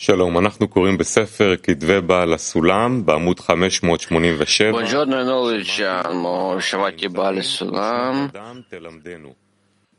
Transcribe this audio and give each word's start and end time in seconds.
שלום, 0.00 0.38
אנחנו 0.38 0.68
קוראים 0.68 0.98
בספר 0.98 1.54
כתבי 1.62 2.00
בעל 2.00 2.34
הסולם 2.34 3.06
בעמוד 3.06 3.40
587. 3.40 4.70
Buongiorno, 4.72 5.24
noi 5.24 5.58
leggiamo 5.58 6.56
Shavati 6.60 7.08
Bale 7.08 7.42
Sulam. 7.42 8.30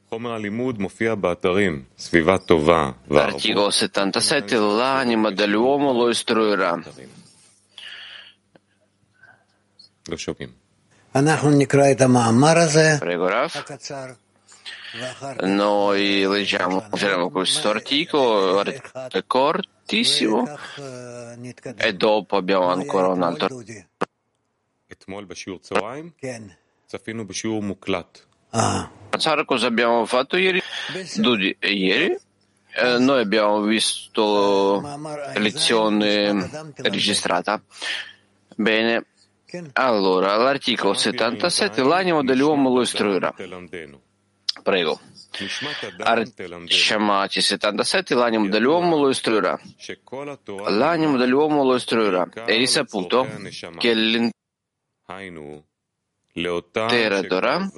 חומר 0.09 0.31
הלימוד 0.33 0.79
מופיע 0.79 1.15
באתרים 1.15 1.83
סביבה 1.97 2.38
טובה 2.38 2.91
וערבות. 3.07 3.41
articolo 3.41 3.71
77, 3.71 4.77
l'anima 4.79 5.31
dell'uomo 5.31 5.93
lo 5.93 6.09
istruirà. 6.11 6.75
לא 10.09 10.18
שומעים. 10.18 10.50
אנחנו 11.16 11.50
נקרא 11.57 11.91
את 11.91 12.02
המאמר 12.02 12.57
הזה. 12.57 12.97
הקצר, 13.55 14.05
Noi 15.43 16.25
leggiamo 16.25 16.81
questo 17.31 17.70
articolo 17.70 18.63
è 18.63 19.23
fortissimo 19.89 20.47
e 21.75 21.93
dopo 21.95 22.38
abbiamo 22.38 22.67
ancora 22.67 23.07
un 23.07 23.23
altro. 23.23 23.63
Ah. 28.52 28.89
Cosa 29.45 29.67
abbiamo 29.67 30.05
fatto 30.05 30.38
ieri? 30.38 30.61
Dudi, 31.16 31.55
ieri 31.61 32.16
eh, 32.71 32.97
noi 32.99 33.21
abbiamo 33.21 33.61
visto 33.61 34.81
lezione 35.35 36.73
registrata. 36.77 37.61
Bene, 38.55 39.05
allora 39.73 40.35
l'articolo 40.35 40.94
77, 40.94 41.81
l'animo 41.81 42.23
dell'uomo 42.23 42.71
lo 42.71 42.81
istruirà. 42.81 43.33
Prego. 44.61 44.99
Арчамати 45.99 47.41
Сетандасет 47.41 48.11
и 48.11 48.16
Ланим 48.16 48.52
Далиомулу 48.52 49.11
Иструра. 49.11 49.59
Ланим 50.47 51.17
Далиомулу 51.17 51.75
Иструра. 51.77 52.30
Eris 52.47 52.77
appunto 52.77 53.27
che 53.77 53.94
l'intera 56.33 57.22
Torah 57.23 57.72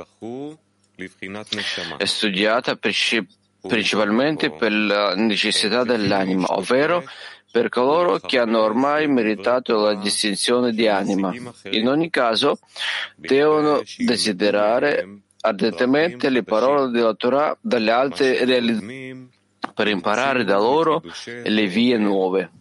è 1.97 2.05
studiata 2.05 2.75
principalmente 2.75 4.51
per 4.51 4.71
la 4.71 5.15
necessità 5.15 5.83
dell'anima, 5.83 6.47
ovvero 6.55 7.03
per 7.51 7.69
coloro 7.69 8.17
che 8.19 8.39
hanno 8.39 8.61
ormai 8.61 9.07
meritato 9.07 9.77
la 9.77 9.95
distinzione 9.95 10.71
di 10.71 10.87
anima. 10.87 11.33
In 11.71 11.87
ogni 11.87 12.09
caso, 12.09 12.59
devono 13.15 13.81
desiderare 13.97 15.23
ardentemente 15.41 16.29
le 16.29 16.43
parole 16.43 16.91
della 16.91 17.13
Torah 17.13 17.57
dalle 17.59 17.91
altre 17.91 18.45
realizzazioni 18.45 19.29
per 19.73 19.87
imparare 19.87 20.43
da 20.43 20.57
loro 20.57 21.01
le 21.25 21.67
vie 21.67 21.97
nuove. 21.97 22.51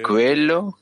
Quello 0.00 0.78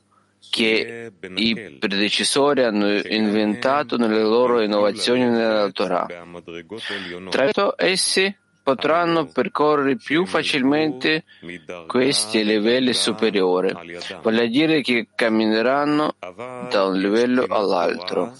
che 0.49 1.11
i 1.35 1.77
predecessori 1.79 2.63
hanno 2.63 2.93
inventato 2.93 3.97
nelle 3.97 4.21
loro 4.21 4.61
innovazioni 4.61 5.25
nella 5.25 5.69
Torah. 5.71 6.05
Tra 7.29 7.43
l'altro, 7.43 7.73
essi 7.77 8.33
potranno 8.63 9.27
percorrere 9.27 9.95
più 9.95 10.25
facilmente 10.25 11.25
questi 11.85 12.43
livelli 12.43 12.93
superiori, 12.93 13.71
vale 14.23 14.43
a 14.43 14.47
dire 14.47 14.81
che 14.81 15.09
cammineranno 15.13 16.15
da 16.69 16.85
un 16.85 16.97
livello 16.97 17.45
all'altro. 17.47 18.33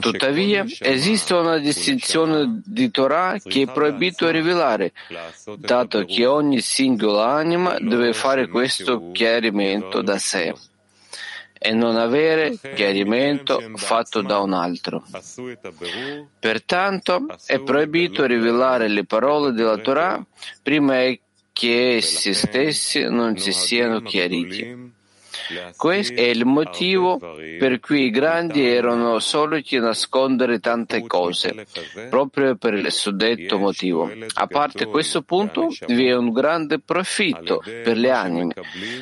Tuttavia, 0.00 0.66
esiste 0.80 1.32
una 1.34 1.58
distinzione 1.58 2.60
di 2.64 2.90
Torah 2.90 3.38
che 3.42 3.62
è 3.62 3.66
proibito 3.72 4.28
rivelare, 4.28 4.92
dato 5.56 6.04
che 6.04 6.26
ogni 6.26 6.60
singola 6.60 7.32
anima 7.32 7.78
deve 7.78 8.12
fare 8.12 8.48
questo 8.48 9.12
chiarimento 9.12 10.02
da 10.02 10.18
sé 10.18 10.52
e 11.58 11.72
non 11.72 11.96
avere 11.96 12.58
chiarimento 12.74 13.62
fatto 13.76 14.20
da 14.20 14.38
un 14.40 14.52
altro. 14.52 15.02
Pertanto 16.38 17.26
è 17.46 17.60
proibito 17.60 18.26
rivelare 18.26 18.88
le 18.88 19.04
parole 19.04 19.52
della 19.52 19.78
Torah 19.78 20.24
prima 20.62 20.96
che 21.52 21.96
essi 21.96 22.34
stessi 22.34 23.08
non 23.08 23.38
si 23.38 23.52
siano 23.52 24.02
chiariti. 24.02 24.94
Questo 25.76 26.14
è 26.14 26.22
il 26.22 26.44
motivo 26.44 27.18
per 27.58 27.80
cui 27.80 28.04
i 28.04 28.10
grandi 28.10 28.66
erano 28.66 29.18
soliti 29.18 29.78
nascondere 29.78 30.58
tante 30.60 31.06
cose, 31.06 31.66
proprio 32.10 32.56
per 32.56 32.74
il 32.74 32.90
suddetto 32.90 33.58
motivo. 33.58 34.10
A 34.34 34.46
parte 34.46 34.86
questo 34.86 35.22
punto, 35.22 35.68
vi 35.86 36.06
è 36.06 36.14
un 36.14 36.32
grande 36.32 36.78
profitto 36.78 37.62
per 37.64 37.96
le 37.96 38.10
anime, 38.10 38.54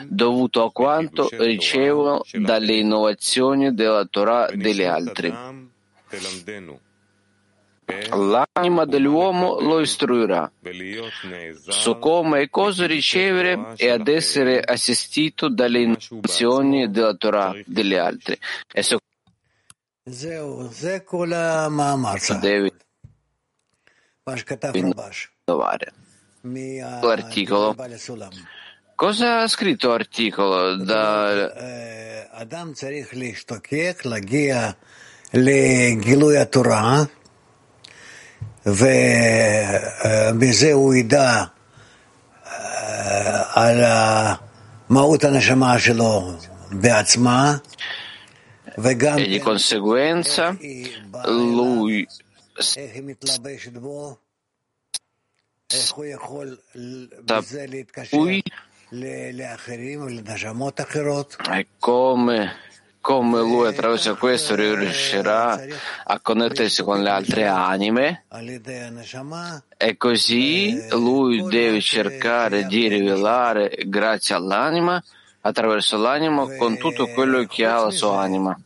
dovuto 0.07 0.65
a 0.65 0.73
quanto 0.73 1.29
ricevono 1.31 2.23
dalle 2.33 2.75
innovazioni 2.75 3.75
della 3.75 4.05
Torah 4.05 4.49
degli 4.53 4.85
altri 4.85 5.33
L'anima 8.10 8.86
dell'uomo 8.86 9.60
lo 9.60 9.80
istruirà 9.80 10.52
su 11.68 11.98
come 11.98 12.42
e 12.42 12.50
cosa 12.50 12.86
ricevere 12.86 13.74
e 13.78 13.90
ad 13.90 14.08
essere 14.08 14.62
assistito 14.62 15.50
dalle 15.50 15.82
innovazioni 15.82 16.92
della 16.92 17.16
Torah 17.16 17.52
degli 17.66 17.96
altri. 17.96 18.38
E 18.72 18.84
su 18.84 18.98
זהו, 20.10 20.68
זה 20.72 21.00
כל 21.06 21.34
המאמר. 21.34 22.16
cosa 22.16 22.40
deve 22.42 22.70
מה 24.28 24.38
שכתב 24.38 24.72
רבש. 24.76 25.28
innovare. 25.48 25.90
L'articolo. 27.04 27.68
מהבעל 27.68 27.94
הסולם. 27.94 28.30
Cosa 28.96 29.42
ha 29.42 29.48
scritto 29.48 29.90
l'articolo? 29.90 30.76
Da... 30.76 31.34
אה, 31.56 32.24
אדם 32.30 32.74
צריך 32.74 33.08
להשתוקק, 33.14 34.02
להגיע 34.06 34.70
לגילוי 35.34 36.38
התורה, 36.38 37.04
ומזה 38.67 40.73
הוא 40.73 40.95
ידע 40.95 41.45
אה, 42.47 43.43
על 43.55 43.81
מהות 44.89 45.25
הנשמה 45.25 45.79
שלו 45.79 46.33
בעצמה. 46.71 47.57
וגם... 48.79 49.19
איך 55.73 55.93
הוא 55.93 56.05
יכול 56.05 56.57
בזה 57.25 57.65
להתקשר 57.69 58.17
לאחרים 59.33 60.03
ולנשמות 60.03 60.81
אחרות? 60.81 61.37
come 63.05 63.41
lui 63.41 63.67
attraverso 63.67 64.17
questo 64.17 64.55
riuscirà 64.55 65.63
a 66.05 66.21
connettersi 66.21 66.83
con 66.83 67.03
le 67.03 67.11
altre 67.11 67.47
anime. 67.47 68.25
e 69.77 69.97
così 69.99 70.89
lui 70.89 71.47
deve 71.47 71.83
cercare 71.83 72.65
di 72.65 72.89
rivelare 72.89 73.77
grazie 73.85 74.35
all'anima, 74.35 75.05
attraverso 75.43 75.99
l'anima, 75.99 76.57
con 76.57 76.79
tutto 76.79 77.09
quello 77.09 77.45
che 77.45 77.67
ha 77.67 77.83
la 77.83 77.91
sua 77.91 78.23
anima. 78.23 78.59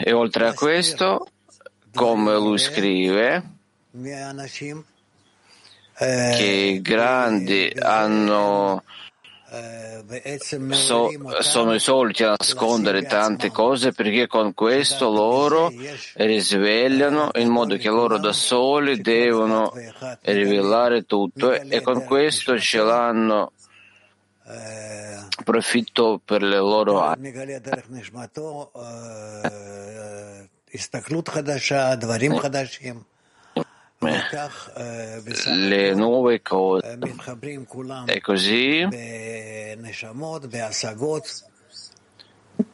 E 0.00 0.12
oltre 0.12 0.48
a 0.48 0.54
questo, 0.54 1.28
come 1.94 2.34
lui 2.34 2.58
scrive, 2.58 3.42
che 5.96 6.44
i 6.44 6.82
grandi 6.82 7.72
hanno 7.78 8.82
So, 10.70 11.10
sono 11.40 11.74
i 11.74 11.78
soliti 11.78 12.22
a 12.22 12.34
nascondere 12.38 13.02
tante 13.02 13.50
cose 13.50 13.92
perché 13.92 14.26
con 14.26 14.54
questo 14.54 15.10
loro 15.10 15.70
risvegliano 16.14 17.28
in 17.34 17.50
modo 17.50 17.76
che 17.76 17.90
loro 17.90 18.16
da 18.16 18.32
soli 18.32 19.02
devono 19.02 19.70
rivelare 20.22 21.04
tutto 21.04 21.52
e 21.52 21.82
con 21.82 22.04
questo 22.04 22.58
ce 22.58 22.78
l'hanno 22.78 23.52
profitto 25.44 26.18
per 26.24 26.42
le 26.42 26.56
loro 26.56 27.00
anime. 27.00 27.60
Eh. 34.04 35.22
le 35.54 35.94
nuove 35.94 36.42
cose. 36.42 36.98
E 38.06 38.20
così? 38.20 38.86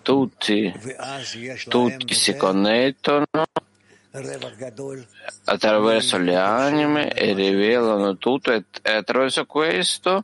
tutti, 0.02 0.72
tutti 1.68 2.14
si 2.14 2.36
connettono 2.36 3.26
attraverso 5.44 6.18
le 6.18 6.36
anime 6.36 7.10
e 7.12 7.34
rivelano 7.34 8.16
tutto 8.16 8.52
e 8.52 8.64
attraverso 8.82 9.44
questo 9.46 10.20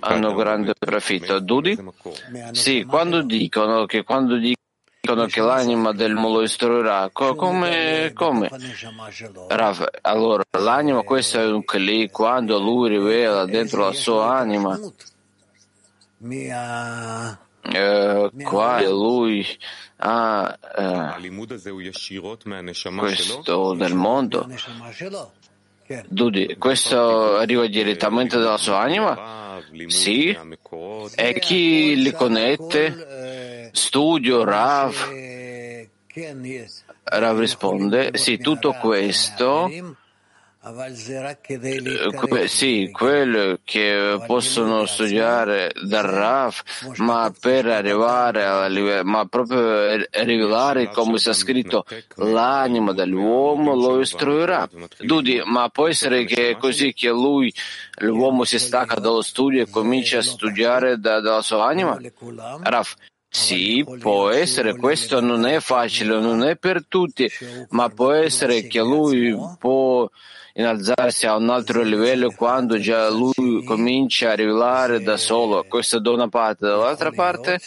hanno 0.00 0.34
grande 0.34 0.74
profitto. 0.78 1.40
Dudi? 1.40 1.78
Sì, 2.52 2.84
quando 2.84 3.22
dicono 3.22 3.86
che 3.86 4.02
quando 4.02 4.36
dicono 4.36 4.54
dicono 5.06 5.26
che 5.26 5.40
l'anima 5.40 5.92
dell'uomo 5.92 6.28
lo 6.30 6.42
istruirà. 6.42 7.08
Co- 7.12 7.34
come? 7.34 8.10
come? 8.14 8.50
Rav, 9.48 9.88
allora, 10.02 10.42
l'anima, 10.58 11.02
questo 11.02 11.40
è 11.40 11.46
un 11.46 11.64
kli, 11.64 12.10
quando 12.10 12.58
lui 12.58 12.88
rivela 12.88 13.44
dentro 13.46 13.84
la 13.84 13.92
sua 13.92 14.36
anima, 14.36 14.78
eh, 17.62 18.30
quale 18.42 18.88
lui 18.88 19.46
ha 19.98 20.58
eh, 20.76 21.30
questo 22.98 23.74
nel 23.74 23.94
mondo, 23.94 24.46
Dudi, 26.08 26.56
questo 26.58 27.36
arriva 27.36 27.64
direttamente 27.68 28.38
dalla 28.38 28.56
sua 28.56 28.80
anima? 28.80 29.14
Sì. 29.86 30.36
E 31.14 31.38
chi 31.38 31.94
li 32.02 32.12
connette? 32.12 33.45
Studio, 33.76 34.42
Rav. 34.42 34.94
Rav 37.04 37.38
risponde, 37.38 38.10
sì, 38.14 38.38
tutto 38.38 38.72
questo 38.72 39.68
Que- 42.16 42.48
sì, 42.48 42.88
quello 42.90 43.60
che 43.62 44.20
possono 44.26 44.84
studiare 44.84 45.70
dal 45.80 46.02
Raf, 46.02 46.96
ma 46.96 47.32
per 47.38 47.66
arrivare 47.66 48.44
a 48.44 48.66
livello, 48.66 49.04
ma 49.04 49.26
proprio 49.26 49.94
rivelare 50.10 50.90
come 50.90 51.18
sta 51.18 51.32
scritto 51.32 51.84
l'anima 52.16 52.92
dell'uomo 52.92 53.76
lo 53.76 54.00
istruirà. 54.00 54.68
Dudi, 54.98 55.40
ma 55.44 55.68
può 55.68 55.86
essere 55.86 56.24
che 56.24 56.50
è 56.50 56.56
così 56.56 56.92
che 56.92 57.10
lui, 57.10 57.52
l'uomo 57.98 58.42
si 58.42 58.58
stacca 58.58 58.96
dallo 58.96 59.22
studio 59.22 59.62
e 59.62 59.70
comincia 59.70 60.18
a 60.18 60.22
studiare 60.22 60.98
da, 60.98 61.20
dalla 61.20 61.42
sua 61.42 61.64
anima? 61.66 61.96
Raf, 62.62 62.96
sì, 63.36 63.84
può 64.00 64.30
essere, 64.30 64.76
questo 64.76 65.20
non 65.20 65.44
è 65.44 65.60
facile, 65.60 66.18
non 66.18 66.42
è 66.42 66.56
per 66.56 66.86
tutti, 66.88 67.30
ma 67.68 67.90
può 67.90 68.12
essere 68.12 68.66
che 68.66 68.80
lui 68.80 69.36
può 69.58 70.08
innalzarsi 70.54 71.26
a 71.26 71.36
un 71.36 71.50
altro 71.50 71.82
livello 71.82 72.32
quando 72.34 72.78
già 72.78 73.10
lui 73.10 73.62
comincia 73.62 74.30
a 74.30 74.34
rivelare 74.34 75.02
da 75.02 75.18
solo. 75.18 75.66
Questo 75.68 76.00
da 76.00 76.10
una 76.12 76.28
parte. 76.28 76.66
Dall'altra 76.66 77.10
parte, 77.10 77.60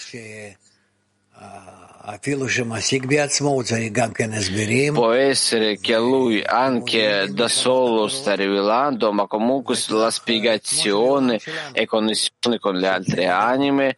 Può 4.93 5.11
essere 5.11 5.79
che 5.79 5.97
lui 5.97 6.41
anche 6.41 7.27
da 7.29 7.49
solo 7.49 8.07
sta 8.07 8.35
rivelando, 8.35 9.11
ma 9.11 9.27
comunque 9.27 9.75
la 9.89 10.09
spiegazione 10.09 11.39
e 11.73 11.85
connessione 11.85 12.57
con 12.57 12.75
le 12.75 12.87
altre 12.87 13.27
anime 13.27 13.97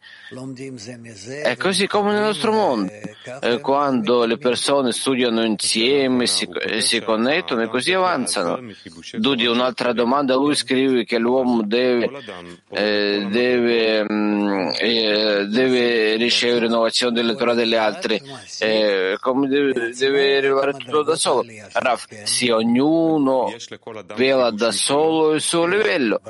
è 1.42 1.56
così 1.56 1.86
come 1.86 2.12
nel 2.12 2.22
nostro 2.22 2.50
mondo. 2.50 2.90
Quando 3.60 4.24
le 4.24 4.36
persone 4.36 4.90
studiano 4.90 5.44
insieme, 5.44 6.26
si, 6.26 6.48
si 6.80 7.00
connettono 7.00 7.62
e 7.62 7.68
così 7.68 7.92
avanzano. 7.92 8.58
Dudi 9.12 9.46
un'altra 9.46 9.92
domanda, 9.92 10.34
lui 10.34 10.56
scrive 10.56 11.04
che 11.04 11.18
l'uomo 11.18 11.62
deve, 11.62 12.10
eh, 12.70 13.26
deve, 13.30 14.04
eh, 14.80 15.46
deve 15.48 16.16
ricevere 16.16 16.66
innovazione 16.66 17.14
delle 17.14 17.36
Torah 17.36 17.54
delle 17.54 17.76
altre 17.76 17.91
eh, 18.58 19.16
come 19.20 19.48
deve, 19.48 19.92
deve, 19.92 20.36
arrivare 20.36 20.72
tutto 20.72 21.02
da 21.02 21.16
solo. 21.16 21.44
Raf, 21.72 22.06
sì, 22.24 22.48
ognuno 22.50 23.52
vela 24.14 24.50
da 24.50 24.72
solo 24.72 25.32
il 25.32 25.40
suo 25.40 25.66
livello, 25.66 26.20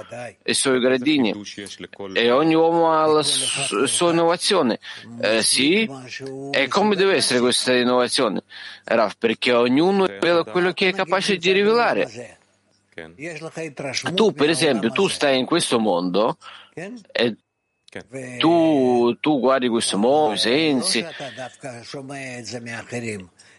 i 0.45 0.55
suoi 0.55 0.81
gradini 0.81 1.35
e 2.13 2.31
ogni 2.31 2.55
uomo 2.55 2.93
ha 2.93 3.07
la 3.07 3.23
su, 3.23 3.87
sua 3.87 4.11
innovazione. 4.13 4.79
Eh, 5.21 5.43
sì, 5.43 5.89
e 6.51 6.69
come 6.69 6.97
deve 6.97 7.15
essere 7.15 7.41
questa 7.41 7.73
innovazione? 7.75 8.43
Raf, 8.85 9.17
perché 9.19 9.53
ognuno 9.53 10.07
vela 10.07 10.45
quello 10.45 10.73
che 10.73 10.89
è 10.89 10.93
capace 10.93 11.37
di 11.37 11.53
rivelare. 11.53 12.39
Tu, 14.15 14.33
per 14.33 14.51
esempio, 14.51 14.91
tu 14.91 15.09
stai 15.09 15.39
in 15.39 15.47
questo 15.47 15.79
mondo 15.79 16.37
e 16.75 17.37
tu, 18.39 19.17
tu 19.21 19.39
guardi 19.39 19.69
questo 19.69 19.99
mondo, 19.99 20.37
sensi, 20.37 21.05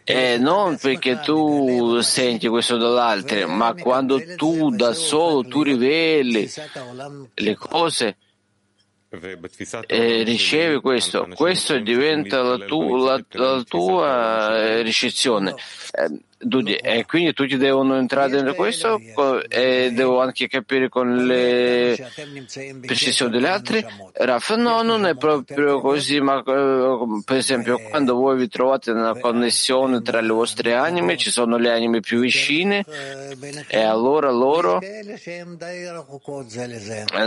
e 0.05 0.37
non 0.37 0.77
perché 0.77 1.19
tu 1.19 1.99
senti 2.01 2.47
questo 2.47 2.77
dall'altro, 2.77 3.47
ma 3.47 3.73
quando 3.73 4.21
tu 4.35 4.71
da 4.71 4.93
solo 4.93 5.47
tu 5.47 5.61
riveli 5.61 6.49
le 7.35 7.55
cose 7.55 8.17
e 9.85 10.23
ricevi 10.23 10.81
questo, 10.81 11.27
questo 11.35 11.77
diventa 11.77 12.41
la, 12.41 12.57
tu, 12.65 12.95
la, 12.97 13.23
la 13.29 13.63
tua 13.63 14.81
ricezione. 14.81 15.53
E 16.45 17.05
quindi 17.05 17.33
tutti 17.33 17.57
devono 17.57 17.97
entrare 17.97 18.29
dentro 18.29 18.53
questo 18.53 18.99
e 19.47 19.91
devo 19.93 20.21
anche 20.21 20.47
capire 20.47 20.89
con 20.89 21.25
le 21.25 21.95
precisioni 22.81 23.31
delle 23.31 23.47
altre. 23.47 23.85
Raf, 24.13 24.55
no, 24.55 24.81
non 24.81 25.05
è 25.05 25.15
proprio 25.15 25.79
così, 25.79 26.19
ma 26.19 26.43
per 26.43 27.37
esempio 27.37 27.79
quando 27.89 28.15
voi 28.15 28.37
vi 28.37 28.47
trovate 28.47 28.91
nella 28.93 29.17
connessione 29.19 30.01
tra 30.01 30.19
le 30.19 30.31
vostre 30.31 30.73
anime, 30.73 31.17
ci 31.17 31.31
sono 31.31 31.57
le 31.57 31.71
anime 31.71 32.01
più 32.01 32.19
vicine 32.19 32.83
e 33.67 33.81
allora 33.81 34.29
loro 34.29 34.79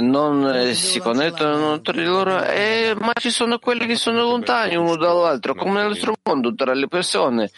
non 0.01 0.71
si 0.75 0.99
connettono 1.01 1.81
tra 1.81 2.03
loro, 2.03 2.45
e, 2.45 2.95
ma 2.99 3.12
ci 3.19 3.31
sono 3.31 3.59
quelli 3.59 3.87
che 3.87 3.97
sono 3.97 4.23
lontani 4.23 4.77
uno 4.77 4.97
dall'altro, 4.97 5.55
come 5.55 5.81
nel 5.81 5.89
nostro 5.89 6.15
mondo, 6.23 6.55
tra 6.55 6.75
le 6.75 6.89
persone. 6.89 7.51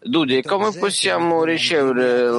Dudi, 0.00 0.42
come 0.42 0.70
possiamo 0.78 1.42
ricevere 1.42 2.30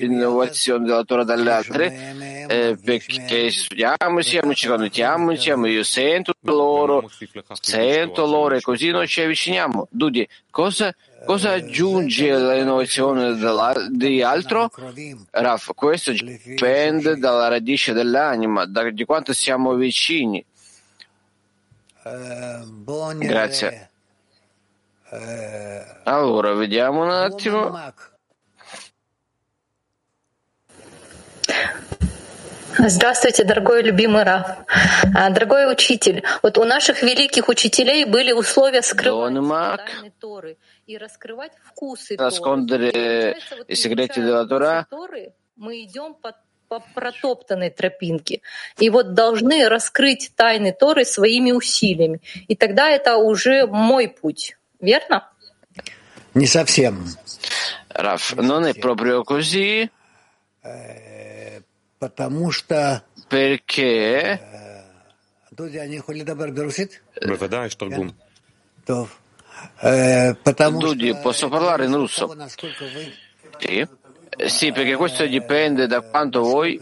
l'innovazione 0.00 0.84
della 0.84 1.04
Torah 1.04 1.22
dalle 1.22 1.52
altre? 1.52 2.46
Eh, 2.48 2.76
perché 2.82 3.50
studiamo 3.50 4.18
insieme, 4.18 4.54
ci 4.54 4.66
connettiamo 4.66 5.30
insieme, 5.30 5.70
io 5.70 5.84
sento 5.84 6.32
loro, 6.40 7.08
sento 7.60 8.26
loro 8.26 8.56
e 8.56 8.60
così 8.60 8.90
noi 8.90 9.06
ci 9.06 9.20
avviciniamo. 9.20 9.86
Dudi, 9.90 10.28
cosa, 10.50 10.92
cosa 11.24 11.52
aggiunge 11.52 12.36
l'innovazione 12.36 13.36
di 13.90 14.20
altro? 14.20 14.72
Raf, 15.30 15.70
questo 15.74 16.10
dipende 16.10 17.16
dalla 17.16 17.46
radice 17.46 17.92
dell'anima, 17.92 18.66
da, 18.66 18.90
di 18.90 19.04
quanto 19.04 19.32
siamo 19.32 19.74
vicini. 19.74 20.44
Grazie. 23.18 23.88
Allora, 26.04 26.54
vediamo 26.54 27.02
un 27.02 27.10
attimo. 27.10 27.92
Здравствуйте, 32.76 33.44
дорогой 33.44 33.82
любимый 33.82 34.24
Раф. 34.24 34.58
Дорогой 35.30 35.72
учитель, 35.72 36.24
вот 36.42 36.58
у 36.58 36.64
наших 36.64 37.02
великих 37.02 37.48
учителей 37.48 38.04
были 38.04 38.32
условия 38.32 38.82
скрывать 38.82 39.32
тайны 39.34 40.12
Торы 40.18 40.58
и 40.86 40.98
раскрывать 40.98 41.52
вкусы 41.62 42.16
Торы. 42.16 43.36
segreti 43.68 44.20
della 44.20 44.44
Torah. 44.44 44.84
Мы 45.56 45.84
идем 45.84 46.14
по, 46.14 46.34
по 46.68 46.80
протоптанной 46.94 47.70
тропинке. 47.70 48.42
И 48.78 48.90
вот 48.90 49.14
должны 49.14 49.68
раскрыть 49.68 50.32
тайны 50.34 50.72
Торы 50.72 51.04
своими 51.04 51.52
усилиями. 51.52 52.20
И 52.48 52.56
тогда 52.56 52.90
это 52.90 53.16
уже 53.16 53.68
мой 53.68 54.08
путь 54.08 54.56
верно? 54.84 55.28
Не 56.34 56.46
совсем. 56.46 57.06
Раф, 57.88 58.34
но 58.36 58.60
не 58.60 58.74
proprio 58.74 59.24
così. 59.24 59.90
Потому 61.98 62.50
что... 62.50 63.02
Perché... 63.28 64.40
Бывает, 65.50 66.04
что 67.72 67.88
гум. 67.88 68.14
Дуди, 70.80 71.14
posso 71.22 71.48
parlare 71.48 71.84
in 71.86 71.94
russo? 71.94 72.28
Sì. 73.60 73.86
Sì, 74.46 74.72
perché 74.72 74.96
questo 74.96 75.26
dipende 75.26 75.86
da 75.86 76.00
quanto 76.00 76.40
voi 76.42 76.78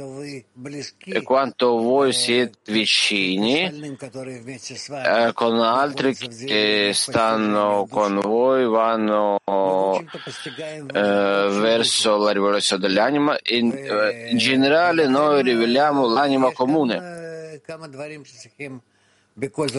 e 1.05 1.23
quanto 1.23 1.77
voi 1.79 2.13
siete 2.13 2.59
vicini 2.67 3.63
eh, 3.63 5.31
con 5.35 5.61
altri 5.61 6.15
che 6.15 6.93
stanno 6.95 7.87
con 7.91 8.19
voi, 8.21 8.65
vanno 8.67 9.39
eh, 9.45 10.91
verso 10.93 12.17
la 12.17 12.31
rivoluzione 12.31 12.87
dell'anima. 12.87 13.37
In, 13.51 13.73
eh, 13.73 14.31
in 14.31 14.39
generale 14.39 15.07
noi 15.07 15.43
riveliamo 15.43 16.07
l'anima 16.07 16.53
comune. 16.53 17.61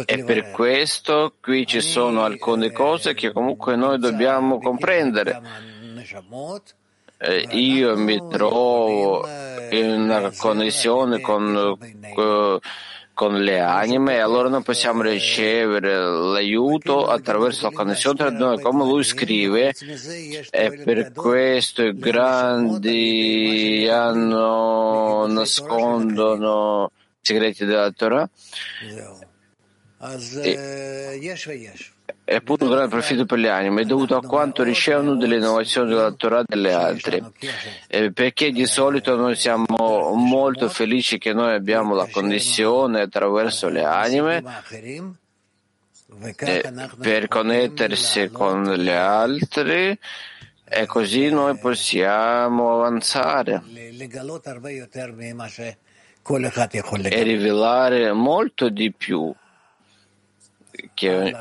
E 0.05 0.23
per 0.23 0.51
questo 0.51 1.35
qui 1.39 1.67
ci 1.67 1.81
sono 1.81 2.23
alcune 2.23 2.71
cose 2.71 3.13
che 3.13 3.31
comunque 3.31 3.75
noi 3.75 3.99
dobbiamo 3.99 4.59
comprendere. 4.59 5.41
Eh, 7.25 7.47
io 7.51 7.95
mi 7.95 8.21
trovo 8.29 9.25
in 9.69 9.91
una 9.91 10.29
connessione 10.35 11.21
con, 11.21 11.77
eh, 11.79 12.59
con 13.13 13.41
le 13.41 13.59
anime 13.61 14.15
e 14.15 14.19
allora 14.19 14.49
noi 14.49 14.61
possiamo 14.61 15.03
ricevere 15.03 15.95
l'aiuto 15.95 17.07
attraverso 17.07 17.69
la 17.69 17.75
connessione 17.75 18.17
tra 18.17 18.29
noi, 18.29 18.59
come 18.59 18.83
lui 18.83 19.05
scrive, 19.05 19.73
e 20.49 20.81
per 20.83 21.13
questo 21.13 21.83
i 21.83 21.95
grandi 21.95 23.87
hanno, 23.89 25.25
nascondono 25.27 26.91
segreti 27.21 27.63
della 27.63 27.91
Torah. 27.91 28.29
E, 30.41 31.17
è 32.25 32.35
appunto 32.35 32.65
un 32.65 32.71
grande 32.71 32.89
profitto 32.89 33.25
per 33.25 33.37
le 33.37 33.49
anime, 33.49 33.81
è 33.81 33.85
dovuto 33.85 34.15
a 34.15 34.21
quanto 34.21 34.63
ricevono 34.63 35.15
delle 35.15 35.37
innovazioni 35.37 35.89
della 35.89 36.11
Torah 36.11 36.43
delle 36.45 36.71
altre. 36.71 37.31
Eh, 37.87 38.11
perché 38.11 38.51
di 38.51 38.65
solito 38.65 39.15
noi 39.15 39.35
siamo 39.35 40.13
molto 40.15 40.69
felici 40.69 41.17
che 41.17 41.33
noi 41.33 41.53
abbiamo 41.53 41.93
la 41.93 42.07
connessione 42.09 43.01
attraverso 43.01 43.67
le 43.67 43.83
anime 43.83 44.43
eh, 46.37 46.73
per 46.99 47.27
connettersi 47.27 48.29
con 48.29 48.63
le 48.63 48.95
altre 48.95 49.99
e 50.63 50.85
così 50.85 51.29
noi 51.29 51.57
possiamo 51.57 52.73
avanzare 52.75 53.61
e 57.03 57.23
rivelare 57.23 58.11
molto 58.13 58.69
di 58.69 58.91
più 58.91 59.33
che 60.93 61.35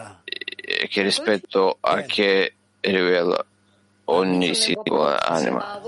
che 0.89 1.03
rispetto 1.03 1.77
a 1.81 2.03
che 2.03 2.55
rivela 2.81 3.45
ogni 4.07 4.55
singola 4.55 5.25
anima. 5.25 5.81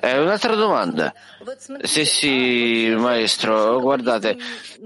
Eh, 0.00 0.18
un'altra 0.18 0.54
domanda. 0.54 1.14
Sì, 1.82 2.04
sì, 2.04 2.94
maestro, 2.96 3.80
guardate, 3.80 4.36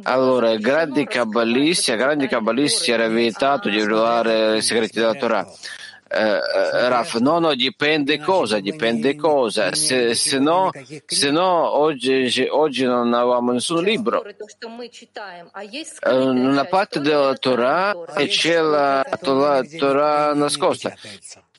allora, 0.02 0.54
grandi 0.56 1.06
kabbalisti, 1.06 1.92
a 1.92 1.96
grandi 1.96 2.28
kabbalisti 2.28 2.90
era 2.90 3.08
vietato 3.08 3.68
di 3.68 3.76
rivelare 3.76 4.58
i 4.58 4.62
segreti 4.62 4.98
della 4.98 5.14
Torah 5.14 5.46
eh, 6.12 6.88
Raf, 6.88 7.18
no, 7.18 7.38
no, 7.38 7.54
dipende 7.54 8.18
cosa, 8.18 8.58
dipende 8.58 9.14
cosa. 9.14 9.72
Se, 9.74 10.14
se, 10.14 10.40
no, 10.40 10.70
se 11.06 11.30
no 11.30 11.78
oggi, 11.78 12.48
oggi 12.50 12.84
non 12.84 13.14
avevamo 13.14 13.52
nessun 13.52 13.84
libro. 13.84 14.24
Eh, 14.24 16.16
una 16.16 16.64
parte 16.64 16.98
della 16.98 17.34
Torah 17.34 17.96
e 18.16 18.26
c'è 18.26 18.60
la, 18.60 19.04
la 19.20 19.62
Torah 19.78 20.34
nascosta. 20.34 20.92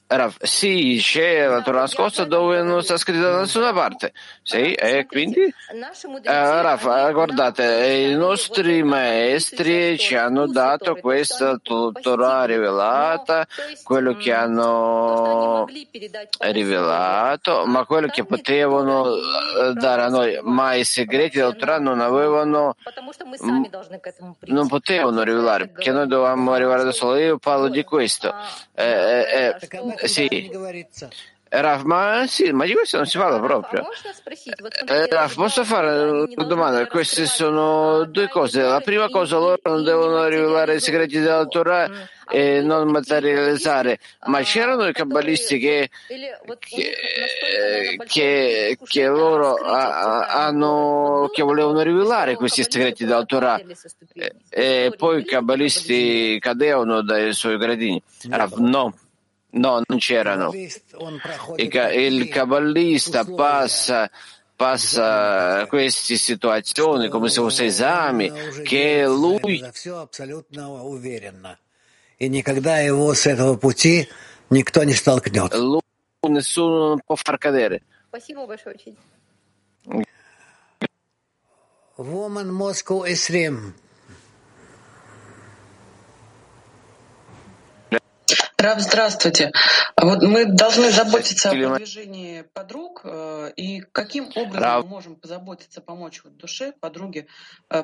Rav, 0.08 0.36
sì, 0.41 0.98
c'è 1.00 1.46
la 1.46 1.62
Torah 1.62 1.79
nascosta 1.81 2.25
dove 2.25 2.62
non 2.62 2.84
sta 2.84 2.98
scritto 2.98 3.22
da 3.22 3.39
nessuna 3.39 3.72
parte. 3.72 4.12
Sì, 4.51 4.74
e 4.74 5.05
quindi? 5.05 5.43
Uh, 5.43 6.25
Rav, 6.25 7.12
guardate, 7.13 8.10
i 8.10 8.15
nostri 8.15 8.84
maestri 8.84 9.98
ci 9.98 10.15
hanno 10.15 10.46
dato 10.46 10.96
questa 10.96 11.58
Torah 11.58 12.43
rivelata, 12.43 13.48
quello 13.81 14.13
che 14.17 14.34
hanno 14.34 15.65
rivelato, 16.39 17.65
ma 17.65 17.86
quello 17.86 18.08
che 18.08 18.25
potevano 18.25 19.05
dare 19.74 20.01
a 20.01 20.10
noi, 20.10 20.38
ma 20.43 20.74
i 20.74 20.84
segreti 20.84 21.38
della 21.38 21.53
Torah 21.53 21.79
non 21.79 22.01
avevano, 22.01 22.75
non 24.48 24.67
potevano 24.67 25.24
rivelare, 25.24 25.70
perché 25.70 25.91
noi 25.91 26.08
dovevamo 26.08 26.51
arrivare 26.51 26.84
da 26.84 26.91
solo. 26.91 27.15
Io 27.15 27.38
parlo 27.38 27.70
di 27.70 27.86
questo. 27.86 28.36
Eh, 28.75 29.55
eh, 29.63 30.08
sì. 30.10 30.50
Raf, 31.53 31.84
ma 31.84 32.24
sì, 32.27 32.50
ma 32.53 32.63
di 32.63 32.74
questo 32.74 32.96
non 32.96 33.05
si 33.05 33.17
parla 33.17 33.38
proprio. 33.38 33.86
Eh, 34.86 35.08
Raf, 35.08 35.36
posso 35.36 35.65
fare 35.65 36.10
una 36.10 36.46
domanda? 36.46 36.88
Queste 36.88 37.25
sono 37.25 38.05
due 38.05 38.29
cose. 38.29 38.62
La 38.62 38.79
prima 38.79 39.10
cosa, 39.10 39.38
loro 39.38 39.60
non 39.63 39.84
devono 39.84 40.25
rivelare 40.27 40.75
i 40.75 40.79
segreti 40.79 41.20
della 41.20 41.46
Torah 41.48 41.89
e 42.29 42.62
non 42.62 42.89
materializzare, 42.89 44.00
ma 44.27 44.39
c'erano 44.43 44.88
i 44.88 44.93
kabbalisti 44.93 45.60
che, 45.60 45.89
che, 46.60 47.98
che, 48.05 48.77
che 48.81 49.05
loro 49.08 49.55
hanno, 49.55 51.29
che 51.34 51.43
volevano 51.43 51.81
rivelare 51.81 52.38
questi 52.38 52.65
segreti 52.65 53.03
della 53.03 53.25
Torah 53.25 53.60
e, 54.13 54.34
e 54.50 54.93
poi 54.96 55.20
i 55.20 55.25
kabbalisti 55.25 56.39
cadevano 56.39 57.01
dai 57.01 57.34
suoi 57.34 57.58
gradini. 57.58 58.01
Raf, 58.29 58.55
no. 58.55 58.93
No, 59.51 59.81
non 59.86 59.98
c'erano. 59.98 60.51
Il 61.55 62.29
caballista 62.29 63.25
passa, 63.25 64.10
passa 64.55 65.65
queste 65.67 66.15
situazioni 66.15 67.10
come 67.10 67.29
se 67.29 67.41
fosse 67.41 67.65
esami 67.65 68.31
che 68.63 69.03
lui 69.05 69.62
lui 75.58 75.81
nessuno 76.29 76.88
non 76.89 77.00
può 77.03 77.15
far 77.15 77.38
cadere. 77.38 77.81
Woman 81.96 82.48
Moscow 82.48 83.03
Esrim. 83.03 83.74
Раб, 88.62 88.80
здравствуйте. 88.80 89.51
Вот 90.00 90.22
мы 90.22 90.46
должны 90.46 90.91
заботиться 90.91 91.50
о 91.50 91.53
продвижении 91.53 92.44
подруг, 92.53 93.03
и 93.56 93.82
каким 93.91 94.30
образом 94.36 94.84
мы 94.84 94.88
можем 94.88 95.15
позаботиться, 95.15 95.82
помочь 95.82 96.22
вот 96.24 96.38
душе, 96.38 96.72
подруге, 96.80 97.25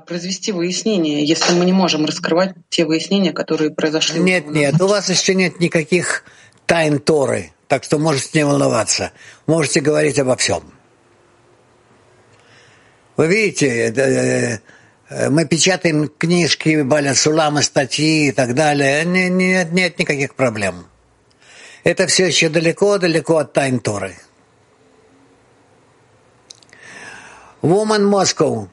произвести 0.06 0.52
выяснение, 0.52 1.26
если 1.26 1.56
мы 1.56 1.66
не 1.66 1.74
можем 1.74 2.06
раскрывать 2.06 2.54
те 2.70 2.86
выяснения, 2.86 3.34
которые 3.34 3.72
произошли? 3.72 4.20
Нет, 4.20 4.46
нет, 4.48 4.80
у 4.80 4.88
вас 4.88 5.10
еще 5.10 5.34
нет 5.34 5.60
никаких 5.60 6.24
тайн 6.68 7.00
Торы, 7.00 7.54
так 7.68 7.84
что 7.84 7.98
можете 7.98 8.30
не 8.38 8.46
волноваться. 8.46 9.14
Можете 9.48 9.80
говорить 9.80 10.20
обо 10.20 10.36
всем. 10.38 10.72
Вы 13.16 13.28
видите, 13.30 14.62
мы 15.10 15.46
печатаем 15.46 16.10
книжки, 16.10 16.82
Баля 16.82 17.16
Сулама, 17.16 17.62
статьи 17.62 18.28
и 18.28 18.32
так 18.32 18.54
далее. 18.54 19.06
Нет, 19.06 19.72
нет 19.72 20.00
никаких 20.00 20.36
проблем. 20.36 20.88
Это 21.84 22.08
все 22.08 22.28
еще 22.28 22.50
далеко-далеко 22.50 23.38
от 23.38 23.54
тайн 23.54 23.80
Торы. 23.80 24.16
Woman 27.62 28.10
Moscow. 28.10 28.68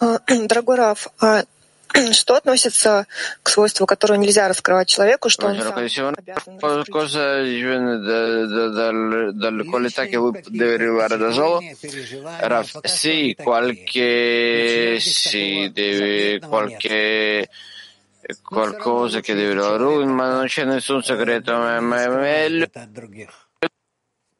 Дорогой 0.48 0.76
Раф, 0.76 1.08
Что 2.12 2.36
относится 2.36 3.06
к 3.42 3.48
свойству, 3.48 3.86
которое 3.86 4.18
нельзя 4.18 4.48
раскрывать 4.48 4.88
человеку, 4.88 5.28
что 5.28 5.46
он 5.48 5.56
сам 5.56 6.14
Cosa 6.90 7.42
dipende 7.42 9.32
dalle 9.32 9.64
qualità 9.64 10.06
che 10.06 10.16
lui 10.16 10.40
deve 10.48 10.74
arrivare 10.74 11.16
da 11.16 11.30
solo? 11.30 11.60
Sì, 12.84 13.36
qualche, 13.36 14.98
sì, 15.00 15.70
deve, 15.72 16.40
qualche 16.40 17.48
qualcosa 18.42 19.20
che 19.20 19.34
deve 19.34 19.52
arrivare 19.52 19.78
lui, 19.78 20.06
ma 20.06 20.30
non 20.30 20.46
c'è 20.46 20.64
nessun 20.64 21.02
segreto, 21.02 21.52
ma 21.52 21.76
è 21.76 21.80
meglio 21.80 22.68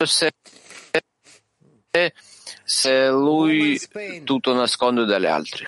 se, 0.05 0.31
se 2.65 3.09
lui 3.09 3.81
tutto 4.25 4.55
nasconde 4.55 5.05
dalle 5.05 5.29
altre. 5.29 5.67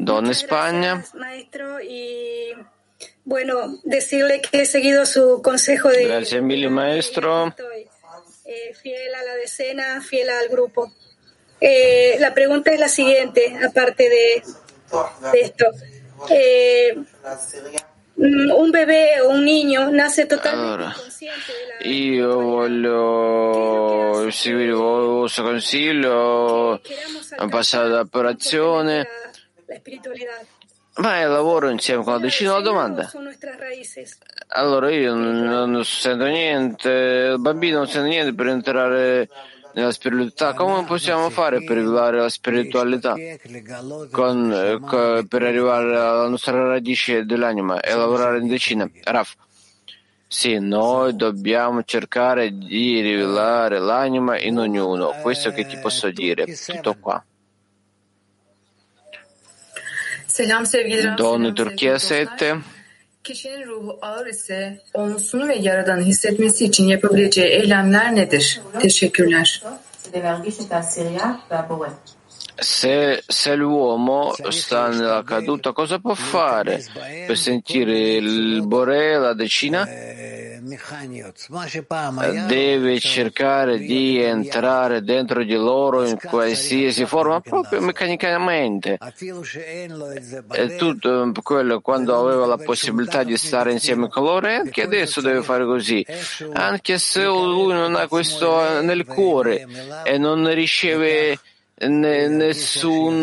Donna 0.00 0.30
España. 0.30 1.04
Maestro, 1.14 1.80
y 1.80 2.52
bueno, 3.24 3.78
decirle 3.84 4.40
que 4.40 4.62
he 4.62 4.66
seguido 4.66 5.04
su 5.06 5.42
consejo 5.42 5.88
de. 5.88 6.04
Gracias, 6.04 6.32
Emilio, 6.32 6.70
maestro. 6.70 7.48
Estoy, 7.48 7.86
eh, 8.46 8.74
fiel 8.74 9.14
a 9.14 9.22
la 9.22 9.34
decena, 9.34 10.00
fiel 10.00 10.30
al 10.30 10.48
grupo. 10.48 10.92
Eh, 11.60 12.16
la 12.18 12.32
pregunta 12.32 12.72
es 12.72 12.80
la 12.80 12.88
siguiente, 12.88 13.54
aparte 13.64 14.08
de, 14.08 14.42
de 15.32 15.40
esto. 15.40 15.66
Eh, 16.30 16.96
un 18.16 18.70
bebé 18.70 19.20
o 19.22 19.30
un 19.30 19.44
niño 19.44 19.90
nace 19.90 20.26
totalmente 20.26 20.84
allora, 20.84 20.94
consciente 20.94 21.52
de 21.52 21.66
la 21.66 21.94
io 21.94 22.38
voglio 22.38 24.30
seguire 24.30 24.64
il 24.64 24.74
vostro 24.74 25.44
consiglio, 25.44 26.80
passare 27.50 27.86
all'operazione. 27.86 29.08
La 29.70 29.76
espiritualidad. 29.76 30.46
Ma 30.96 31.20
io 31.20 31.28
lavoro 31.28 31.68
insieme 31.70 32.02
con 32.02 32.14
la 32.14 32.18
decina 32.18 32.54
la 32.54 32.60
domanda. 32.60 33.10
Allora 34.48 34.90
io 34.90 35.14
non, 35.14 35.70
non 35.70 35.84
sento 35.84 36.24
niente, 36.24 36.90
il 37.32 37.38
bambino 37.38 37.78
non 37.78 37.86
sente 37.86 38.08
niente 38.08 38.34
per 38.34 38.48
entrare 38.48 39.28
nella 39.72 39.92
spiritualità. 39.92 40.52
Come 40.52 40.84
possiamo 40.84 41.30
fare 41.30 41.62
per 41.62 41.76
rivelare 41.76 42.18
la 42.18 42.28
spiritualità 42.28 43.14
con, 44.10 44.52
eh, 44.52 44.80
co- 44.80 45.24
per 45.28 45.42
arrivare 45.44 45.96
alla 45.96 46.28
nostra 46.28 46.60
radice 46.66 47.24
dell'anima 47.24 47.80
e 47.80 47.94
lavorare 47.94 48.38
in 48.38 48.48
decina? 48.48 48.90
Raf. 49.04 49.36
Sì, 50.26 50.58
noi 50.58 51.16
dobbiamo 51.16 51.82
cercare 51.84 52.56
di 52.56 53.00
rivelare 53.00 53.78
l'anima 53.78 54.38
in 54.38 54.58
ognuno. 54.58 55.14
Questo 55.22 55.50
che 55.50 55.64
ti 55.64 55.78
posso 55.78 56.10
dire. 56.10 56.46
Tutto 56.46 56.96
qua. 57.00 57.24
Selam 60.30 60.66
sevgili 60.66 61.18
Don 61.18 61.54
Turchia 61.54 61.98
7. 62.10 62.60
Kişinin 63.24 63.66
ruhu 63.66 63.98
ağır 64.02 64.26
ise 64.26 64.80
onusunu 64.94 65.48
ve 65.48 65.56
yaradanı 65.56 66.02
hissetmesi 66.02 66.64
için 66.64 66.84
yapabileceği 66.84 67.48
eylemler 67.48 68.14
nedir? 68.16 68.60
Teşekkürler. 68.80 69.62
Se, 72.60 73.22
se 73.26 73.54
l'uomo 73.54 74.34
sta 74.48 74.88
nella 74.88 75.22
caduta, 75.24 75.72
cosa 75.72 75.98
può 75.98 76.14
fare 76.14 76.84
per 77.26 77.36
sentire 77.36 78.16
il 78.16 78.66
Bore, 78.66 79.18
la 79.18 79.32
decina? 79.34 79.88
Deve 82.46 83.00
cercare 83.00 83.78
di 83.78 84.22
entrare 84.22 85.02
dentro 85.02 85.42
di 85.42 85.54
loro 85.54 86.06
in 86.06 86.18
qualsiasi 86.22 87.06
forma, 87.06 87.40
proprio 87.40 87.80
meccanicamente. 87.80 88.98
E 90.52 90.76
tutto 90.76 91.32
quello 91.42 91.80
quando 91.80 92.18
aveva 92.18 92.44
la 92.44 92.58
possibilità 92.58 93.22
di 93.22 93.38
stare 93.38 93.72
insieme 93.72 94.08
con 94.08 94.24
loro, 94.24 94.48
anche 94.48 94.82
adesso 94.82 95.22
deve 95.22 95.42
fare 95.42 95.64
così. 95.64 96.04
Anche 96.52 96.98
se 96.98 97.24
lui 97.24 97.72
non 97.72 97.94
ha 97.94 98.06
questo 98.06 98.82
nel 98.82 99.06
cuore 99.06 99.66
e 100.04 100.18
non 100.18 100.52
riceve 100.52 101.38
nessun, 101.88 103.20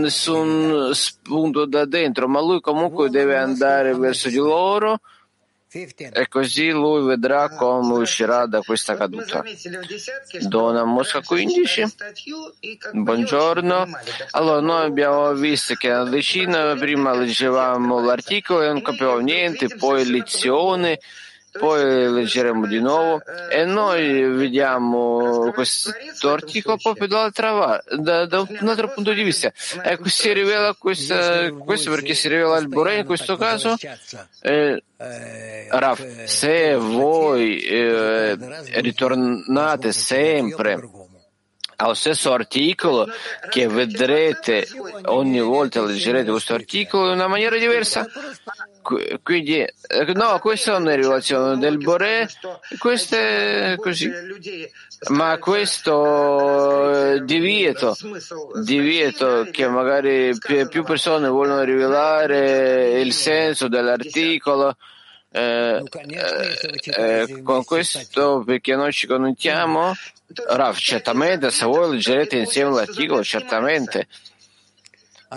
nessun 0.00 0.94
spunto 0.94 1.66
da 1.66 1.84
dentro, 1.84 2.28
ma 2.28 2.40
lui 2.40 2.60
comunque 2.60 3.10
deve 3.10 3.36
andare 3.36 3.94
verso 3.94 4.28
di 4.28 4.36
loro 4.36 5.00
e 5.76 6.28
così 6.28 6.70
lui 6.70 7.04
vedrà 7.04 7.48
come 7.48 7.94
uscirà 7.94 8.46
da 8.46 8.60
questa 8.60 8.96
caduta. 8.96 9.42
Donna 10.42 10.84
Mosca 10.84 11.20
15, 11.20 11.84
buongiorno. 12.92 13.88
Allora, 14.30 14.60
noi 14.60 14.86
abbiamo 14.86 15.34
visto 15.34 15.74
che 15.74 15.88
nella 15.88 16.04
decina 16.04 16.74
prima 16.76 17.12
leggevamo 17.12 18.00
l'articolo 18.00 18.62
e 18.62 18.68
non 18.68 18.82
capivamo 18.82 19.18
niente, 19.18 19.66
poi 19.76 20.08
lezione 20.08 21.00
poi 21.58 22.10
leggeremo 22.12 22.66
di 22.66 22.80
nuovo 22.80 23.22
e 23.48 23.64
noi 23.64 24.22
vediamo 24.34 25.50
questo 25.52 25.92
articolo 26.30 26.76
proprio 26.82 27.06
da, 27.06 27.30
da 28.26 28.40
un 28.40 28.68
altro 28.68 28.92
punto 28.92 29.12
di 29.12 29.22
vista. 29.22 29.52
Ecco, 29.82 30.08
si 30.08 30.32
rivela 30.32 30.74
questa, 30.74 31.50
questo 31.52 31.90
perché 31.90 32.14
si 32.14 32.28
rivela 32.28 32.56
il 32.56 32.68
Boré 32.68 32.98
in 32.98 33.04
questo 33.04 33.36
caso. 33.36 33.76
Eh, 34.40 34.82
Raf, 35.68 36.24
se 36.24 36.74
voi 36.74 37.60
eh, 37.60 38.36
ritornate 38.80 39.92
sempre 39.92 40.88
allo 41.76 41.94
stesso 41.94 42.32
articolo 42.32 43.06
che 43.50 43.66
vedrete 43.66 44.66
ogni 45.06 45.40
volta 45.40 45.82
leggerete 45.82 46.30
questo 46.30 46.54
articolo 46.54 47.08
in 47.08 47.14
una 47.14 47.26
maniera 47.26 47.56
diversa 47.58 48.06
quindi 49.22 49.60
eh, 49.60 50.12
no 50.14 50.38
questa 50.38 50.74
è 50.74 50.76
una 50.76 50.94
rivelazione 50.94 51.58
del 51.58 51.78
Boré 51.78 52.28
questo 52.78 53.16
è 53.16 53.76
così 53.78 54.10
ma 55.08 55.38
questo 55.38 57.18
divieto 57.22 57.96
divieto 58.62 59.48
che 59.50 59.66
magari 59.68 60.36
più 60.68 60.84
persone 60.84 61.28
vogliono 61.28 61.62
rivelare 61.62 63.00
il 63.00 63.12
senso 63.12 63.68
dell'articolo 63.68 64.76
eh, 65.30 65.82
eh, 66.96 67.42
con 67.42 67.64
questo 67.64 68.42
perché 68.44 68.76
noi 68.76 68.92
ci 68.92 69.06
connettiamo 69.06 69.94
Rav, 70.46 70.76
certamente 70.76 71.50
se 71.50 71.64
voi 71.64 71.90
leggerete 71.92 72.36
insieme 72.36 72.74
l'articolo, 72.74 73.22
certamente. 73.22 74.06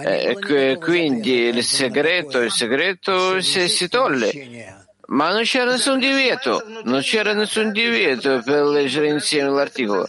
Eh, 0.04 0.78
quindi 0.80 1.48
il 1.48 1.64
segreto, 1.64 2.40
il 2.40 2.52
segreto 2.52 3.42
si, 3.42 3.68
si 3.68 3.88
toglie. 3.88 4.87
Ma 5.08 5.32
non 5.32 5.44
c'era 5.44 5.72
nessun 5.72 6.00
divieto, 6.00 6.62
non 6.84 7.00
c'era 7.02 7.32
nessun 7.32 7.72
divieto 7.72 8.42
per 8.44 8.64
leggere 8.66 9.08
insieme 9.08 9.50
l'articolo. 9.52 10.06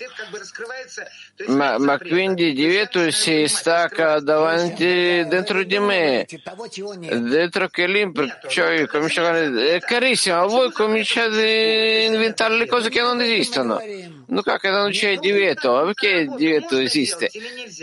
Ma, 1.47 1.79
ma, 1.79 1.99
quindi 1.99 2.47
il 2.47 2.55
divieto 2.55 3.09
si 3.13 3.47
stacca 3.47 4.19
davanti 4.19 5.25
dentro 5.29 5.63
di 5.63 5.79
me, 5.79 6.27
dentro 6.27 7.69
che 7.69 7.87
lì, 7.87 8.11
perciò 8.11 8.73
io 8.73 8.89
comincio 8.89 9.25
a 9.25 9.49
dire, 9.49 9.79
carissima, 9.79 10.45
voi 10.47 10.73
cominciate 10.73 12.07
a 12.07 12.13
inventare 12.13 12.57
le 12.57 12.67
cose 12.67 12.89
che 12.89 13.01
non 13.01 13.21
esistono. 13.21 13.81
No, 14.27 14.43
che 14.43 14.71
non 14.71 14.91
c'è 14.91 15.11
il 15.11 15.21
divieto, 15.21 15.81
perché 15.85 16.09
il 16.09 16.35
divieto 16.35 16.77
esiste? 16.77 17.31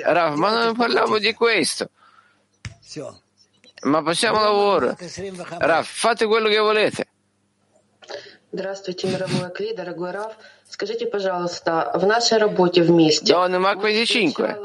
Raf, 0.03 0.35
ma 0.35 0.65
non 0.65 0.75
parliamo 0.75 1.17
di 1.17 1.33
questo 1.33 1.89
Ma 3.82 4.02
passiamo 4.02 4.38
al 4.38 4.44
lavoro. 4.44 4.96
Raf, 5.58 5.88
fate 5.88 6.26
quello 6.26 6.48
che 6.48 6.58
volete. 6.58 7.06
Здравствуйте, 8.52 9.06
мировой 9.06 9.46
Акли, 9.46 9.72
дорогой 9.74 10.10
Раф. 10.10 10.36
Скажите, 10.70 11.06
пожалуйста, 11.06 11.90
в 11.94 12.06
нашей 12.06 12.38
работе 12.38 12.82
вместе... 12.82 13.32
Donne 13.32 13.58
Mac 13.58 13.80
25. 13.80 14.56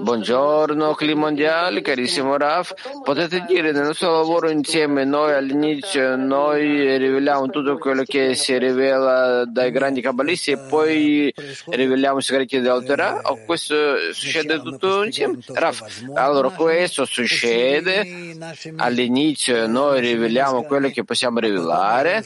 Buongiorno, 0.00 0.94
Cli 0.94 1.14
Mondiali, 1.14 1.82
carissimo 1.82 2.38
Raf. 2.38 2.72
Potete 3.04 3.44
dire 3.46 3.72
nel 3.72 3.84
nostro 3.84 4.10
lavoro 4.12 4.48
insieme, 4.48 5.04
noi 5.04 5.34
all'inizio 5.34 6.16
noi 6.16 6.96
riveliamo 6.96 7.50
tutto 7.50 7.76
quello 7.76 8.04
che 8.04 8.34
si 8.34 8.56
rivela 8.56 9.44
dai 9.44 9.70
grandi 9.70 10.00
kabbalisti 10.00 10.52
e 10.52 10.58
poi 10.58 11.32
riveliamo 11.66 12.18
i 12.18 12.22
segreti 12.22 12.58
dell'Alterà? 12.58 13.20
O 13.24 13.44
questo 13.44 14.12
succede 14.12 14.60
tutto 14.62 15.04
insieme? 15.04 15.38
Raf, 15.46 16.08
allora 16.14 16.48
questo 16.48 17.04
succede 17.04 18.34
all'inizio 18.76 19.66
noi 19.66 20.00
riveliamo 20.00 20.62
quello 20.62 20.88
che 20.88 21.04
possiamo 21.04 21.38
rivelare 21.38 22.24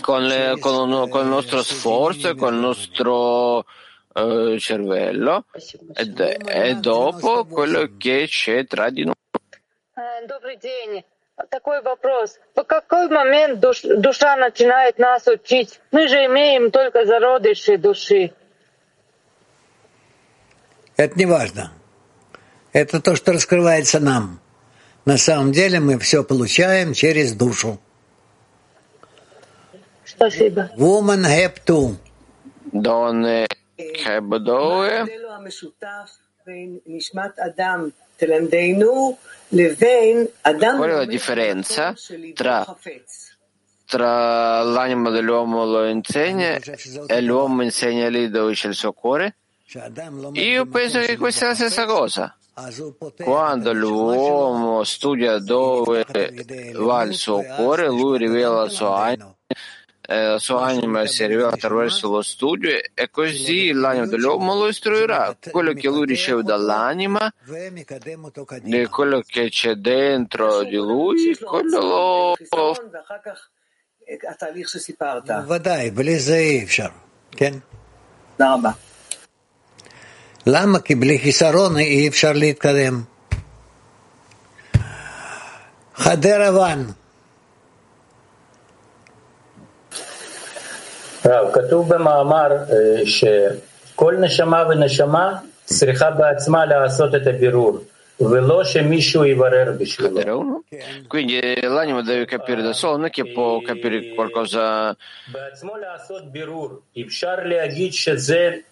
con, 0.00 0.24
le, 0.24 0.56
con, 0.60 1.08
con, 1.08 1.22
il 1.22 1.28
nostro 1.28 1.62
sforzo 1.62 2.30
e 2.30 2.34
con 2.34 2.54
il 2.54 2.60
nostro 2.60 3.64
uh, 4.14 4.56
cervello 4.58 5.44
e 6.44 6.74
dopo 6.76 7.44
quello 7.46 7.90
che 7.96 8.26
c'è 8.28 8.66
tra 8.66 8.90
di 8.90 9.04
noi. 9.04 9.14
Добрый 10.26 10.56
день. 10.56 11.04
Такой 11.50 11.82
вопрос. 11.82 12.38
В 12.54 12.64
какой 12.64 13.08
момент 13.08 13.60
душ, 13.60 13.82
душа 13.82 14.36
начинает 14.36 14.98
нас 14.98 15.26
учить? 15.26 15.80
Мы 15.92 16.08
же 16.08 16.24
имеем 16.24 16.70
только 16.70 17.04
зародыши 17.04 17.76
души. 17.76 18.32
Это 20.96 21.14
не 21.18 21.26
важно. 21.26 21.72
Это 22.72 23.02
то, 23.02 23.14
что 23.16 23.32
раскрывается 23.32 24.00
нам. 24.00 24.40
На 25.04 25.18
самом 25.18 25.52
деле 25.52 25.78
мы 25.78 25.98
все 25.98 26.24
получаем 26.24 26.94
через 26.94 27.34
душу. 27.34 27.78
Woman 30.76 31.24
have 31.24 31.62
two. 31.64 31.98
Donne 32.70 33.46
heb 34.04 34.36
due. 34.36 35.04
Qual 40.76 40.88
è 40.88 40.94
la 40.94 41.04
differenza 41.04 41.94
tra, 42.34 42.76
tra 43.84 44.62
l'anima 44.62 45.10
dell'uomo 45.10 45.64
lo 45.64 45.84
insegna 45.86 46.58
e 47.06 47.20
l'uomo 47.20 47.62
insegna 47.62 48.08
lì 48.08 48.30
dove 48.30 48.54
c'è 48.54 48.68
il 48.68 48.74
suo 48.74 48.92
cuore? 48.92 49.36
Io 50.32 50.66
penso 50.66 51.00
che 51.00 51.16
questa 51.16 51.46
è 51.46 51.48
la 51.48 51.54
stessa 51.54 51.84
cosa. 51.84 52.36
Quando 53.22 53.72
l'uomo 53.74 54.82
studia 54.84 55.38
dove 55.38 56.04
va 56.74 57.02
il 57.02 57.14
suo 57.14 57.42
cuore, 57.42 57.86
lui 57.88 58.16
rivela 58.16 58.62
la 58.62 58.68
sua 58.68 58.96
anima 58.96 59.35
la 60.07 60.39
sua 60.39 60.65
anima 60.65 61.05
si 61.05 61.25
rivela 61.25 61.51
attraverso 61.51 62.09
lo 62.09 62.21
studio 62.21 62.71
e 62.93 63.09
così 63.09 63.71
l'anima 63.71 64.07
dell'uomo 64.07 64.55
lo 64.55 64.67
istruirà. 64.67 65.37
Quello 65.49 65.73
che 65.73 65.87
lui 65.87 66.05
riceve 66.05 66.43
dall'anima, 66.43 67.31
di 68.61 68.85
quello 68.87 69.21
che 69.25 69.49
c'è 69.49 69.75
dentro 69.75 70.63
di 70.63 70.75
lui, 70.75 71.37
quello 71.37 71.79
lo... 71.79 72.35
ודאי, 75.47 75.91
בלי 75.91 76.19
זה 76.19 76.37
אי 76.37 76.63
אפשר, 76.63 76.87
כן? 77.31 77.53
תודה 78.37 78.53
רבה. 78.53 78.71
למה? 80.47 80.79
כי 80.79 80.95
בלי 80.95 81.19
חיסרון 81.19 81.77
אי 81.77 82.07
אפשר 82.07 82.31
להתקדם. 82.33 83.03
חדר 85.95 86.41
רב, 91.25 91.51
כתוב 91.53 91.93
במאמר 91.93 92.47
שכל 93.05 94.15
נשמה 94.19 94.63
ונשמה 94.69 95.37
צריכה 95.65 96.11
בעצמה 96.11 96.65
לעשות 96.65 97.15
את 97.15 97.27
הבירור. 97.27 97.79
Quindi 101.07 101.39
l'anima 101.61 102.01
deve 102.03 102.25
capire 102.25 102.61
da 102.61 102.73
solo, 102.73 102.97
non 102.97 103.05
è 103.05 103.09
che 103.09 103.31
può 103.31 103.61
capire 103.61 104.13
qualcosa. 104.13 104.95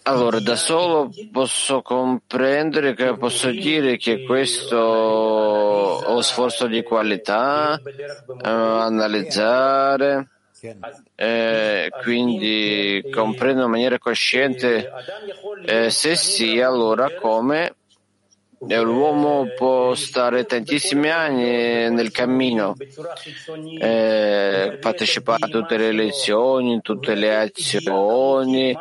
Allora, 0.04 0.40
da 0.40 0.56
solo 0.56 1.10
posso 1.32 1.82
comprendere 1.82 2.94
che 2.94 3.18
posso 3.18 3.50
dire 3.50 3.98
che 3.98 4.24
questo 4.24 6.06
è 6.06 6.12
lo 6.14 6.22
sforzo 6.22 6.68
di 6.68 6.84
qualità, 6.84 7.82
eh, 7.82 8.50
analizzare. 8.50 10.28
Eh, 11.15 11.91
quindi 12.03 13.05
comprendo 13.13 13.65
in 13.65 13.71
maniera 13.71 13.99
cosciente 13.99 14.91
eh, 15.67 15.91
se 15.91 16.17
sì, 16.17 16.61
allora 16.61 17.13
come? 17.15 17.75
L'uomo 18.67 19.47
può 19.55 19.95
stare 19.95 20.47
tantissimi 20.47 21.11
anni 21.11 21.91
nel 21.91 22.11
cammino, 22.11 22.75
eh, 23.79 24.79
partecipare 24.81 25.45
a 25.45 25.49
tutte 25.49 25.77
le 25.77 25.93
lezioni, 25.93 26.81
tutte 26.81 27.15
le 27.15 27.37
azioni, 27.37 28.75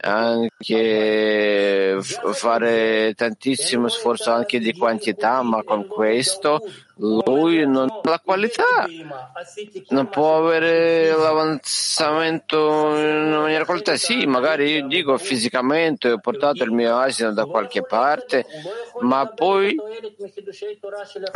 anche 0.00 1.98
fare 2.00 3.14
tantissimo 3.14 3.86
sforzo 3.86 4.32
anche 4.32 4.58
di 4.58 4.72
quantità, 4.76 5.40
ma 5.42 5.62
con 5.62 5.86
questo 5.86 6.60
lui 6.98 7.66
non 7.66 7.88
ha 7.88 8.00
la 8.02 8.20
qualità, 8.20 8.86
non 9.88 10.08
può 10.08 10.38
avere 10.38 11.10
l'avanzamento 11.10 12.96
in 12.96 13.26
una 13.26 13.40
maniera 13.40 13.64
qualità. 13.64 13.96
Sì, 13.96 14.26
magari 14.26 14.72
io 14.72 14.86
dico 14.86 15.16
fisicamente 15.18 16.10
ho 16.10 16.18
portato 16.18 16.64
il 16.64 16.72
mio 16.72 16.96
asino 16.96 17.32
da 17.32 17.44
qualche 17.44 17.82
parte, 17.82 18.46
ma 19.00 19.26
poi, 19.26 19.76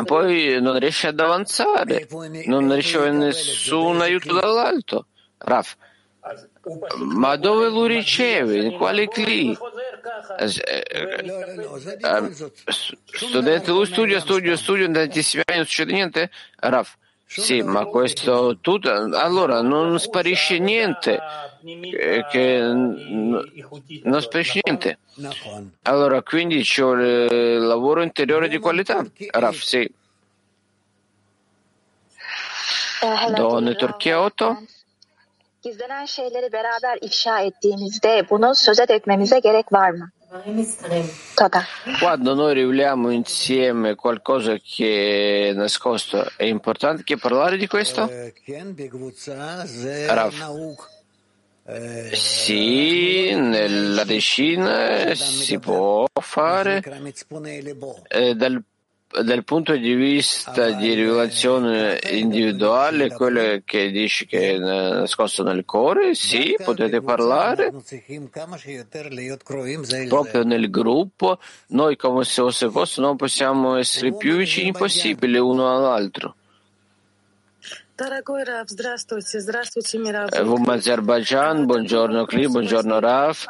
poi 0.04 0.60
non 0.60 0.78
riesce 0.78 1.08
ad 1.08 1.20
avanzare, 1.20 2.08
non 2.46 2.74
riceve 2.74 3.10
nessun 3.10 4.00
aiuto 4.00 4.34
dall'alto. 4.34 5.06
Raf, 5.38 5.76
ma 6.98 7.36
dove 7.36 7.68
lo 7.68 7.86
riceve? 7.86 8.62
In 8.62 8.76
quale 8.76 9.08
cli? 9.08 9.56
Studente, 13.04 13.70
lui 13.70 13.86
studia, 13.86 14.20
studia, 14.20 14.56
studia, 14.56 14.90
tantissimi 14.90 15.42
anni, 15.46 15.58
non 15.58 15.66
succede 15.66 15.92
niente? 15.92 16.30
Raf, 16.56 16.96
sì, 17.26 17.62
ma 17.62 17.84
questo 17.86 18.58
tutto, 18.60 18.90
allora 18.90 19.62
non 19.62 19.98
sparisce 19.98 20.58
niente, 20.58 21.20
che, 22.30 22.58
non 22.60 24.20
sparisce 24.20 24.60
niente. 24.64 24.98
Allora, 25.82 26.22
quindi 26.22 26.62
c'è 26.62 26.82
il 26.84 27.60
lavoro 27.60 28.02
interiore 28.02 28.48
di 28.48 28.58
qualità. 28.58 29.04
Raf, 29.30 29.56
sì. 29.60 29.90
Donne 33.34 33.74
Turchia 33.76 34.20
8. 34.20 34.66
Gizlenen 35.62 36.06
şeyleri 36.06 36.52
beraber 36.52 36.98
ifşa 37.00 37.40
ettiğimizde 37.40 38.26
bunu 38.30 38.54
söze 38.54 38.88
dökmemize 38.88 39.38
gerek 39.38 39.72
var 39.72 39.90
mı? 39.90 40.10
Quando 42.00 42.34
noi 42.36 42.54
riveliamo 42.54 43.10
insieme 43.10 43.94
qualcosa 43.94 44.56
che 44.56 45.50
è 45.50 45.52
nascosto, 45.52 46.24
è 46.38 46.44
importante 46.44 47.02
che 47.04 47.18
parlare 47.18 47.58
di 47.58 47.66
questo? 47.66 48.10
Rav. 50.08 50.32
Sì, 52.14 53.34
nella 53.34 54.04
decina 54.04 55.14
si 55.14 55.58
può 55.58 56.06
fare 56.20 56.82
eh, 58.08 58.34
dal 58.34 58.64
dal 59.22 59.44
punto 59.44 59.76
di 59.76 59.94
vista 59.94 60.70
di 60.70 60.94
rivelazione 60.94 61.98
individuale, 62.10 63.10
quello 63.10 63.60
che 63.64 63.90
dici 63.90 64.26
che 64.26 64.54
è 64.54 64.58
nascosto 64.58 65.42
nel 65.42 65.64
cuore, 65.64 66.14
sì, 66.14 66.56
potete 66.62 67.02
parlare. 67.02 67.72
Proprio 70.08 70.44
nel 70.44 70.70
gruppo, 70.70 71.38
noi 71.68 71.96
come 71.96 72.24
se 72.24 72.42
fosse 72.42 72.68
posto 72.70 73.00
non 73.00 73.16
possiamo 73.16 73.76
essere 73.76 74.16
più 74.16 74.36
vicini 74.36 74.72
possibile 74.72 75.38
uno 75.38 75.74
all'altro. 75.74 76.36
Vum 80.42 80.68
Azerbaijan, 80.68 81.66
buongiorno 81.66 82.24
Kli, 82.24 82.48
buongiorno 82.48 82.98
Raf. 82.98 83.46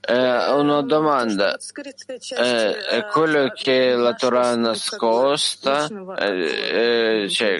Eh, 0.00 0.52
una 0.52 0.82
domanda. 0.82 1.56
Eh, 2.36 3.06
quello 3.10 3.50
che 3.52 3.96
la 3.96 4.14
Torah 4.14 4.54
nascosta, 4.54 5.88
eh, 6.18 7.26
cioè, 7.28 7.58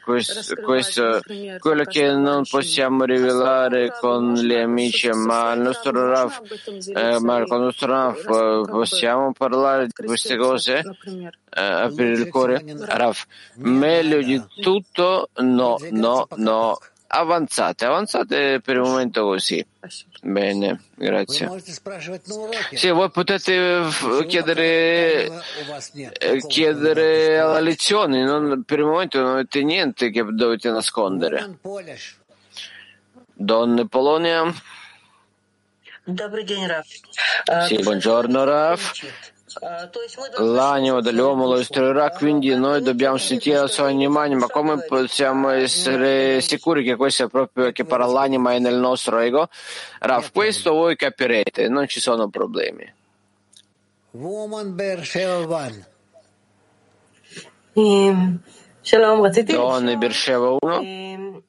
questo, 0.00 0.54
questo, 0.56 1.20
quello 1.60 1.84
che 1.84 2.12
non 2.12 2.42
possiamo 2.48 3.04
rivelare 3.04 3.92
con 4.00 4.34
gli 4.34 4.54
amici, 4.54 5.08
ma 5.10 5.52
il 5.52 5.60
nostro 5.60 6.08
Raf, 6.08 6.40
ma 7.20 7.44
con 7.44 7.58
il 7.58 7.64
nostro 7.66 7.86
Raf 7.86 8.68
possiamo 8.68 9.32
parlare 9.32 9.86
di 9.86 9.92
queste 10.04 10.36
cose? 10.36 10.82
Aprire 11.54 12.12
il 12.12 12.28
cuore? 12.28 12.64
Raf, 12.66 13.26
meglio 13.56 14.22
di 14.22 14.42
tutto, 14.60 15.30
no, 15.36 15.76
no, 15.90 16.26
no. 16.36 16.78
Avanzate, 17.14 17.84
avanzate 17.84 18.60
per 18.64 18.76
il 18.76 18.80
momento 18.80 19.24
così. 19.24 19.62
Bene, 20.22 20.80
grazie. 20.94 21.46
Sì, 22.72 22.88
voi 22.88 23.10
potete 23.10 23.82
chiedere, 24.26 25.30
chiedere 26.48 27.38
alla 27.38 27.60
lezione, 27.60 28.24
non, 28.24 28.62
per 28.64 28.78
il 28.78 28.86
momento 28.86 29.20
non 29.20 29.32
avete 29.32 29.62
niente 29.62 30.08
che 30.10 30.24
dovete 30.26 30.70
nascondere. 30.70 31.58
Donne 33.34 33.86
Polonia. 33.88 34.50
Sì, 37.66 37.76
buongiorno 37.76 38.44
Raf. 38.44 38.92
L'animo 40.38 41.00
dell'uomo 41.00 41.46
lo 41.46 41.58
istruirà, 41.58 42.10
quindi 42.10 42.54
noi 42.54 42.82
dobbiamo 42.82 43.16
sentire 43.16 43.58
la 43.58 43.66
sua 43.66 43.88
anima, 43.88 44.28
ma 44.28 44.46
come 44.48 44.82
possiamo 44.82 45.50
essere 45.50 46.40
sicuri 46.40 46.84
che 46.84 46.96
questo 46.96 47.24
è 47.24 47.28
proprio 47.28 47.72
che 47.72 47.84
parla 47.84 48.06
l'anima 48.06 48.52
è 48.52 48.58
nel 48.58 48.76
nostro 48.76 49.18
ego? 49.18 49.48
Raf, 50.00 50.32
questo 50.32 50.72
voi 50.72 50.96
capirete, 50.96 51.68
non 51.68 51.86
ci 51.86 52.00
sono 52.00 52.28
problemi. 52.28 52.90
Donne 59.54 59.96
Bersheva 59.96 60.56
1. 60.60 61.42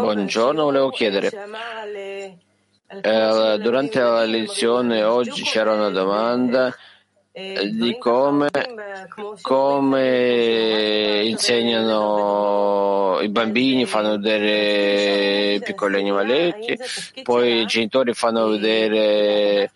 Buongiorno, 0.00 0.64
volevo 0.64 0.90
chiedere. 0.90 1.30
Eh, 2.88 3.58
durante 3.60 3.98
la 3.98 4.24
lezione 4.24 5.02
oggi 5.02 5.42
c'era 5.42 5.72
una 5.72 5.90
domanda 5.90 6.72
eh, 7.32 7.68
di 7.70 7.98
come, 7.98 8.48
come 9.42 11.22
insegnano 11.24 13.18
i 13.20 13.28
bambini, 13.28 13.86
fanno 13.86 14.18
vedere 14.18 15.60
piccoli 15.64 15.98
animaletti, 15.98 16.78
poi 17.22 17.62
i 17.62 17.66
genitori 17.66 18.14
fanno 18.14 18.46
vedere 18.48 19.70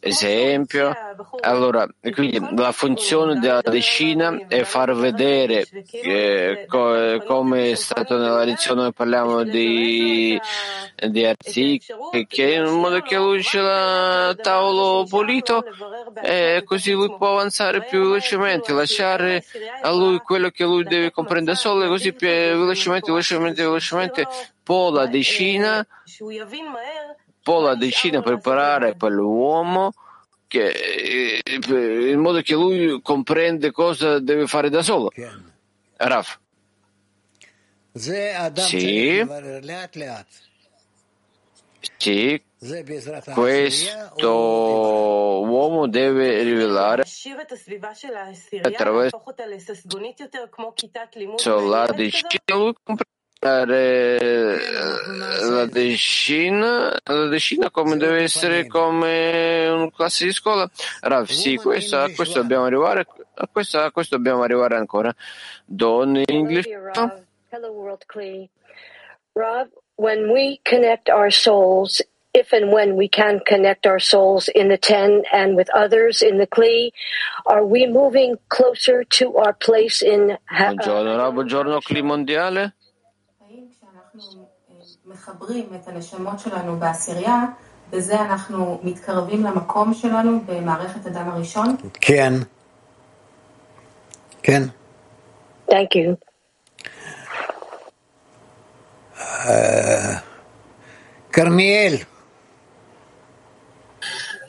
esempio. 0.00 0.94
Allora, 1.40 1.86
quindi 2.12 2.40
la 2.56 2.72
funzione 2.72 3.38
della 3.38 3.60
decina 3.62 4.46
è 4.48 4.62
far 4.62 4.94
vedere 4.94 5.66
eh, 5.90 6.64
co- 6.66 7.22
come 7.26 7.72
è 7.72 7.74
stato 7.74 8.16
nella 8.16 8.44
lezione 8.44 8.92
parliamo 8.92 9.42
di, 9.42 10.38
di 11.08 11.24
articoli, 11.24 12.26
che 12.26 12.54
in 12.54 12.64
modo 12.64 13.00
che 13.00 13.16
lui 13.16 13.42
c'è 13.42 13.60
il 13.60 14.38
tavolo 14.40 15.04
pulito 15.06 15.64
e 16.22 16.62
così 16.64 16.92
lui 16.92 17.14
può 17.16 17.32
avanzare 17.32 17.84
più 17.84 18.00
velocemente, 18.00 18.72
lasciare 18.72 19.44
a 19.82 19.90
lui 19.92 20.18
quello 20.18 20.50
che 20.50 20.64
lui 20.64 20.84
deve 20.84 21.10
comprendere 21.10 21.56
solo 21.56 21.84
e 21.84 21.88
così 21.88 22.12
più 22.12 22.28
velocemente, 22.28 23.10
velocemente, 23.10 23.62
velocemente 23.62 24.26
può 24.62 24.90
la 24.90 25.06
decina 25.06 25.86
po' 27.48 27.60
la 27.60 27.74
decina 27.76 28.20
preparare 28.20 28.94
per 28.94 29.10
l'uomo 29.10 29.94
che, 30.46 31.40
in 31.62 32.18
modo 32.20 32.42
che 32.42 32.52
lui 32.52 33.00
comprende 33.00 33.70
cosa 33.72 34.18
deve 34.18 34.46
fare 34.46 34.68
da 34.68 34.82
solo. 34.82 35.10
Raf. 35.96 36.38
Sì. 37.94 39.24
Sì, 41.96 42.42
questo 43.32 44.30
uomo 44.30 45.88
deve 45.88 46.42
rivelare 46.42 47.04
attraverso 48.60 49.22
la 51.60 51.86
comprende 52.82 53.16
la 53.40 53.64
decina, 55.66 56.98
la 57.04 57.26
decina 57.26 57.70
come 57.70 57.96
deve 57.96 58.22
essere 58.22 58.66
come 58.66 59.68
una 59.68 59.90
classe 59.92 60.24
di 60.24 60.32
scuola. 60.32 60.68
Rav, 61.00 61.26
sì, 61.26 61.54
questo, 61.56 61.98
a 61.98 62.10
questo 62.14 62.40
dobbiamo 62.40 62.64
arrivare, 62.64 63.06
a 63.34 63.48
questo, 63.50 63.78
a 63.78 63.92
questo 63.92 64.16
dobbiamo 64.16 64.42
arrivare 64.42 64.76
ancora. 64.76 65.14
Don 65.64 66.20
English. 66.26 66.66
Hello, 67.50 67.70
World 67.70 68.04
Kli. 68.06 68.48
Rav, 69.34 69.68
when 69.94 70.30
we 70.30 70.58
connect 70.64 71.08
our 71.08 71.30
souls, 71.30 72.02
if 72.34 72.52
and 72.52 72.72
when 72.72 72.96
we 72.96 73.08
can 73.08 73.40
connect 73.46 73.86
our 73.86 74.00
souls 74.00 74.48
in 74.48 74.68
the 74.68 74.76
ten 74.76 75.22
and 75.32 75.54
with 75.56 75.70
others 75.72 76.22
in 76.22 76.38
the 76.38 76.46
Kli, 76.46 76.90
are 77.46 77.64
we 77.64 77.86
moving 77.86 78.36
closer 78.48 79.04
to 79.04 79.36
our 79.36 79.54
place 79.54 80.02
in 80.02 80.36
Buongiorno, 80.50 81.16
Rav, 81.16 81.32
buongiorno 81.32 81.78
Kli 81.78 82.02
mondiale. 82.02 82.74
מחברים 85.08 85.66
את 85.74 85.88
הנשמות 85.88 86.40
שלנו 86.40 86.76
בעשירייה, 86.76 87.44
בזה 87.90 88.20
אנחנו 88.20 88.80
מתקרבים 88.82 89.44
למקום 89.44 89.94
שלנו 89.94 90.40
במערכת 90.46 91.06
אדם 91.06 91.30
הראשון? 91.30 91.76
כן. 92.00 92.32
כן. 94.42 94.62
Thank 95.70 95.94
you. 95.94 96.14
כרמיאל. 101.32 101.94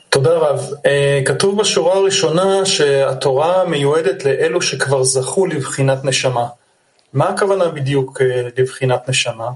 תודה 0.08 0.36
רב. 0.36 0.60
כתוב 1.26 1.60
בשורה 1.60 1.94
הראשונה 1.94 2.66
שהתורה 2.66 3.64
מיועדת 3.64 4.24
לאלו 4.24 4.62
שכבר 4.62 5.02
זכו 5.04 5.46
לבחינת 5.46 6.04
נשמה. 6.04 6.48
מה 7.12 7.28
הכוונה 7.28 7.68
בדיוק 7.68 8.20
לבחינת 8.56 9.08
נשמה? 9.08 9.50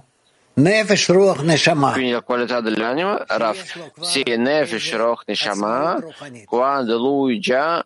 Quindi 1.93 2.13
la 2.13 2.23
qualità 2.23 2.61
dell'anima, 2.61 3.25
Raf, 3.27 3.91
sì, 4.03 4.23
Nefesh 4.23 4.95
Ruach 4.95 5.25
Neshama, 5.27 5.99
quando 6.45 6.97
lui 6.97 7.41
già 7.41 7.85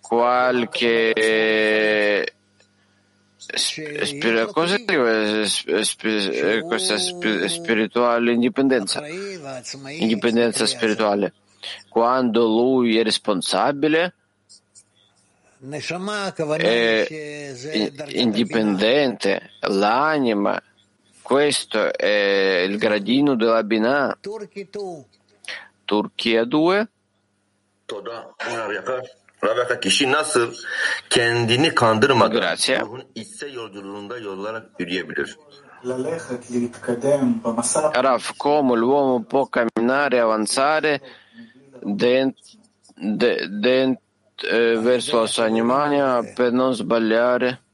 qualche 0.00 1.12
spir- 3.36 4.50
cosa 4.50 4.76
questa 6.66 6.98
spirituale 6.98 8.32
indipendenza, 8.32 9.06
indipendenza 9.06 10.66
spirituale, 10.66 11.32
quando 11.88 12.46
lui 12.46 12.98
è 12.98 13.04
responsabile, 13.04 14.14
è 16.56 17.06
indipendente, 18.08 19.50
l'anima 19.60 20.60
questo 21.26 21.92
è 21.92 22.64
il 22.68 22.78
gradino 22.78 23.34
della 23.34 23.64
Binah. 23.64 24.16
Turchia 25.84 26.44
2. 26.44 26.86
kişi 29.80 30.12
nasıl 30.12 30.54
kendini 31.10 31.74
kandırmadan 31.74 32.40
Grazie. 32.40 32.80
ruhun 32.80 33.04
içsel 33.14 33.54
yolculuğunda 33.54 34.18
yollara 34.18 34.66
yürüyebilir? 34.78 35.36
Raf, 38.04 38.32
come 38.38 38.76
l'uomo 38.76 39.24
può 39.24 39.46
camminare 39.52 40.16
e 40.16 40.20
avanzare 40.20 41.00
dent, 41.82 42.36
de, 42.96 43.62
dent, 43.62 43.98
eh, 44.44 44.84
verso 44.84 45.20
la 45.20 45.26
sua 45.26 45.44
anima 45.44 46.22
per 46.36 46.52
non 46.52 46.72
sbagliare? 46.74 47.65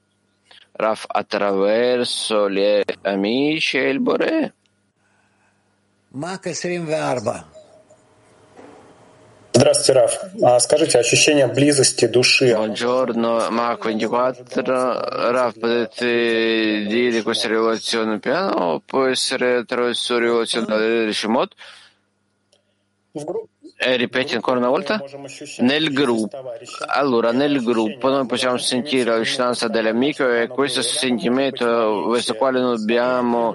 Raf, 0.83 1.05
attraverso 1.07 2.51
gli 2.51 2.81
amici 3.03 3.79
e 3.79 3.89
il 3.89 4.01
Bore. 4.01 4.55
Мак 6.11 6.45
24. 6.45 7.45
Здравствуйте, 9.55 9.93
Раф. 9.93 10.19
А 10.43 10.59
скажите, 10.59 10.99
ощущение 10.99 11.47
близости 11.47 12.07
души. 12.07 12.53
Buongiorno, 12.55 13.51
Marco 13.51 13.89
24. 13.89 15.31
Raf, 15.31 15.59
potete 15.59 16.85
dire 16.89 17.23
questa 17.23 17.49
rivelazione 17.49 18.19
piano 18.19 18.73
o 18.73 18.81
può 18.81 19.07
essere 19.07 19.59
attraverso 19.59 20.19
rivelazione 20.19 20.67
del 20.67 21.15
Shemot? 21.15 21.55
E 23.13 23.25
ripeti 23.97 24.35
ancora 24.35 24.59
una 24.59 24.69
volta? 24.69 25.03
Nel 25.59 25.93
gruppo. 25.93 26.53
Allora, 26.87 27.33
nel 27.33 27.63
gruppo 27.63 28.09
noi 28.09 28.27
possiamo 28.27 28.57
sentire 28.57 29.11
la 29.11 29.19
vicinanza 29.19 29.69
dell'amico 29.69 30.29
e 30.31 30.49
questo 30.49 30.83
sentimento 30.83 32.09
verso 32.09 32.33
il 32.33 32.39
quale 32.39 32.61
dobbiamo 32.61 33.55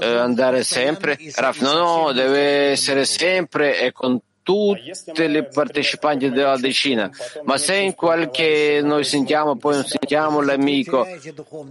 eh, 0.00 0.06
andare 0.06 0.62
sempre. 0.62 1.16
Raf, 1.34 1.60
no, 1.60 1.72
no, 1.72 2.12
deve 2.12 2.70
essere 2.70 3.04
sempre 3.04 3.80
e 3.80 3.92
con 3.92 4.20
tutte 4.42 5.28
le 5.28 5.44
partecipanti 5.44 6.30
della 6.30 6.56
decina, 6.56 7.10
ma 7.44 7.56
se 7.56 7.76
in 7.76 7.94
qualche 7.94 8.80
noi 8.82 9.04
sentiamo 9.04 9.56
poi 9.56 9.74
non 9.74 9.84
sentiamo 9.84 10.40
l'amico, 10.40 11.06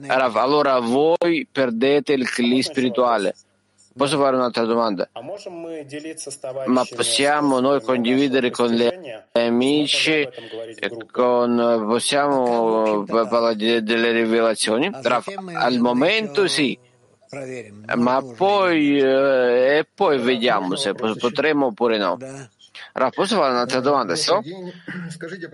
Raf, 0.06 0.36
allora 0.36 0.80
voi 0.80 1.48
perdete 1.52 2.14
il 2.14 2.30
cli 2.30 2.62
spirituale. 2.62 3.36
Posso 3.96 4.18
fare 4.18 4.36
un'altra 4.36 4.64
domanda? 4.66 5.10
Ma 6.66 6.86
possiamo 6.96 7.60
noi 7.60 7.82
condividere 7.82 8.50
con 8.50 8.70
gli 8.70 8.88
amici, 9.34 10.28
con, 11.12 11.86
possiamo 11.88 13.04
parlare 13.06 13.84
delle 13.84 14.12
rivelazioni? 14.12 14.90
Al 15.54 15.78
momento 15.80 16.48
sì, 16.48 16.78
ma 17.96 18.24
poi, 18.36 18.98
eh, 19.00 19.78
e 19.78 19.88
poi 19.94 20.18
vediamo 20.20 20.76
se 20.76 20.94
potremo 20.94 21.68
oppure 21.68 21.98
no. 21.98 22.18
Allora, 23.00 23.16
posso 23.16 23.38
fare 23.38 23.52
un'altra 23.54 23.80
domanda? 23.80 24.16
So? 24.16 24.42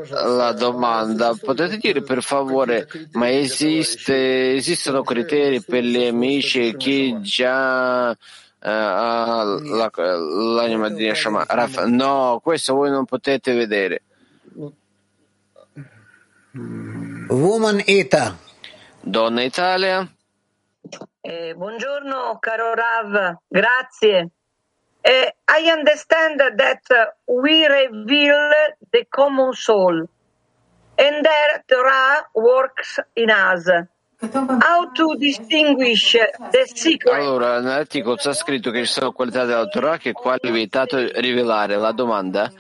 La 0.09 0.51
domanda, 0.53 1.35
potete 1.39 1.77
dire 1.77 2.01
per 2.01 2.23
favore, 2.23 2.87
ma 3.11 3.29
esiste, 3.29 4.55
esistono 4.55 5.03
criteri 5.03 5.61
per 5.61 5.83
gli 5.83 6.03
amici 6.07 6.69
e 6.69 6.75
chi 6.75 7.21
già 7.21 8.09
uh, 8.09 8.15
ha 8.59 9.43
la, 9.43 9.91
l'anima 9.93 10.89
di 10.89 11.05
Neshama? 11.05 11.45
No, 11.85 12.39
questo 12.41 12.73
voi 12.73 12.89
non 12.89 13.05
potete 13.05 13.53
vedere. 13.53 14.01
Woman 17.27 17.79
Ita. 17.85 18.35
Donna 19.01 19.43
Italia. 19.43 20.11
Eh, 21.21 21.53
buongiorno 21.55 22.37
caro 22.39 22.73
Rav, 22.73 23.37
grazie. 23.47 24.31
Uh, 25.05 25.29
I 25.47 25.69
understand 25.69 26.39
that 26.39 26.81
we 27.27 27.67
reveal 27.67 28.49
the 28.91 29.05
common 29.07 29.53
soul 29.53 30.09
and 30.97 31.25
that 31.25 31.63
Ra 31.69 32.23
works 32.33 32.99
in 33.13 33.29
us. 33.29 33.69
How 34.19 34.89
to 34.95 35.15
distinguish 35.19 36.13
the 36.13 36.65
secret? 36.73 37.13
Allora, 37.13 37.59
nell'articolo 37.59 38.15
c'è 38.15 38.33
scritto 38.33 38.71
che 38.71 38.79
ci 38.85 38.93
sono 38.93 39.11
qualità 39.11 39.45
della 39.45 39.67
Torah 39.67 39.97
che 39.97 40.13
qua 40.13 40.37
è 40.39 40.49
vietato 40.49 40.97
rivelare. 40.97 41.75
La 41.75 41.91
domanda, 41.91 42.51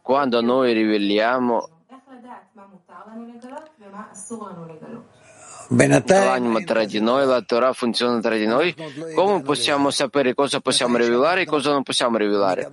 quando 0.00 0.40
noi 0.40 0.72
riveliamo 0.72 1.68
tra 6.64 6.84
di 6.84 7.00
noi, 7.00 7.26
la 7.26 7.42
Torah 7.42 7.72
funziona 7.72 8.20
tra 8.20 8.36
di 8.36 8.46
noi, 8.46 8.74
come 9.14 9.42
possiamo 9.42 9.90
sapere 9.90 10.34
cosa 10.34 10.60
possiamo 10.60 10.96
rivelare 10.96 11.42
e 11.42 11.46
cosa 11.46 11.70
non 11.70 11.82
possiamo 11.82 12.16
rivelare? 12.16 12.70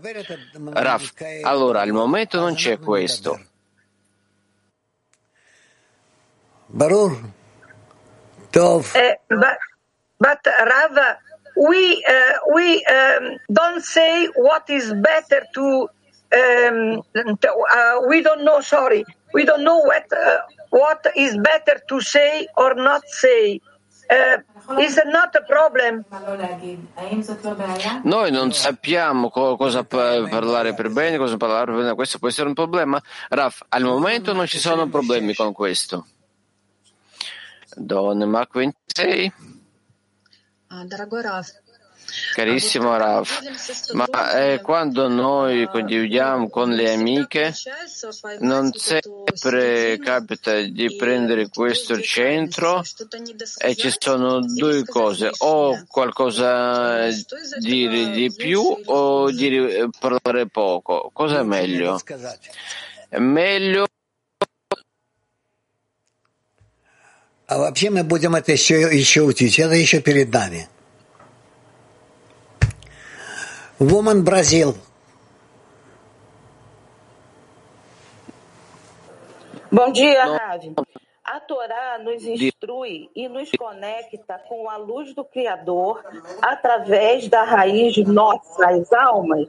Raf, 0.72 1.14
allora 1.44 1.82
al 1.82 1.92
momento 1.92 2.40
non 2.40 2.54
c'è 2.56 2.80
questo. 2.80 3.40
Barur. 6.68 7.18
Tov. 8.52 8.94
Uh, 8.96 9.16
but, 9.28 9.58
but 10.20 10.40
Rav, 10.46 11.18
we 11.56 12.04
uh, 12.08 12.54
we 12.54 12.84
um, 12.86 13.38
don't 13.48 13.82
say 13.82 14.28
what 14.36 14.70
is 14.70 14.94
better 14.94 15.46
to. 15.54 15.90
Um, 16.32 17.02
uh, 17.16 18.08
we 18.08 18.22
don't 18.22 18.44
know. 18.44 18.62
Sorry, 18.62 19.04
we 19.34 19.46
don't 19.46 19.64
know 19.64 19.80
what 19.80 20.06
what 20.71 21.11
is 21.15 21.37
better 21.37 21.83
to 21.87 22.01
say 22.01 22.47
or 22.55 22.75
not 22.75 23.03
say. 23.07 23.61
is 24.79 25.01
not 25.07 25.35
a 25.35 25.43
problem. 25.43 26.05
Noi 28.03 28.31
non 28.31 28.53
sappiamo 28.53 29.31
co- 29.31 29.57
cosa 29.57 29.85
parlare 29.85 30.75
per 30.75 30.91
bene, 30.91 31.17
cosa 31.17 31.37
parlare 31.37 31.67
per 31.67 31.75
bene. 31.77 31.95
Questo 31.95 32.19
può 32.19 32.29
essere 32.29 32.49
un 32.49 32.55
problema. 32.55 33.01
Raf, 33.29 33.65
al 33.69 33.83
momento 33.83 34.33
non 34.33 34.47
ci 34.47 34.59
sono 34.59 34.89
problemi 34.89 35.35
con 35.35 35.53
questo. 35.53 36.07
Don 37.77 38.19
Mac 38.29 38.53
26. 38.53 39.33
Дорогой 40.87 41.23
Раф, 41.23 41.49
Carissimo 42.35 42.97
Rav, 42.97 43.29
ma 43.93 44.07
eh, 44.33 44.61
quando 44.61 45.09
noi 45.09 45.67
condividiamo 45.69 46.49
con 46.49 46.71
le 46.71 46.93
amiche, 46.93 47.55
non 48.41 48.73
sempre 48.73 49.99
capita 49.99 50.61
di 50.61 50.97
prendere 50.97 51.49
questo 51.49 52.01
centro 52.01 52.83
e 53.59 53.75
ci 53.77 53.93
sono 53.97 54.41
due 54.41 54.85
cose, 54.85 55.31
o 55.39 55.85
qualcosa 55.87 57.09
dire 57.59 58.11
di 58.11 58.33
più 58.33 58.63
o 58.85 59.31
dire 59.31 59.89
parlare 59.99 60.49
poco. 60.49 61.11
Cosa 61.13 61.41
è 61.41 61.43
meglio? 61.43 62.01
È 63.09 63.19
meglio 63.19 63.87
А 67.47 67.59
вообще 67.59 67.91
мы 67.91 68.03
будем 68.05 68.35
это 68.35 68.53
еще, 68.53 68.89
еще 68.91 69.21
учить. 69.21 69.59
Это 69.59 69.75
еще 69.75 70.01
перед 70.01 70.33
нами. 70.33 70.67
Woman 73.80 74.22
Brazil. 74.22 74.76
Bom 79.72 79.92
dia, 79.92 80.26
Ravi. 80.26 80.74
A 81.24 81.40
Torá 81.40 82.00
nos 82.04 82.24
instrui 82.26 83.10
e 83.16 83.30
nos 83.30 83.50
conecta 83.52 84.40
com 84.50 84.70
a 84.70 84.78
luz 84.78 85.14
do 85.14 85.24
Criador 85.24 86.04
através 86.42 87.30
da 87.30 87.44
raiz 87.44 87.94
de 87.94 88.04
nossas 88.04 88.92
almas 88.92 89.48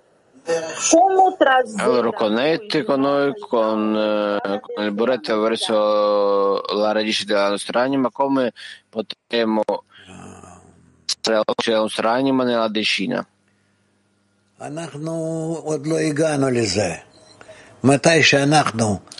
allora 1.79 2.13
connette 2.13 2.85
con 2.85 3.01
noi 3.01 3.39
con, 3.39 3.95
eh, 3.95 4.61
con 4.61 4.85
il 4.85 4.93
Boret 4.93 5.27
verso 5.37 6.63
la 6.75 6.93
radice 6.93 7.25
della 7.25 7.51
nostra 7.51 7.83
anima, 7.83 8.11
come 8.11 8.53
potremo 8.89 9.63
essere 11.05 11.43
la 11.67 11.79
nostra 11.79 12.13
anima 12.13 12.45
nella 12.45 12.69
decina? 12.69 13.25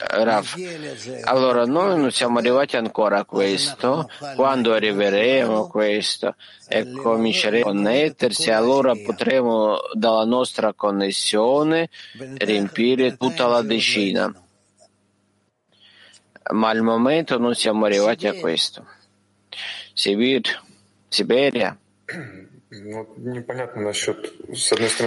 Rav, 0.07 0.47
allora 1.25 1.65
noi 1.65 1.99
non 1.99 2.11
siamo 2.11 2.41
arrivati 2.41 2.77
ancora 2.77 3.21
a 3.21 3.25
questo, 3.25 4.11
quando 4.37 4.75
arriveremo 4.75 5.65
a 5.65 5.67
questo 5.67 6.35
e 6.69 6.93
cominceremo 6.93 7.65
a 7.65 7.73
connettersi, 7.73 8.51
allora 8.51 8.93
potremo 8.95 9.79
dalla 9.95 10.27
nostra 10.27 10.75
connessione 10.75 11.89
riempire 12.37 13.17
tutta 13.17 13.47
la 13.47 13.63
decina. 13.63 14.31
Ma 16.53 16.69
al 16.69 16.83
momento 16.83 17.39
non 17.39 17.55
siamo 17.55 17.87
arrivati 17.87 18.27
a 18.27 18.35
questo. 18.35 18.85
Sibir, 19.95 20.43
Siberia. 21.09 21.75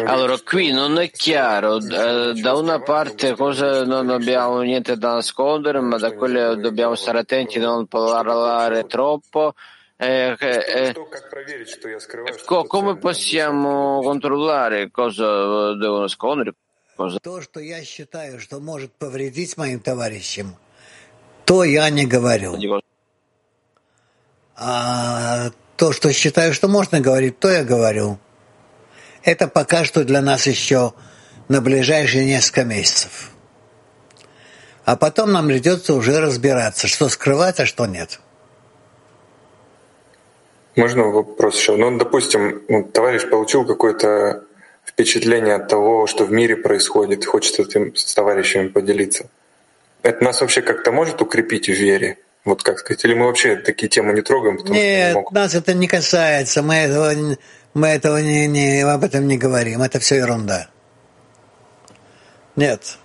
Allora, 0.07 0.37
qui 0.44 0.71
non 0.73 0.99
è 0.99 1.11
chiaro, 1.11 1.77
eh, 1.77 2.33
da 2.35 2.55
una 2.55 2.81
parte 2.81 3.35
cosa 3.35 3.85
non 3.85 4.09
abbiamo 4.11 4.61
niente 4.62 4.97
da 4.97 5.14
nascondere, 5.14 5.81
ma 5.81 5.99
da 5.99 6.12
quelle 6.12 6.57
dobbiamo 6.57 6.94
stare 6.94 7.18
attenti 7.18 7.59
a 7.59 7.62
non 7.62 7.87
parlare 7.87 8.87
troppo. 8.87 9.55
Eh, 9.97 10.37
eh, 10.38 10.94
co- 12.44 12.64
come 12.64 12.99
possiamo 12.99 14.01
controllare 14.01 14.90
cosa 14.92 15.75
devo 15.75 16.01
nascondere? 16.01 16.55
Cosa... 16.94 17.18
То, 17.21 17.40
что 17.42 17.61
я 17.61 17.85
считаю, 17.85 18.40
что 18.40 18.61
может 18.61 18.92
повредить 18.92 19.57
моим 19.57 19.81
товарищам, 19.81 20.57
то 21.44 21.64
я 21.64 21.90
не 21.90 22.07
говорю. 22.07 22.57
А 24.57 25.51
то, 25.76 25.92
что 25.92 26.12
считаю, 26.14 26.54
что 26.54 26.68
можно 26.68 27.00
говорить, 27.00 27.40
то 27.40 27.50
я 27.50 27.64
говорю. 27.64 28.20
Это 29.24 29.48
пока 29.48 29.86
что 29.86 30.04
для 30.04 30.22
нас 30.22 30.48
еще 30.48 30.94
на 31.48 31.62
ближайшие 31.62 32.26
несколько 32.26 32.64
месяцев. 32.64 33.32
А 34.86 34.98
потом 34.98 35.32
нам 35.32 35.48
придется 35.48 35.94
уже 35.94 36.20
разбираться, 36.20 36.88
что 36.88 37.08
скрывать, 37.10 37.60
а 37.60 37.66
что 37.66 37.86
нет. 37.86 38.20
Можно 40.76 41.04
вопрос 41.04 41.58
еще? 41.58 41.76
Ну, 41.78 41.98
допустим, 41.98 42.92
товарищ 42.92 43.30
получил 43.30 43.66
какое-то 43.66 44.44
впечатление 44.86 45.56
от 45.56 45.70
того, 45.70 46.08
что 46.08 46.26
в 46.26 46.32
мире 46.32 46.58
происходит, 46.58 47.26
хочет 47.26 47.60
этим 47.60 47.96
с 47.96 48.14
товарищами 48.14 48.68
поделиться. 48.68 49.30
Это 50.02 50.24
нас 50.24 50.42
вообще 50.42 50.62
как-то 50.62 50.92
может 50.92 51.22
укрепить 51.22 51.68
в 51.68 51.74
вере? 51.74 52.18
Вот 52.45 52.62
как 52.62 52.79
сказать, 52.79 53.03
или 53.06 53.13
мы 53.13 53.27
вообще 53.27 53.56
такие 53.56 53.88
темы 53.88 54.13
не 54.13 54.21
трогаем? 54.21 54.58
Потому 54.58 54.75
Нет, 54.75 55.12
что 55.12 55.19
могут... 55.19 55.34
нас 55.34 55.56
это 55.56 55.73
не 55.73 55.88
касается, 55.88 56.62
мы 56.62 56.75
этого, 56.75 57.38
мы 57.73 57.88
этого 57.88 58.17
не, 58.17 58.47
не, 58.47 58.82
об 58.82 59.03
этом 59.03 59.27
не 59.27 59.38
говорим, 59.38 59.82
это 59.82 59.99
все 59.99 60.17
ерунда. 60.17 60.67
Нет. 62.56 62.97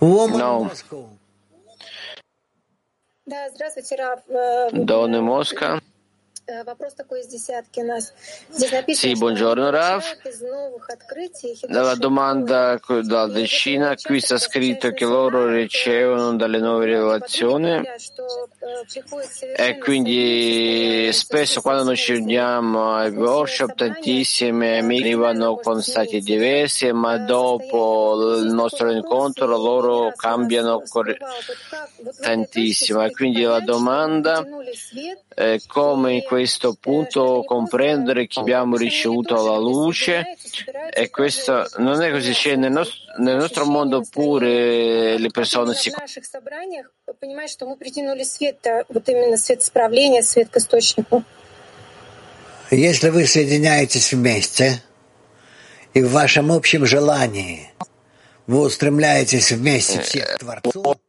No. 0.00 0.70
Да, 3.26 3.50
здравствуйте, 3.50 3.96
Раф. 3.96 4.20
Донни 4.72 5.20
Моска. 5.20 5.80
Sì, 8.94 9.12
buongiorno 9.12 9.68
Rav. 9.68 10.02
La 11.68 11.94
domanda 11.94 12.80
dalla 13.02 13.26
decina, 13.26 13.94
qui 14.00 14.18
sta 14.20 14.38
scritto 14.38 14.92
che 14.92 15.04
loro 15.04 15.52
ricevono 15.52 16.36
dalle 16.36 16.58
nuove 16.58 16.86
rivelazioni. 16.86 17.82
e 19.56 19.78
quindi 19.78 21.10
spesso 21.12 21.60
quando 21.60 21.84
noi 21.84 21.96
ci 21.96 22.14
uniamo 22.14 22.94
ai 22.94 23.10
workshop 23.10 23.74
tantissimi 23.74 24.78
amici 24.78 25.02
arrivano 25.02 25.56
con 25.56 25.82
stati 25.82 26.20
diversi 26.20 26.90
ma 26.92 27.18
dopo 27.18 28.36
il 28.38 28.52
nostro 28.52 28.90
incontro 28.90 29.46
loro 29.46 30.12
cambiano 30.16 30.82
tantissimo. 32.20 33.04
E 33.04 33.10
quindi 33.10 33.42
la 33.42 33.60
domanda 33.60 34.42
è 35.34 35.58
come 35.66 36.14
in 36.14 36.22
questo 36.22 36.37
punto 36.80 37.42
comprendere 37.46 38.26
che 38.26 38.40
abbiamo 38.40 38.76
ricevuto 38.76 39.34
la 39.34 39.58
luce 39.58 40.36
e 40.90 41.10
questo 41.10 41.66
non 41.78 42.02
è 42.02 42.10
così, 42.10 42.32
c'è 42.32 42.56
nel 42.56 42.70
nostro, 42.70 42.96
nel 43.18 43.36
nostro 43.36 43.64
mondo 43.66 44.04
pure 44.10 45.18
le 45.18 45.30
persone 45.30 45.74
si 45.74 45.90
источнику. 50.56 51.24
Если 52.70 53.08
вы 53.08 53.26
соединяетесь 53.26 54.12
вместе, 54.12 54.82
и 55.94 56.02
в 56.02 56.10
вашем 56.10 56.52
общем 56.52 56.84
желании 56.84 57.72
вы 58.46 58.60
устремляетесь 58.60 59.52
вместе 59.52 60.02
всех 60.02 60.34
к 60.34 60.38
Творцу, 60.38 61.00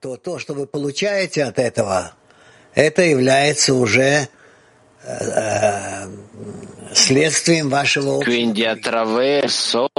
то 0.00 0.16
то, 0.16 0.38
что 0.38 0.52
вы 0.52 0.66
получаете 0.66 1.44
от 1.44 1.58
этого, 1.58 2.14
это 2.73 3.03
является 3.03 3.73
уже 3.73 4.27
э, 5.03 6.07
следствием 6.93 7.69
вашего 7.69 8.17
общего. 8.17 8.23
Quindi 8.23 8.65
attraverso 8.65 9.89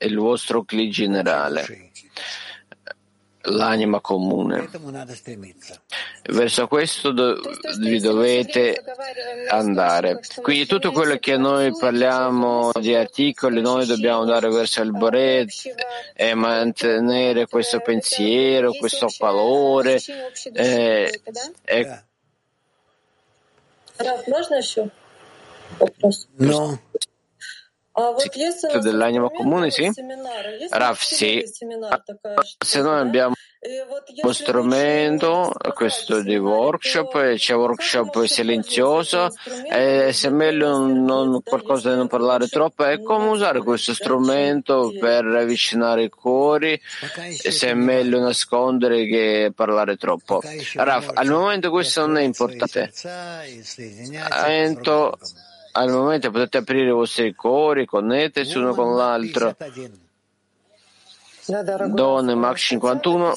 il 0.00 0.18
vostro 0.18 0.64
cli 0.64 0.90
generale 0.90 1.88
l'anima 3.50 4.00
comune. 4.00 4.68
Verso 6.30 6.66
questo 6.66 7.12
do, 7.12 7.40
vi 7.78 8.00
dovete 8.00 8.82
andare. 9.48 10.20
Quindi 10.42 10.66
tutto 10.66 10.92
quello 10.92 11.16
che 11.18 11.36
noi 11.36 11.70
parliamo 11.78 12.72
di 12.78 12.94
articoli, 12.94 13.60
noi 13.60 13.86
dobbiamo 13.86 14.20
andare 14.20 14.48
verso 14.50 14.82
il 14.82 14.92
Boret 14.92 15.50
e 16.14 16.34
mantenere 16.34 17.46
questo 17.46 17.80
pensiero, 17.80 18.72
questo 18.72 19.08
valore. 19.18 20.00
Eh, 20.52 21.20
e... 23.97 24.85
No 26.35 26.79
dell'anima 28.79 29.29
comune, 29.29 29.69
sì? 29.69 29.91
Rav, 30.71 30.97
sì. 30.97 31.43
Se 32.57 32.81
noi 32.81 32.99
abbiamo 32.99 33.35
uno 34.21 34.33
strumento, 34.33 35.51
questo 35.73 36.21
di 36.21 36.35
workshop, 36.35 37.35
c'è 37.35 37.55
workshop 37.55 38.25
silenzioso, 38.25 39.29
e 39.71 40.11
se 40.11 40.27
è 40.27 40.31
meglio 40.31 40.85
non, 40.85 41.41
qualcosa 41.43 41.91
di 41.91 41.95
non 41.95 42.07
parlare 42.07 42.47
troppo, 42.47 42.83
è 42.83 43.01
come 43.01 43.29
usare 43.29 43.63
questo 43.63 43.93
strumento 43.93 44.93
per 44.99 45.25
avvicinare 45.25 46.03
i 46.03 46.09
cuori, 46.09 46.79
e 47.41 47.51
se 47.51 47.69
è 47.69 47.73
meglio 47.73 48.19
nascondere 48.19 49.05
che 49.05 49.53
parlare 49.55 49.95
troppo. 49.95 50.41
Rav, 50.75 51.11
al 51.13 51.27
momento 51.27 51.69
questo 51.69 52.05
non 52.05 52.17
è 52.17 52.21
importante. 52.23 52.91
Al 55.75 55.89
momento 55.89 56.29
potete 56.29 56.57
aprire 56.57 56.89
i 56.89 56.91
vostri 56.91 57.33
cuori, 57.33 57.85
connettersi 57.85 58.57
uno 58.57 58.75
con 58.75 58.95
l'altro. 58.95 59.55
Don 61.45 62.31
Max 62.39 62.59
51. 62.59 63.33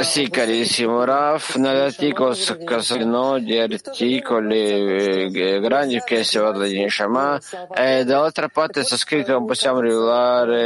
Sì, 0.00 0.28
carissimo 0.28 1.04
Raf, 1.04 1.54
nell'articolo 1.54 2.34
Casalino 2.64 3.38
di 3.38 3.56
articoli 3.56 5.30
eh, 5.30 5.60
grandi 5.60 6.02
che 6.04 6.24
si 6.24 6.38
va 6.38 6.50
di 6.66 6.78
Nishama 6.78 7.38
e 7.72 8.04
dall'altra 8.04 8.48
parte 8.48 8.82
sta 8.82 8.96
scritto 8.96 9.26
che 9.26 9.32
non 9.32 9.46
possiamo 9.46 9.78
rivelare 9.78 10.58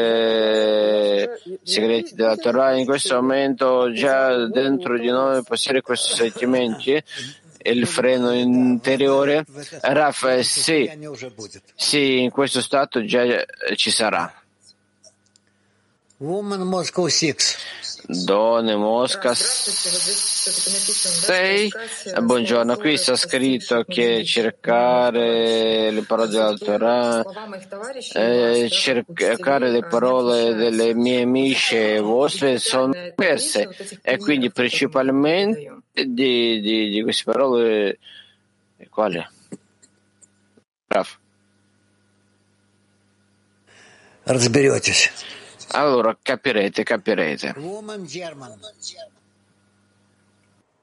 segreti 1.62 2.14
della 2.14 2.36
Torah. 2.36 2.72
In 2.74 2.86
questo 2.86 3.16
momento 3.16 3.92
già 3.92 4.46
dentro 4.46 4.98
di 4.98 5.08
noi 5.08 5.42
possiamo 5.42 5.82
questi 5.82 6.14
sentimenti 6.14 7.04
il 7.64 7.86
freno 7.86 8.32
interiore? 8.32 9.44
Raf, 9.82 10.38
sì, 10.38 10.90
sì, 11.74 12.22
in 12.22 12.30
questo 12.30 12.62
stato 12.62 13.04
già 13.04 13.22
ci 13.76 13.90
sarà. 13.90 14.41
Woman 16.21 16.61
Moscow 16.61 17.07
6. 17.07 17.35
Donne 18.07 18.75
Mosca 18.75 19.35
6. 19.35 21.71
Buongiorno, 22.23 22.75
qui 22.77 22.97
sta 22.97 23.15
scritto 23.15 23.83
che 23.83 24.23
cercare 24.23 25.91
le 25.91 26.01
parole 26.03 26.29
della 26.29 26.55
Torah, 26.55 27.23
eh, 28.13 28.67
cercare 28.71 29.69
le 29.69 29.85
parole 29.85 30.55
delle 30.55 30.95
mie 30.95 31.21
amiche 31.21 31.99
vostre 31.99 32.57
sono 32.57 32.93
diverse 32.93 33.69
e 34.01 34.17
quindi 34.17 34.51
principalmente 34.51 35.81
di, 35.91 36.59
di, 36.61 36.89
di 36.89 37.03
queste 37.03 37.31
parole 37.31 37.99
quali? 38.89 39.23
Bravo. 40.87 41.09
Разберетесь. 44.23 45.11
Allora 45.72 46.16
capirete, 46.22 46.84
capirete. 46.84 47.54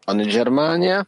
Und 0.05 0.19
in 0.19 0.29
Germania? 0.29 1.05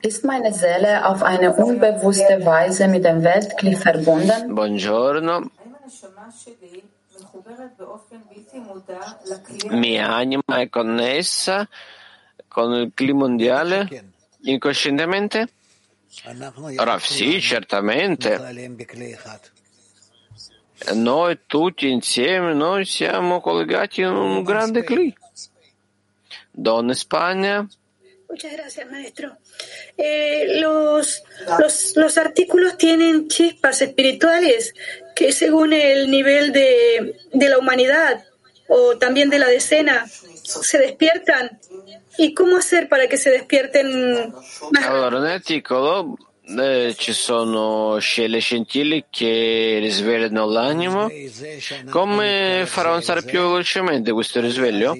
Ist 0.00 0.24
meine 0.24 0.52
Seele 0.52 1.04
auf 1.04 1.22
eine 1.22 1.52
unbewusste 1.54 2.44
Weise 2.44 2.86
mit 2.86 3.04
dem 3.04 3.24
Weltkli 3.24 3.74
verbunden? 3.74 4.54
Buongiorno. 4.54 5.50
Mia 9.70 10.14
anima 10.14 10.60
è 10.60 10.68
connessa 10.68 11.68
con 12.46 12.72
il 12.74 12.92
clima 12.94 13.18
mondiale 13.18 13.88
incoscientemente? 14.42 15.48
Rav, 16.76 17.02
sì, 17.02 17.40
certamente. 17.40 18.38
Noi 20.94 21.38
tutti 21.46 21.88
insieme, 21.88 22.54
noi 22.54 22.84
siamo 22.84 23.40
collegati 23.40 24.00
in 24.00 24.08
un 24.08 24.42
grande 24.42 24.84
cli. 24.84 25.12
Donna 26.50 26.94
Spagna. 26.94 27.68
Muchas 28.28 28.52
gracias, 28.52 28.90
maestro. 28.90 29.36
Eh, 29.96 30.60
los, 30.60 31.22
los, 31.58 31.96
los 31.96 32.18
artículos 32.18 32.76
tienen 32.76 33.28
chispas 33.28 33.80
espirituales 33.82 34.74
que 35.14 35.32
según 35.32 35.72
el 35.72 36.10
nivel 36.10 36.52
de, 36.52 37.16
de 37.32 37.48
la 37.48 37.58
humanidad 37.58 38.24
o 38.68 38.98
también 38.98 39.30
de 39.30 39.38
la 39.38 39.46
decena 39.46 40.06
se 40.06 40.78
despiertan. 40.78 41.58
¿Y 42.18 42.34
cómo 42.34 42.56
hacer 42.56 42.88
para 42.88 43.06
que 43.08 43.16
se 43.16 43.30
despierten 43.30 44.32
más? 44.72 44.84
Eh, 46.56 46.94
ci 46.96 47.12
sono 47.12 47.98
scelle 47.98 48.38
scintille 48.38 49.04
che 49.10 49.78
risvegliano 49.82 50.46
l'animo. 50.46 51.08
Come 51.90 52.62
far 52.64 52.86
avanzare 52.86 53.22
più 53.22 53.40
velocemente 53.40 54.12
questo 54.12 54.40
risveglio? 54.40 54.94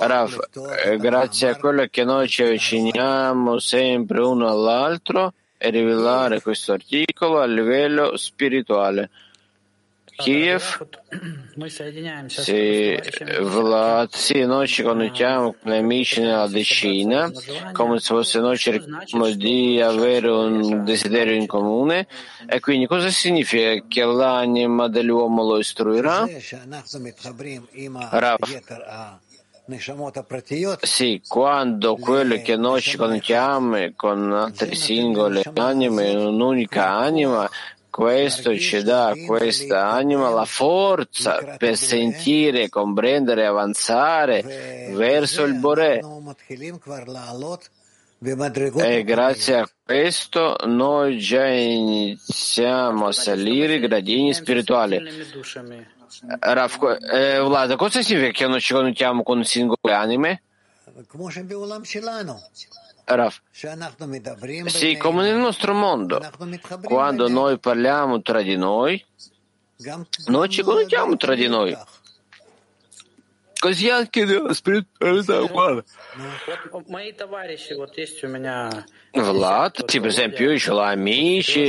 Rav, 0.00 0.48
eh, 0.84 0.96
grazie 0.96 1.50
a 1.50 1.56
quello 1.56 1.86
che 1.88 2.02
noi 2.02 2.28
ci 2.28 2.42
avviciniamo 2.42 3.60
sempre 3.60 4.20
uno 4.22 4.48
all'altro 4.48 5.34
e 5.56 5.70
rivelare 5.70 6.42
questo 6.42 6.72
articolo 6.72 7.40
a 7.40 7.46
livello 7.46 8.16
spirituale. 8.16 9.10
Kiev. 10.16 10.86
Sì, 12.26 12.98
Vlad, 13.40 14.08
sì, 14.12 14.44
noi 14.44 14.66
ci 14.66 14.82
connettiamo 14.82 15.54
con 15.60 15.72
gli 15.72 15.76
amici 15.76 16.20
nella 16.20 16.48
decina, 16.48 17.30
come 17.72 17.98
se 17.98 18.14
fosse 18.14 18.40
noi 18.40 18.56
cerchiamo 18.56 19.28
di 19.30 19.80
avere 19.80 20.28
un 20.30 20.84
desiderio 20.84 21.34
in 21.34 21.46
comune. 21.46 22.06
E 22.46 22.60
quindi 22.60 22.86
cosa 22.86 23.10
significa 23.10 23.84
che 23.86 24.04
l'anima 24.04 24.88
dell'uomo 24.88 25.42
lo 25.44 25.58
istruirà? 25.58 26.26
Rav. 28.10 28.38
Sì, 30.82 31.20
quando 31.26 31.96
quello 31.96 32.40
che 32.40 32.56
noi 32.56 32.80
ci 32.80 32.96
connettiamo 32.96 33.94
con 33.96 34.32
altre 34.32 34.76
singole 34.76 35.42
anime 35.54 36.10
in 36.10 36.18
un'unica 36.18 36.92
anima, 36.92 37.50
questo 37.96 38.54
ci 38.58 38.82
dà 38.82 39.14
questa 39.24 39.90
anima 39.90 40.28
la 40.28 40.44
forza 40.44 41.56
per 41.56 41.78
sentire, 41.78 42.68
comprendere 42.68 43.40
e 43.40 43.46
avanzare 43.46 44.92
verso 44.92 45.44
il 45.44 45.54
Bore. 45.54 46.02
E 48.76 49.02
grazie 49.02 49.56
a 49.56 49.68
questo 49.82 50.56
noi 50.66 51.18
già 51.18 51.46
iniziamo 51.46 53.06
a 53.06 53.12
salire 53.12 53.76
i 53.76 53.80
gradini 53.80 54.34
spirituali. 54.34 55.02
Rav, 56.38 56.98
eh, 57.14 57.38
Vlada, 57.40 57.76
cosa 57.76 58.02
significa 58.02 58.32
che 58.32 58.46
noi 58.46 58.60
ci 58.60 58.74
connettiamo 58.74 59.22
con 59.22 59.42
singole 59.42 59.94
anime? 59.94 60.42
Rav. 63.08 63.40
Sì, 64.66 64.96
come 64.96 65.22
nel 65.22 65.36
nostro 65.36 65.74
mondo. 65.74 66.20
Quando 66.82 67.28
noi 67.28 67.58
parliamo 67.58 68.20
tra 68.20 68.42
di 68.42 68.56
noi, 68.56 69.02
noi 70.26 70.48
ci 70.48 70.62
connettiamo 70.62 71.16
tra 71.16 71.34
di 71.34 71.46
noi. 71.46 71.76
Così 73.58 73.88
anche 73.88 74.24
nella 74.24 74.52
spiritualità 74.52 75.40
uguale. 75.40 75.84
Vlad, 79.12 79.88
sì, 79.88 79.98
per 79.98 80.08
esempio, 80.10 80.50
io 80.50 80.58
ce 80.58 80.70
l'ho 80.70 80.80
amici, 80.80 81.64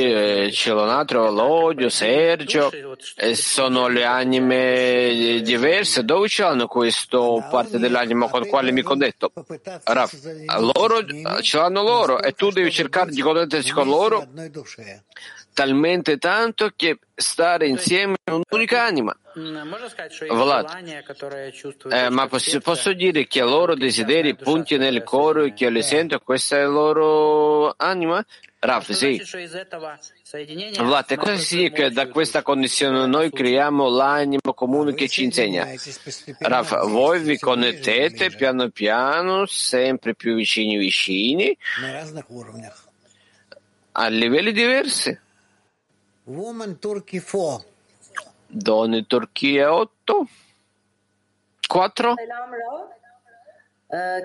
ce 0.52 0.72
l'ho 0.72 0.84
un 0.84 0.90
altro 0.90 1.24
Valodio, 1.24 1.90
Sergio, 1.90 2.72
e 3.16 3.36
sono 3.36 3.88
le 3.88 4.04
anime 4.04 5.42
diverse. 5.44 6.04
Dove 6.04 6.28
ce 6.28 6.44
l'hanno 6.44 6.68
questo 6.68 7.46
parte 7.50 7.80
dell'anima 7.80 8.28
con 8.28 8.42
la 8.42 8.48
quale 8.48 8.72
mi 8.72 8.82
connetto? 8.82 9.32
Rav, 9.84 10.12
loro 10.60 11.06
ce 11.42 11.58
l'hanno 11.58 11.84
loro 11.84 12.22
e 12.22 12.34
tu 12.34 12.50
devi 12.50 12.72
cercare 12.72 13.12
di 13.12 13.22
connettersi 13.22 13.72
con 13.72 13.88
loro 13.88 14.28
talmente 15.54 16.20
tanto 16.20 16.72
che 16.76 17.00
stare 17.16 17.68
insieme 17.68 18.16
in 18.26 18.42
un'unica 18.48 18.84
anima. 18.84 19.18
Vlad, 20.34 20.66
eh, 21.90 22.10
ma 22.10 22.28
posso, 22.28 22.60
posso, 22.60 22.94
dire 22.94 23.28
che 23.28 23.40
i 23.40 23.42
loro 23.42 23.76
desideri 23.76 24.36
punti 24.36 24.78
nel 24.78 25.04
cuore 25.04 25.48
e 25.48 25.54
che 25.54 25.66
io 25.66 25.70
li 25.70 25.84
sento, 25.84 26.20
questa 26.20 26.58
è 26.58 26.62
la 26.62 26.68
loro 26.68 27.74
anima? 27.78 28.26
Rav, 28.60 28.90
sì. 28.90 29.22
Vlad, 30.80 31.16
cosa 31.16 31.38
significa 31.38 31.84
che 31.84 31.92
da 31.92 32.08
questa 32.08 32.42
connessione 32.42 33.06
noi 33.06 33.32
creiamo 33.32 33.88
l'anima 33.88 34.54
comune 34.56 34.96
che 34.96 35.08
ci 35.08 35.24
insegna? 35.24 35.68
Rav, 36.40 36.88
voi 36.88 37.20
vi 37.20 37.38
connettete 37.38 38.32
piano 38.32 38.70
piano, 38.70 39.46
sempre 39.46 40.16
più 40.16 40.36
vicini 40.36 40.78
vicini, 40.78 41.56
a 43.92 44.08
livelli 44.08 44.52
diversi. 44.52 45.18
Donne 48.66 49.04
Turchia 49.04 49.86
8 50.00 50.38
4 51.70 52.18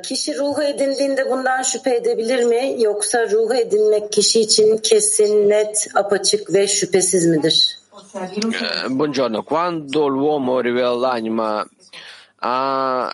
Kişi 0.02 0.38
ruhu 0.38 0.62
edindiğinde 0.62 1.30
bundan 1.30 1.62
şüphe 1.62 1.96
edebilir 1.96 2.44
mi? 2.44 2.82
Yoksa 2.82 3.30
ruhu 3.30 3.54
edinmek 3.54 4.12
kişi 4.12 4.40
için 4.40 4.78
kesin, 4.78 5.48
net, 5.48 5.88
apaçık 5.94 6.52
ve 6.54 6.66
şüphesiz 6.66 7.26
midir? 7.26 7.78
Buongiorno, 8.90 9.44
quando 9.44 10.08
l'uomo 10.14 10.64
rivela 10.64 11.02
l'anima, 11.02 11.66
ah, 12.40 13.12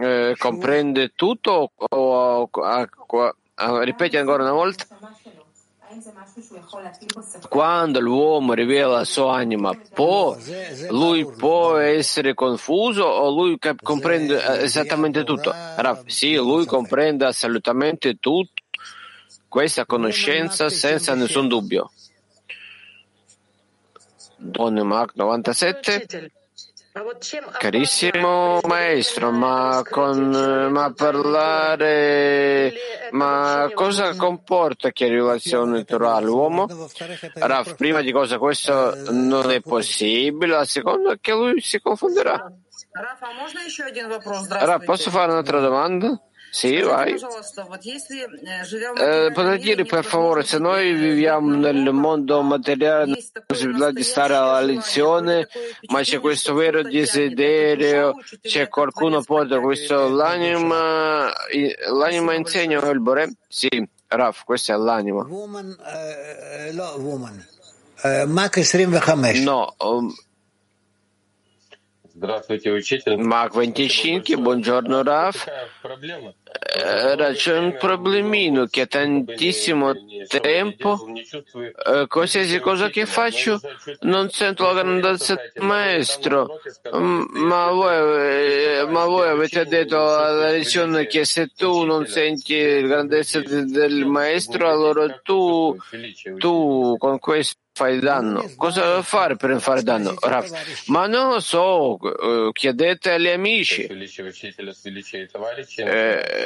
eh, 0.00 0.34
comprende 0.36 1.08
tutto 1.08 1.68
o, 1.90 1.96
o, 1.96 2.48
o 3.58 3.86
ripeti 3.86 4.18
ancora 4.18 4.42
una 4.42 4.54
volta? 4.54 4.84
Quando 7.48 8.00
l'uomo 8.00 8.52
rivela 8.52 8.98
la 8.98 9.04
sua 9.04 9.36
anima, 9.36 9.74
può, 9.92 10.36
lui 10.88 11.24
può 11.26 11.76
essere 11.76 12.34
confuso 12.34 13.04
o 13.04 13.30
lui 13.30 13.58
comprende 13.82 14.60
esattamente 14.62 15.24
tutto? 15.24 15.54
Rav, 15.76 16.02
sì, 16.06 16.34
lui 16.34 16.66
comprende 16.66 17.24
assolutamente 17.24 18.16
tutto, 18.16 18.62
questa 19.48 19.86
conoscenza 19.86 20.68
senza 20.68 21.14
nessun 21.14 21.48
dubbio. 21.48 21.90
Donimac 24.36 25.12
97. 25.14 26.30
Carissimo 27.58 28.60
maestro, 28.66 29.30
ma, 29.30 29.82
con, 29.88 30.68
ma 30.70 30.92
parlare, 30.92 32.72
ma 33.12 33.70
cosa 33.72 34.14
comporta 34.16 34.90
che 34.90 35.08
relazione 35.08 35.84
tra 35.84 36.18
l'uomo? 36.20 36.66
Raf, 37.34 37.74
prima 37.76 38.00
di 38.00 38.12
cosa 38.12 38.38
questo 38.38 38.96
non 39.10 39.50
è 39.50 39.60
possibile, 39.60 40.52
la 40.52 40.64
seconda 40.64 41.12
è 41.12 41.18
che 41.20 41.32
lui 41.32 41.60
si 41.60 41.80
confonderà. 41.80 42.52
Raf, 44.48 44.84
posso 44.84 45.10
fare 45.10 45.32
un'altra 45.32 45.60
domanda? 45.60 46.20
Sì, 46.50 46.80
vai. 46.80 47.12
Eh, 48.96 49.30
potete 49.32 49.58
dire 49.58 49.84
per 49.84 50.04
favore, 50.04 50.42
se 50.44 50.58
noi 50.58 50.94
viviamo 50.94 51.54
nel 51.56 51.92
mondo 51.92 52.42
materiale, 52.42 53.10
la 53.32 53.42
possibilità 53.46 53.90
di 53.90 54.02
stare 54.02 54.34
alla 54.34 54.60
lezione, 54.60 55.48
ma 55.88 56.00
c'è 56.00 56.20
questo 56.20 56.54
vero 56.54 56.82
desiderio, 56.82 58.16
c'è 58.40 58.68
qualcuno 58.68 59.22
può 59.22 59.46
questo, 59.60 60.08
l'anima, 60.08 61.30
l'anima 61.90 62.34
insegna 62.34 62.80
il 62.90 63.00
Bore? 63.00 63.34
Sì, 63.46 63.68
Raf, 64.06 64.44
questa 64.44 64.74
è 64.74 64.76
l'anima. 64.76 65.22
Woman, 65.22 65.76
uh, 65.78 66.74
no, 66.74 66.94
woman. 66.98 67.46
Uh, 72.22 73.18
Mach 73.18 73.50
25. 73.52 74.30
No, 74.36 74.44
um, 74.46 74.62
Mach 74.62 76.47
25, 76.48 76.58
buongiorno 76.78 77.14
Raf. 77.14 77.36
C'è 77.36 77.58
un 77.58 77.76
problemino 77.78 78.66
che 78.66 78.86
tantissimo 78.86 79.92
tempo, 80.28 81.06
eh, 81.86 82.06
qualsiasi 82.06 82.58
cosa 82.60 82.88
che 82.88 83.06
faccio, 83.06 83.60
non 84.00 84.30
sento 84.30 84.64
la 84.64 84.82
grandezza 84.82 85.34
del 85.34 85.64
maestro. 85.64 86.60
Mm, 86.94 87.24
ma 87.30 87.70
voi, 87.70 87.94
eh, 87.94 88.86
ma 88.88 89.04
voi 89.04 89.28
avete 89.28 89.64
detto 89.66 89.96
alla 89.96 90.50
lezione 90.50 91.06
che 91.06 91.24
se 91.24 91.48
tu 91.54 91.84
non 91.84 92.06
senti 92.06 92.80
la 92.80 92.86
grandezza 92.86 93.40
del 93.40 94.04
maestro, 94.06 94.70
allora 94.70 95.20
tu, 95.22 95.76
tu 96.38 96.96
con 96.98 97.18
questo 97.18 97.56
fai 97.78 98.00
danno. 98.00 98.50
Cosa 98.56 99.02
fare 99.02 99.36
per 99.36 99.60
fare 99.60 99.84
danno? 99.84 100.16
Ma 100.86 101.06
non 101.06 101.28
lo 101.28 101.38
so, 101.38 101.96
eh, 102.00 102.50
chiedete 102.52 103.12
agli 103.12 103.28
amici. 103.28 103.82
Eh, 105.76 106.37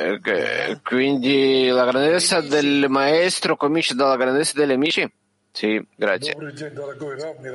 quindi 0.82 1.68
la 1.68 1.84
grandezza 1.84 2.40
del 2.40 2.86
maestro 2.88 3.57
comincia 3.57 3.95
dalla 3.95 4.16
grandezza 4.16 4.53
degli 4.57 4.72
amici? 4.72 5.11
Sì, 5.58 5.84
grazie. 5.95 6.36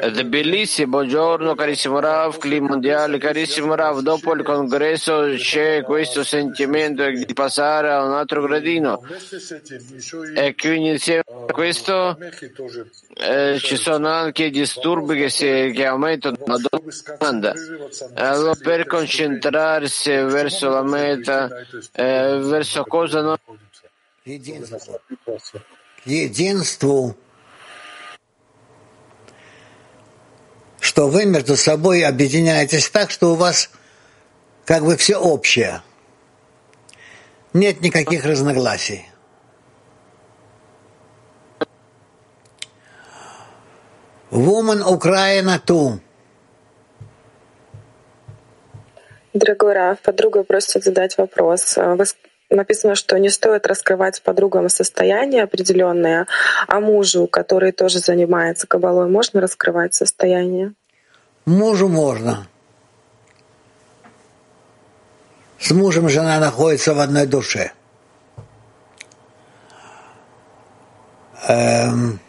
Ed 0.00 0.18
è 0.18 0.24
bellissimo, 0.24 0.88
buongiorno 0.88 1.54
carissimo 1.54 2.00
Rav, 2.00 2.36
clima 2.36 2.70
mondiale, 2.70 3.16
carissimo 3.18 3.76
Rav, 3.76 4.00
dopo 4.00 4.34
il 4.34 4.42
congresso 4.42 5.32
c'è 5.36 5.84
questo 5.84 6.24
sentimento 6.24 7.08
di 7.08 7.32
passare 7.32 7.92
a 7.92 8.02
un 8.02 8.14
altro 8.14 8.42
gradino 8.42 9.00
e 10.34 10.56
quindi 10.56 10.88
insieme 10.88 11.22
a 11.26 11.52
questo 11.52 12.18
eh, 13.14 13.60
ci 13.60 13.76
sono 13.76 14.08
anche 14.08 14.50
disturbi 14.50 15.14
che, 15.14 15.30
si, 15.30 15.70
che 15.72 15.86
aumentano 15.86 16.36
la 16.44 16.58
domanda. 16.58 17.52
Allora 18.14 18.56
per 18.60 18.84
concentrarsi 18.86 20.10
verso 20.10 20.70
la 20.70 20.82
meta, 20.82 21.48
eh, 21.92 22.36
verso 22.42 22.82
cosa 22.82 23.20
non... 23.20 23.36
Единству 26.04 27.16
что 30.87 31.09
вы 31.09 31.25
между 31.25 31.57
собой 31.57 32.03
объединяетесь 32.05 32.89
так, 32.89 33.11
что 33.11 33.33
у 33.33 33.35
вас 33.35 33.69
как 34.63 34.85
бы 34.85 34.95
все 34.95 35.17
общее. 35.17 35.81
Нет 37.51 37.81
никаких 37.81 38.23
разногласий. 38.23 39.05
Woman 44.31 44.81
Украина 44.83 45.59
ту. 45.59 45.99
Дорогой 49.33 49.73
Раф, 49.73 49.99
подруга 49.99 50.43
просит 50.43 50.85
задать 50.85 51.17
вопрос. 51.17 51.75
Вы 51.75 52.05
написано, 52.49 52.95
что 52.95 53.17
не 53.17 53.29
стоит 53.29 53.67
раскрывать 53.67 54.21
подругам 54.21 54.69
состояние 54.69 55.43
определенное, 55.43 56.27
а 56.67 56.79
мужу, 56.79 57.27
который 57.27 57.71
тоже 57.71 57.99
занимается 57.99 58.67
кабалой, 58.67 59.09
можно 59.09 59.41
раскрывать 59.41 59.93
состояние? 59.93 60.73
Мужу 61.45 61.87
можно. 61.87 62.47
С 65.59 65.71
мужем 65.71 66.09
жена 66.09 66.39
находится 66.39 66.93
в 66.93 66.99
одной 66.99 67.25
душе. 67.25 67.71
Эм, 71.47 72.19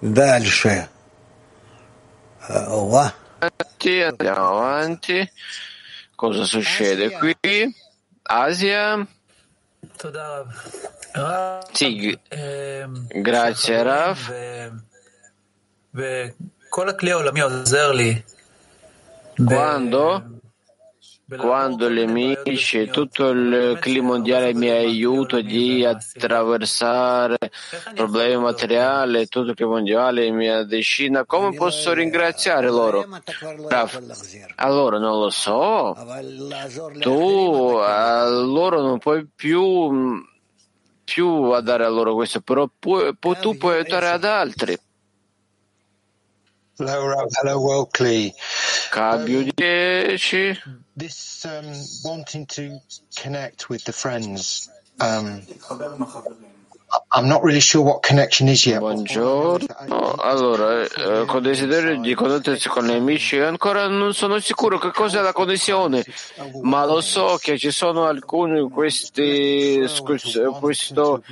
дальше. 0.00 0.88
Ова. 2.48 3.12
Andiamo 3.38 4.46
avanti. 4.46 5.30
Cosa 6.14 6.44
succede 6.44 7.10
qui? 7.10 7.74
Asia. 8.26 9.06
Sì, 11.72 12.18
grazie 13.08 13.82
Raf. 13.82 14.32
Quando 19.44 20.35
quando 21.34 21.88
le 21.88 22.04
amici 22.04 22.78
e 22.78 22.90
tutto 22.90 23.30
il 23.30 23.76
clima 23.80 24.08
mondiale 24.08 24.54
mi 24.54 24.68
aiuta 24.68 25.40
di 25.40 25.84
attraversare 25.84 27.38
problemi 27.94 28.40
materiali, 28.40 29.26
tutto 29.26 29.50
il 29.50 29.56
clima 29.56 29.72
mondiale 29.72 30.30
mi 30.30 30.48
avvicina, 30.48 31.24
come 31.24 31.54
posso 31.54 31.92
ringraziare 31.92 32.70
loro? 32.70 33.04
Allora 34.56 34.98
non 34.98 35.18
lo 35.18 35.30
so, 35.30 35.96
tu 37.00 37.76
a 37.82 38.28
loro 38.28 38.80
non 38.82 38.98
puoi 38.98 39.26
più, 39.34 40.22
più 41.02 41.60
dare 41.60 41.84
a 41.84 41.88
loro 41.88 42.14
questo, 42.14 42.40
però 42.40 42.68
pu- 42.78 43.16
pu- 43.18 43.34
tu 43.40 43.56
puoi 43.56 43.78
aiutare 43.78 44.08
ad 44.10 44.24
altri. 44.24 44.78
Hello, 46.78 47.26
hello, 47.42 47.58
Welkley. 47.58 48.32
Cambio 48.96 49.42
10. 49.42 50.18
This 50.96 51.44
um, 51.44 51.70
wanting 52.02 52.46
to 52.46 52.78
connect 53.14 53.68
with 53.68 53.84
the 53.84 53.92
friends. 53.92 54.70
Um, 54.98 55.42
Buongiorno. 58.78 60.12
Allora, 60.18 60.82
eh, 60.82 61.24
con 61.24 61.40
desiderio 61.40 62.00
di 62.00 62.14
connettersi 62.14 62.68
con 62.68 62.84
gli 62.84 62.92
amici, 62.92 63.38
ancora 63.38 63.86
non 63.86 64.12
sono 64.12 64.40
sicuro 64.40 64.78
che 64.78 64.90
cos'è 64.90 65.20
la 65.22 65.32
connessione, 65.32 66.04
ma 66.62 66.84
lo 66.84 67.00
so 67.00 67.38
che 67.40 67.56
ci 67.58 67.70
sono 67.70 68.06
alcuni 68.06 68.68
questi, 68.68 69.82
questo, 70.02 71.22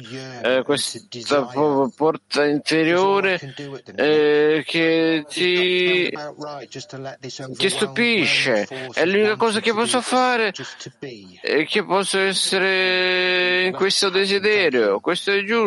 eh, 0.43 0.62
questa 0.62 1.49
porta 1.95 2.47
interiore 2.47 3.41
eh, 3.97 4.62
che 4.64 5.25
ti, 5.29 6.09
ti 7.57 7.68
stupisce. 7.68 8.68
E 8.95 9.07
l'unica 9.07 9.37
cosa 9.37 9.61
che 9.61 9.75
posso 9.75 10.01
fare 10.01 10.53
è 11.43 11.66
che 11.66 11.85
posso 11.85 12.20
essere 12.20 13.64
in 13.66 13.72
questo 13.72 14.09
desiderio. 14.09 15.01
Questo 15.01 15.33
è 15.33 15.43
giusto. 15.43 15.64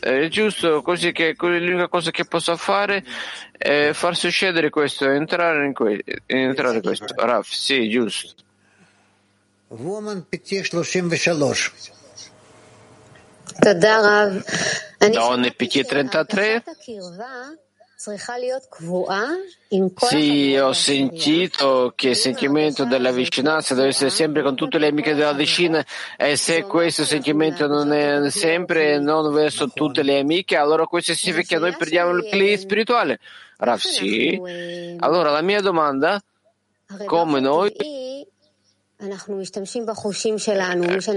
È 0.00 0.28
giusto 0.28 0.82
così 0.82 1.12
che 1.12 1.34
l'unica 1.38 1.88
cosa 1.88 2.10
che 2.10 2.24
posso 2.26 2.56
fare 2.56 3.02
è 3.56 3.92
far 3.92 4.16
succedere 4.16 4.68
questo, 4.68 5.08
entrare 5.08 5.64
in, 5.64 5.72
que- 5.72 6.04
entrare 6.26 6.76
in 6.76 6.82
questo. 6.82 7.06
Raf, 7.16 7.48
sì, 7.48 7.88
giusto. 7.88 8.34
Woman 9.68 10.26
PT33. 10.30 12.02
Donne 15.10 15.54
PT33. 15.56 16.62
Sì, 20.08 20.56
ho 20.56 20.72
sentito 20.72 21.92
che 21.94 22.08
il 22.08 22.16
sentimento 22.16 22.84
della 22.84 23.12
vicinanza 23.12 23.74
deve 23.74 23.88
essere 23.88 24.10
sempre 24.10 24.42
con 24.42 24.56
tutte 24.56 24.78
le 24.78 24.88
amiche 24.88 25.14
della 25.14 25.32
vicina 25.32 25.86
e 26.16 26.34
se 26.36 26.62
questo 26.62 27.04
sentimento 27.04 27.68
non 27.68 27.92
è 27.92 28.28
sempre 28.30 28.98
non 28.98 29.32
verso 29.32 29.68
tutte 29.68 30.02
le 30.02 30.18
amiche, 30.18 30.56
allora 30.56 30.84
questo 30.86 31.14
significa 31.14 31.54
che 31.54 31.60
noi 31.60 31.76
perdiamo 31.76 32.10
il 32.10 32.26
clima 32.28 32.56
spirituale. 32.56 33.20
Raf, 33.58 33.80
sì. 33.80 34.40
Allora 34.98 35.30
la 35.30 35.42
mia 35.42 35.60
domanda, 35.60 36.20
come 37.06 37.38
noi 37.38 37.72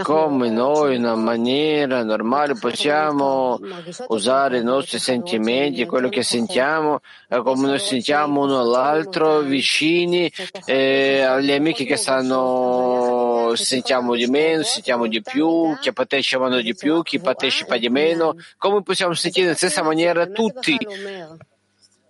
come 0.03 0.49
noi 0.49 0.95
in 0.95 1.03
una 1.03 1.15
maniera 1.15 2.03
normale 2.03 2.55
possiamo 2.55 3.59
usare 4.07 4.59
i 4.59 4.63
nostri 4.63 4.97
sentimenti, 4.97 5.85
quello 5.85 6.09
che 6.09 6.23
sentiamo, 6.23 7.01
come 7.29 7.67
noi 7.67 7.79
sentiamo 7.79 8.41
uno 8.41 8.59
all'altro, 8.59 9.41
vicini, 9.41 10.31
eh, 10.65 11.21
agli 11.21 11.51
amici 11.51 11.85
che 11.85 11.95
stanno, 11.95 13.51
sentiamo 13.55 14.15
di 14.15 14.25
meno, 14.25 14.63
sentiamo 14.63 15.05
di 15.07 15.21
più, 15.21 15.77
che 15.79 15.93
partecipano 15.93 16.61
di 16.61 16.73
più, 16.73 17.03
chi 17.03 17.19
partecipa 17.19 17.77
di 17.77 17.89
meno, 17.89 18.35
come 18.57 18.81
possiamo 18.81 19.13
sentire 19.13 19.45
nella 19.45 19.57
stessa 19.57 19.83
maniera 19.83 20.25
tutti? 20.25 20.75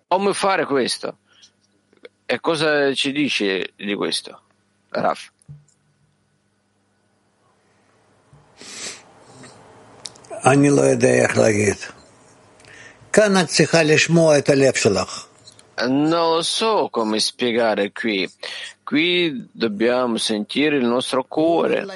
Come 0.07 0.33
fare 0.33 0.65
questo? 0.65 1.17
E 2.25 2.39
cosa 2.39 2.93
ci 2.93 3.11
dice 3.11 3.73
di 3.75 3.93
questo? 3.93 4.41
Raf. 4.89 5.33
אני 10.44 10.70
לא 10.70 10.82
יודע 10.82 11.08
איך 11.08 11.38
להגיד. 11.38 11.76
כאן 13.12 13.40
את 13.40 13.46
צריכה 13.46 13.82
לשמוע 13.82 14.38
את 14.38 14.48
הלב 14.48 14.74
שלך. 14.74 15.26
Non 15.80 16.10
lo 16.36 16.42
so 16.42 16.90
come 16.90 17.18
spiegare 17.20 17.90
qui. 17.90 18.30
Qui 18.84 19.48
dobbiamo 19.50 20.18
sentire 20.18 20.76
il 20.76 20.84
nostro 20.84 21.24
cuore. 21.24 21.86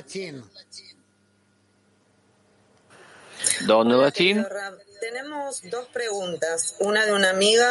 Donne 3.66 3.95
Latin? 3.95 4.47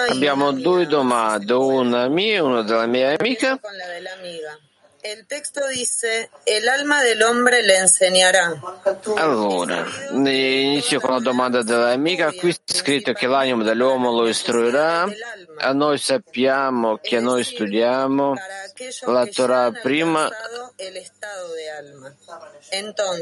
Abbiamo 0.10 0.51
due 0.51 0.86
domande, 0.86 1.54
una 1.54 2.08
mia 2.08 2.36
e 2.36 2.39
una 2.39 2.62
della 2.62 2.86
mia 2.86 3.16
amica. 3.18 3.60
Il 5.01 5.26
testo 5.26 5.66
dice, 5.68 6.28
el 6.44 6.68
alma 6.68 7.03
del 7.03 7.22
hombre 7.22 7.62
le 7.62 7.76
enseñará. 7.76 8.61
Allora, 9.16 9.86
inizio 10.11 10.99
con 11.01 11.14
la 11.14 11.20
domanda 11.20 11.62
dell'amica. 11.62 12.32
Qui 12.32 12.51
è 12.51 12.72
scritto 12.72 13.12
che 13.12 13.28
l'anima 13.28 13.62
dell'uomo 13.62 14.11
lo 14.11 14.26
istruirà. 14.26 15.07
A 15.59 15.72
noi 15.72 15.99
sappiamo 15.99 16.99
che 17.01 17.20
noi 17.20 17.44
studiamo 17.44 18.34
la 19.07 19.26
Torah 19.26 19.70
prima 19.70 20.28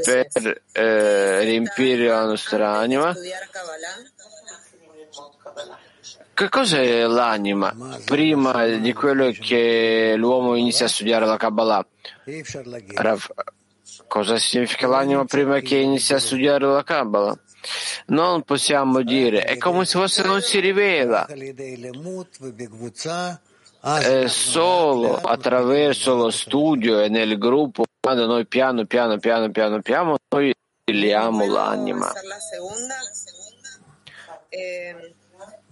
per 0.02 0.62
eh, 0.72 1.40
riempire 1.40 2.06
la 2.06 2.24
nostra 2.24 2.72
anima. 2.76 3.14
Che 6.36 6.50
cos'è 6.50 7.06
l'anima 7.06 7.74
prima 8.04 8.66
di 8.66 8.92
quello 8.92 9.30
che 9.30 10.16
l'uomo 10.18 10.54
inizia 10.54 10.84
a 10.84 10.88
studiare 10.90 11.24
la 11.24 11.38
Kabbalah? 11.38 11.86
Rav, 12.94 13.26
cosa 14.06 14.36
significa 14.36 14.86
l'anima 14.86 15.24
prima 15.24 15.60
che 15.60 15.76
inizia 15.76 16.16
a 16.16 16.18
studiare 16.18 16.66
la 16.66 16.84
Kabbalah? 16.84 17.38
Non 18.08 18.42
possiamo 18.42 19.00
dire, 19.00 19.44
è 19.44 19.56
come 19.56 19.86
se 19.86 19.98
fosse 19.98 20.24
non 20.24 20.42
si 20.42 20.60
rivela. 20.60 21.24
È 23.80 24.26
solo 24.26 25.14
attraverso 25.14 26.16
lo 26.16 26.28
studio 26.28 27.00
e 27.00 27.08
nel 27.08 27.38
gruppo, 27.38 27.84
quando 27.98 28.26
noi 28.26 28.46
piano 28.46 28.84
piano 28.84 29.16
piano 29.16 29.50
piano 29.50 29.80
piano, 29.80 30.18
noi 30.28 30.52
riveliamo 30.84 31.46
l'anima. 31.46 32.12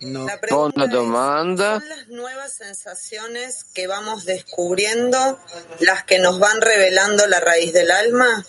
Seconda 0.04 0.86
domanda. 0.86 1.80
Son 1.80 1.88
las 1.88 2.08
nuevas 2.08 2.52
sensaciones 2.52 3.64
que 3.74 3.86
vamos 3.86 4.24
descubriendo 4.26 5.38
las 5.80 6.04
que 6.04 6.18
nos 6.18 6.38
van 6.38 6.60
revelando 6.60 7.26
la 7.26 7.40
raíz 7.40 7.72
del 7.72 7.90
alma. 7.90 8.44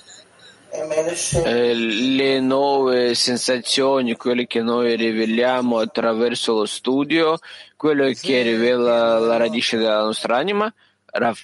Eh, 1.45 1.73
le 1.73 2.41
nuove 2.41 3.15
sensazioni, 3.15 4.17
quelle 4.17 4.45
che 4.45 4.61
noi 4.61 4.97
riveliamo 4.97 5.79
attraverso 5.79 6.53
lo 6.53 6.65
studio, 6.65 7.37
quello 7.77 8.11
che 8.11 8.41
rivela 8.41 9.17
la 9.19 9.37
radice 9.37 9.77
della 9.77 10.01
nostra 10.01 10.35
anima? 10.35 10.71
Rav. 11.05 11.37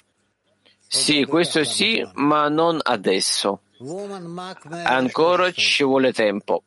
Sì, 0.86 1.24
questo 1.24 1.64
sì, 1.64 2.06
ma 2.16 2.48
non 2.48 2.78
adesso. 2.82 3.62
Ancora 4.84 5.50
ci 5.52 5.82
vuole 5.82 6.12
tempo. 6.12 6.64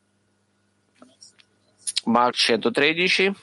Mark 2.06 2.36
113. 2.36 3.34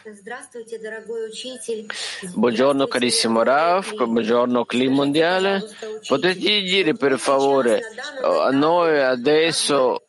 Buongiorno 2.35 2.87
carissimo 2.87 3.43
Raf, 3.43 3.95
buongiorno 3.95 4.65
Clim 4.65 4.95
Mondiale. 4.95 5.63
Potete 6.07 6.61
dire 6.63 6.95
per 6.95 7.19
favore 7.19 7.81
a 8.23 8.51
noi 8.51 9.01
adesso, 9.01 10.07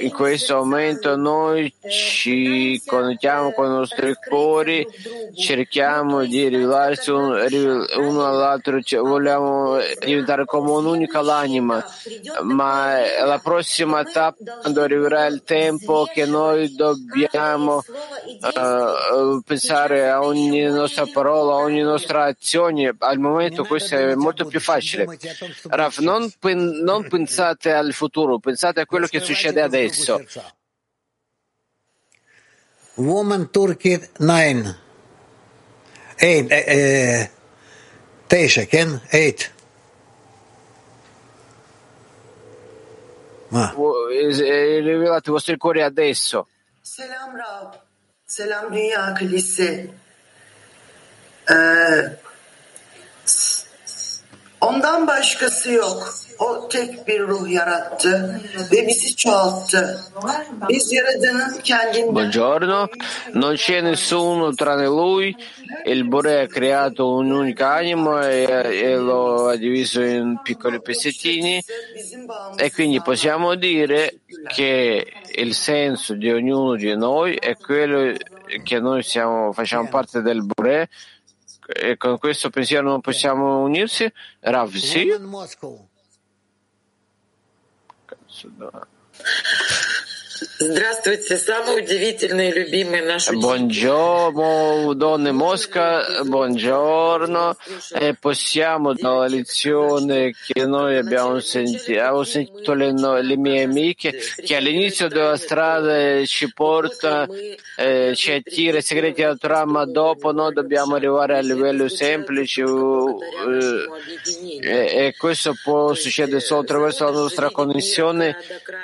in 0.00 0.10
questo 0.10 0.56
momento, 0.56 1.16
noi 1.16 1.72
ci 1.88 2.80
connettiamo 2.84 3.52
con 3.52 3.66
i 3.66 3.70
nostri 3.70 4.14
cuori, 4.28 4.86
cerchiamo 5.34 6.24
di 6.24 6.48
rivelarsi 6.48 7.10
uno 7.10 8.26
all'altro, 8.26 8.78
vogliamo 9.02 9.78
diventare 10.00 10.44
come 10.44 10.70
un'unica 10.70 11.20
l'anima, 11.22 11.84
ma 12.42 12.98
la 13.24 13.38
prossima 13.42 14.04
tappa, 14.04 14.58
quando 14.60 14.82
arriverà 14.82 15.26
il 15.26 15.42
tempo 15.44 16.08
che 16.12 16.26
noi 16.26 16.74
dobbiamo 16.74 17.76
uh, 17.76 19.42
pensare 19.44 20.10
a 20.10 20.22
ogni 20.22 20.62
nostra 20.62 21.06
parola, 21.06 21.54
a 21.54 21.58
ogni 21.58 21.80
nostra 21.80 22.24
azione. 22.24 22.94
Al 22.98 23.18
momento 23.18 23.64
questo 23.64 23.96
è 23.96 24.14
molto 24.14 24.44
più 24.44 24.60
facile. 24.60 25.06
Raf, 25.68 25.98
non, 25.98 26.30
non 26.82 27.08
pensate 27.08 27.72
al 27.72 27.92
futuro, 27.92 28.38
pensate 28.38 28.80
a 28.80 28.86
quello 28.86 29.06
che 29.06 29.13
succede 29.20 29.60
adesso. 29.60 30.24
Woman 32.94 33.50
Turkey 33.50 34.00
9. 34.18 34.78
8. 36.20 37.30
9, 38.26 38.66
כן? 38.66 39.00
8. 39.10 39.52
Ma. 43.48 43.72
Rivelate 43.76 45.28
i 45.28 45.32
vostri 45.32 45.56
cuori 45.56 45.82
adesso. 45.82 46.48
Selam 46.80 47.36
Rab, 47.36 47.80
selam 48.24 48.70
Dünya 48.70 49.12
Kilisi. 49.12 49.92
Ee, 51.46 52.18
ondan 54.64 55.06
başkası 55.06 55.72
yok. 55.72 56.14
O 56.38 56.68
tek 56.68 57.08
bir 57.08 57.20
ruh 57.20 57.50
yarattı 57.50 58.40
ve 58.72 58.86
bizi 58.86 59.16
çoğalttı. 59.16 60.00
Biz 60.68 60.92
Yaradan'ın 60.92 61.60
kendinden... 61.64 62.14
Buongiorno, 62.14 62.88
non 63.34 63.54
c'è 63.54 63.82
nessuno 63.82 64.52
tranne 64.52 64.86
lui. 64.86 65.34
Il 65.86 66.10
Bore 66.12 66.40
ha 66.40 66.46
creato 66.46 67.14
un'unica 67.14 67.76
anima 67.76 68.28
e, 68.28 68.46
e 68.72 68.96
lo 68.96 69.48
ha 69.48 69.56
diviso 69.56 70.02
in 70.02 70.38
piccoli 70.44 70.80
pezzettini 70.80 71.62
e 72.56 72.70
quindi 72.72 73.00
possiamo 73.00 73.54
dire 73.54 74.20
che 74.54 75.06
il 75.36 75.54
senso 75.54 76.14
di 76.14 76.30
ognuno 76.30 76.76
di 76.76 76.96
noi 76.96 77.34
è 77.34 77.56
quello 77.56 78.12
che 78.62 78.80
noi 78.80 79.02
siamo, 79.02 79.52
facciamo 79.52 79.88
parte 79.88 80.20
del 80.20 80.42
Bore 80.44 80.88
e 81.66 81.96
con 81.96 82.18
questo 82.18 82.50
pensiero 82.50 82.88
non 82.88 83.00
possiamo 83.00 83.62
unirsi? 83.62 84.10
Rav, 84.40 84.72
sì? 84.74 85.06
Cazzo, 88.04 88.50
no. 88.56 88.86
Buongiorno, 93.40 94.94
donne 94.94 95.32
Mosca, 95.32 96.22
buongiorno. 96.22 97.56
E 97.92 98.06
э, 98.06 98.14
passiamo 98.14 98.94
dalla 98.94 99.26
lezione 99.26 100.32
che 100.46 100.64
noi 100.64 100.96
abbiamo 100.96 101.40
sentito, 101.40 102.00
avevo 102.00 102.22
sentito 102.22 102.72
le, 102.72 102.92
no, 102.92 103.20
le, 103.20 103.36
mie 103.36 103.64
amiche, 103.64 104.16
che 104.44 104.54
all'inizio 104.54 105.08
della 105.08 105.36
strada 105.36 106.18
eh, 106.18 106.24
ci 106.24 106.52
porta, 106.52 107.26
eh, 107.76 108.12
ci 108.14 108.30
attira 108.30 108.78
i 108.78 108.82
segreti 108.82 109.22
della 109.22 109.34
Torah, 109.34 109.64
ma 109.64 109.84
dopo 109.86 110.30
noi 110.30 110.52
dobbiamo 110.52 110.94
arrivare 110.94 111.36
a 111.36 111.40
livello 111.40 111.88
semplice 111.88 112.62
eh, 114.60 115.06
e 115.06 115.14
questo 115.18 115.52
può 115.60 115.94
succedere 115.94 116.38
solo 116.38 116.60
attraverso 116.60 117.04
la 117.06 117.10
nostra 117.10 117.50
connessione. 117.50 118.36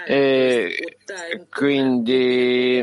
Eh, 0.04 0.96
quindi 1.61 2.82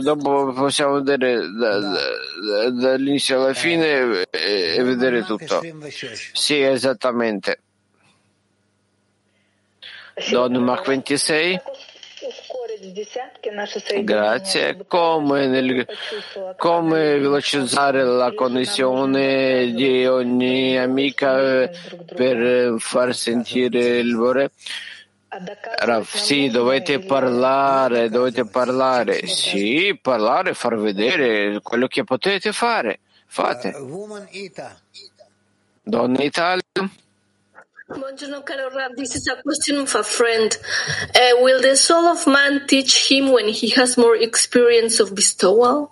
dopo 0.00 0.54
possiamo 0.54 1.02
vedere 1.02 1.36
da, 1.52 1.78
da, 1.78 2.70
dall'inizio 2.70 3.42
alla 3.42 3.52
fine 3.52 4.24
e, 4.30 4.76
e 4.76 4.82
vedere 4.82 5.22
tutto. 5.22 5.60
Sì, 6.32 6.62
esattamente. 6.62 7.58
Don 10.30 10.54
Mark 10.54 10.86
26. 10.86 11.60
Grazie. 14.02 14.86
Come, 14.86 15.46
nel, 15.46 15.86
come 16.56 17.18
velocizzare 17.18 18.02
la 18.02 18.32
connessione 18.32 19.72
di 19.74 20.06
ogni 20.06 20.78
amica 20.78 21.68
per 22.14 22.76
far 22.78 23.14
sentire 23.14 23.98
il 23.98 24.16
Bore? 24.16 24.52
Raf, 25.30 26.16
sì, 26.16 26.48
dovete 26.48 27.00
parlare, 27.00 28.08
dovete 28.08 28.46
parlare. 28.46 29.26
Sì, 29.26 29.98
parlare, 30.00 30.54
far 30.54 30.76
vedere 30.78 31.60
quello 31.60 31.86
che 31.86 32.02
potete 32.02 32.52
fare. 32.52 33.00
Fate. 33.26 33.74
Donna 35.82 36.22
Italia. 36.22 36.62
Buongiorno 37.88 38.42
caro 38.42 38.68
Rav, 38.68 38.94
this 38.96 39.14
is 39.14 39.26
a 39.28 39.40
question 39.42 39.78
of 39.78 39.94
a 39.94 40.02
friend. 40.02 40.58
Uh, 41.14 41.42
will 41.42 41.60
the 41.60 41.74
soul 41.74 42.06
of 42.06 42.26
man 42.26 42.66
teach 42.66 43.10
him 43.10 43.30
when 43.30 43.48
he 43.48 43.70
has 43.70 43.96
more 43.96 44.14
experience 44.14 45.00
of 45.00 45.14
bestowal? 45.14 45.90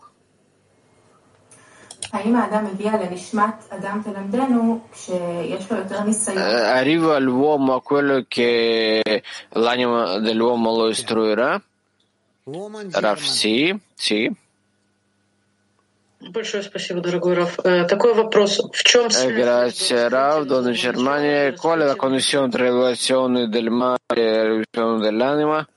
Arriva 6.43 7.19
l'uomo 7.19 7.73
a 7.75 7.81
quello 7.81 8.25
che 8.27 9.23
l'anima 9.49 10.19
dell'uomo 10.19 10.75
lo 10.75 10.89
istruirà? 10.89 11.61
Rav, 12.43 13.19
sì, 13.19 13.77
sì. 13.93 14.29
Большое 16.21 16.61
спасибо, 16.61 17.01
дорогой 17.01 17.33
Раф. 17.33 17.55
Такой 17.87 18.13
вопрос. 18.13 18.59
В 18.71 18.83
чем 18.83 19.07
Grazie 19.09 20.07
Rav, 20.07 20.45
Donna 20.45 20.71
Germania. 20.71 21.51
Qual 21.53 21.79
è 21.79 21.85
la 21.85 21.95
connessione 21.95 22.49
tra 22.49 22.63
l'evoluzione 22.63 23.47
del 23.49 23.71
male 23.71 23.97
e 24.07 24.43
l'evoluzione 24.43 24.99
dell'anima? 24.99 25.67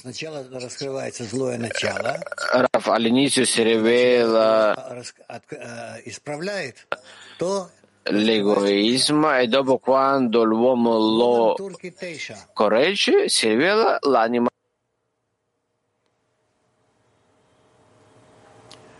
Сначала 0.00 0.46
раскрывается 0.52 1.24
злое 1.24 1.58
начало. 1.58 2.20
Раф, 2.52 2.88
al 2.88 3.06
inicio 3.06 3.44
se 3.44 3.64
revela 3.64 5.04
исправляет 6.04 6.86
то, 7.36 7.68
l'egoismo 8.04 9.36
e 9.36 9.48
dopo 9.48 9.78
quando 9.78 10.44
l'uomo 10.44 10.98
lo 10.98 11.56
corregge 12.54 13.28
si 13.28 13.48
rivela 13.48 13.98
l'anima. 14.02 14.48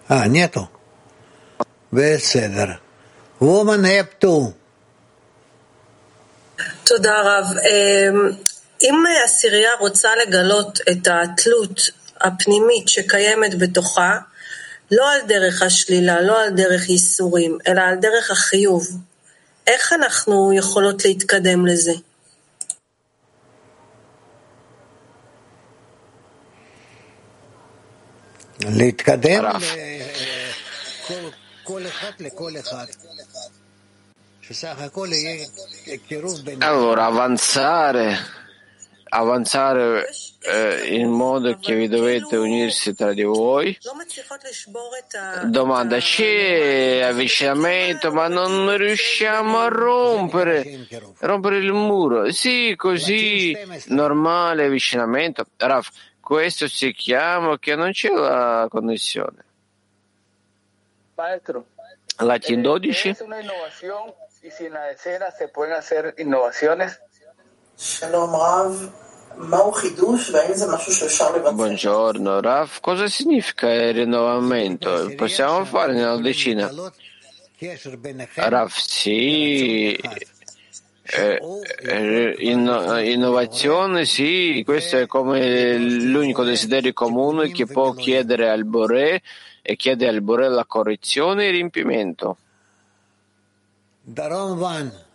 А, 0.08 0.26
нету. 0.26 0.68
Беседер. 1.92 2.80
Woman 3.38 3.84
have 3.84 4.18
to. 4.18 4.52
Туда, 6.84 7.22
Рав. 7.22 7.54
אם 8.82 9.02
הסירייה 9.24 9.70
רוצה 9.78 10.08
לגלות 10.16 10.78
את 10.90 11.08
התלות 11.10 11.80
הפנימית 12.20 12.88
שקיימת 12.88 13.58
בתוכה, 13.58 14.18
לא 14.90 15.12
על 15.12 15.20
דרך 15.26 15.62
השלילה, 15.62 16.20
לא 16.20 16.42
על 16.42 16.50
דרך 16.50 16.88
ייסורים, 16.88 17.58
אלא 17.66 17.80
על 17.80 17.94
דרך 17.94 18.30
החיוב, 18.30 18.88
איך 19.66 19.92
אנחנו 19.92 20.52
יכולות 20.52 21.04
להתקדם 21.04 21.66
לזה? 21.66 21.92
להתקדם 28.60 29.44
כל 31.64 31.86
אחד 31.86 32.12
לכל 32.20 32.52
אחד. 32.60 32.86
Allora, 36.60 37.04
avanzare, 37.12 38.16
avanzare 39.08 40.08
eh, 40.40 40.94
in 40.94 41.08
modo 41.08 41.56
che 41.58 41.74
vi 41.74 41.88
dovete 41.88 42.36
unirsi 42.36 42.94
tra 42.94 43.12
di 43.12 43.22
voi. 43.22 43.76
Domanda, 45.44 45.98
c'è 45.98 47.00
avvicinamento, 47.02 48.12
ma 48.12 48.28
non 48.28 48.76
riusciamo 48.76 49.58
a 49.58 49.68
rompere, 49.68 50.86
rompere 51.18 51.58
il 51.58 51.72
muro. 51.72 52.30
Sì, 52.32 52.74
così, 52.76 53.56
normale 53.86 54.66
avvicinamento. 54.66 55.46
Raf, 55.56 55.90
questo 56.20 56.68
si 56.68 56.92
chiama 56.92 57.58
che 57.58 57.74
non 57.74 57.92
c'è 57.92 58.10
la 58.10 58.66
connessione. 58.70 59.44
Latin 62.18 62.62
12. 62.62 63.16
Buongiorno 71.52 72.40
Raf, 72.40 72.80
cosa 72.80 73.06
significa 73.06 73.72
il 73.72 73.94
rinnovamento? 73.94 75.12
Possiamo 75.14 75.64
fare 75.64 75.92
nella 75.92 76.16
decina? 76.16 76.68
Raf, 78.34 78.76
sì, 78.76 79.92
eh, 79.92 81.40
eh, 81.82 82.34
inno- 82.40 82.98
innovazione 82.98 84.04
sì, 84.06 84.60
questo 84.64 84.98
è 84.98 85.06
come 85.06 85.78
l'unico 85.78 86.42
desiderio 86.42 86.92
comune 86.92 87.52
che 87.52 87.66
può 87.66 87.92
chiedere 87.92 88.50
al 88.50 88.64
Boré 88.64 89.22
e 89.62 89.76
chiede 89.76 90.08
al 90.08 90.20
Boré 90.20 90.48
la 90.48 90.64
correzione 90.64 91.44
e 91.44 91.46
il 91.46 91.52
riempimento. 91.52 92.38
Darom 94.02 94.60
1. 94.60 95.06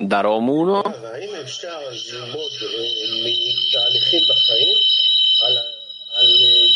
האם 0.00 1.34
אפשר 1.42 1.78
ללמוד 2.12 2.52
מתהליכים 3.24 4.20
בחיים 4.28 4.76
על, 5.42 5.58
על 6.14 6.26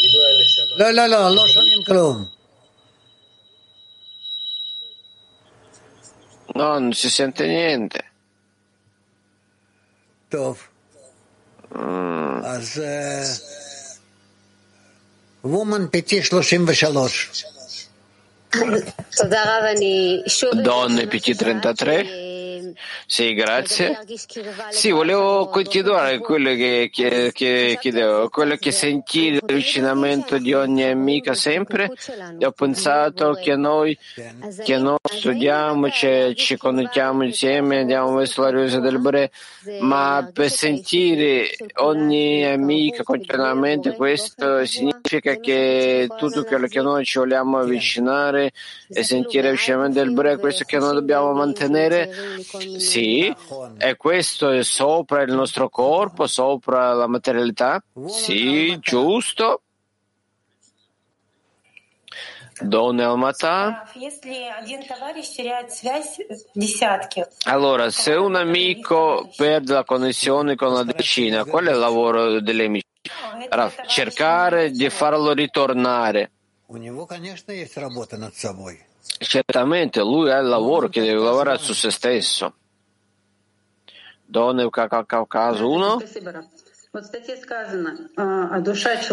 גילוי 0.00 0.24
הנשמה? 0.34 0.76
לא, 0.76 0.90
לא, 0.90 1.06
לא, 1.06 1.34
לא 1.34 1.48
שומעים 1.48 1.82
כלום. 1.84 2.24
No, 6.56 6.78
non 6.80 6.92
si 6.92 7.10
sente 7.10 7.46
niente. 7.46 8.00
טוב. 10.28 10.62
Mm. 11.72 11.78
אז 12.44 12.82
וומן 15.44 15.88
פיתי 15.88 16.22
33. 16.22 17.44
תודה 19.16 19.42
רב, 19.44 19.64
אני 19.76 20.22
שוב... 20.26 20.50
Donne 20.52 21.02
PT33. 21.12 21.86
Sì, 23.05 23.33
grazie. 23.33 23.99
Sì, 24.69 24.91
volevo 24.91 25.47
continuare 25.47 26.19
quello 26.19 26.53
che, 26.55 26.89
che, 26.91 27.31
che 27.33 27.77
chiedevo, 27.79 28.29
quello 28.29 28.55
che 28.55 28.71
sentì 28.71 29.33
l'avvicinamento 29.33 30.37
di 30.37 30.53
ogni 30.53 30.83
amica 30.83 31.33
sempre. 31.33 31.91
E 32.37 32.45
ho 32.45 32.51
pensato 32.51 33.33
che 33.33 33.55
noi, 33.55 33.97
che 34.63 34.77
noi 34.77 34.97
studiamo, 35.03 35.89
ci, 35.89 36.33
ci 36.35 36.57
connettiamo 36.57 37.23
insieme, 37.23 37.79
andiamo 37.79 38.15
verso 38.15 38.41
la 38.41 38.49
riosa 38.49 38.79
del 38.79 38.99
Bre, 38.99 39.31
ma 39.81 40.29
per 40.31 40.49
sentire 40.49 41.49
ogni 41.75 42.45
amica 42.45 43.03
continuamente 43.03 43.95
questo 43.95 44.65
significa 44.65 45.35
che 45.35 46.07
tutto 46.17 46.43
quello 46.43 46.67
che 46.67 46.81
noi 46.81 47.05
ci 47.05 47.19
vogliamo 47.19 47.59
avvicinare 47.59 48.51
e 48.87 49.03
sentire 49.03 49.43
l'avvicinamento 49.43 49.99
del 49.99 50.11
Bre, 50.11 50.37
questo 50.37 50.63
che 50.63 50.77
noi 50.77 50.93
dobbiamo 50.93 51.31
mantenere. 51.33 52.09
Sì, 52.79 53.33
e 53.77 53.95
questo 53.97 54.49
è 54.49 54.63
sopra 54.63 55.21
il 55.21 55.33
nostro 55.33 55.69
corpo, 55.69 56.27
sopra 56.27 56.93
la 56.93 57.07
materialità? 57.07 57.83
Sì, 58.07 58.77
giusto. 58.79 59.61
Donne 62.61 63.03
Almatà. 63.03 63.83
Allora, 67.45 67.89
se 67.89 68.13
un 68.13 68.35
amico 68.35 69.29
perde 69.35 69.73
la 69.73 69.83
connessione 69.83 70.55
con 70.55 70.73
la 70.73 70.83
decina, 70.83 71.43
qual 71.45 71.65
è 71.65 71.71
il 71.71 71.79
lavoro 71.79 72.39
degli 72.39 72.61
amici? 72.61 72.85
Cercare 73.87 74.69
di 74.71 74.89
farlo 74.89 75.33
ritornare. 75.33 76.31
Certamente 79.17 80.01
lui 80.01 80.31
ha 80.31 80.37
il 80.37 80.47
lavoro 80.47 80.87
che 80.89 81.01
deve 81.01 81.21
lavorare 81.21 81.57
su 81.57 81.73
se 81.73 81.91
stesso. 81.91 82.53
Donne 84.25 84.69
Caucaso 84.69 85.69
1. 85.69 86.01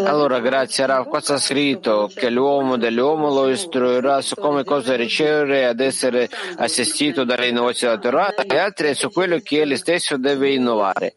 Allora, 0.05 0.41
grazie 0.41 0.83
a 0.85 1.05
qua 1.05 1.21
sta 1.21 1.39
scritto 1.39 2.11
che 2.13 2.29
l'uomo 2.29 2.77
dell'uomo 2.77 3.33
lo 3.33 3.49
istruirà 3.49 4.21
su 4.21 4.35
come 4.35 4.65
cosa 4.65 4.97
ricevere 4.97 5.65
ad 5.65 5.79
essere 5.79 6.29
assistito 6.57 7.23
dalle 7.23 7.47
innovazioni 7.47 7.97
della 7.97 8.33
Torah 8.33 8.35
e 8.35 8.59
altri 8.59 8.95
su 8.95 9.11
quello 9.11 9.39
che 9.39 9.63
egli 9.63 9.77
stesso 9.77 10.17
deve 10.17 10.51
innovare. 10.55 11.15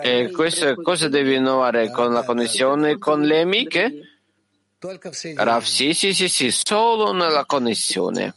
E 0.00 0.30
questo 0.30 0.74
cosa 0.76 1.08
deve 1.08 1.34
innovare 1.34 1.90
con 1.90 2.10
la 2.10 2.24
connessione 2.24 2.96
con 2.96 3.20
le 3.20 3.40
amiche? 3.42 4.09
Rav, 5.36 5.62
sì, 5.62 5.92
sì, 5.92 6.14
sì, 6.14 6.26
sì, 6.26 6.50
solo 6.50 7.12
nella 7.12 7.44
connessione. 7.44 8.34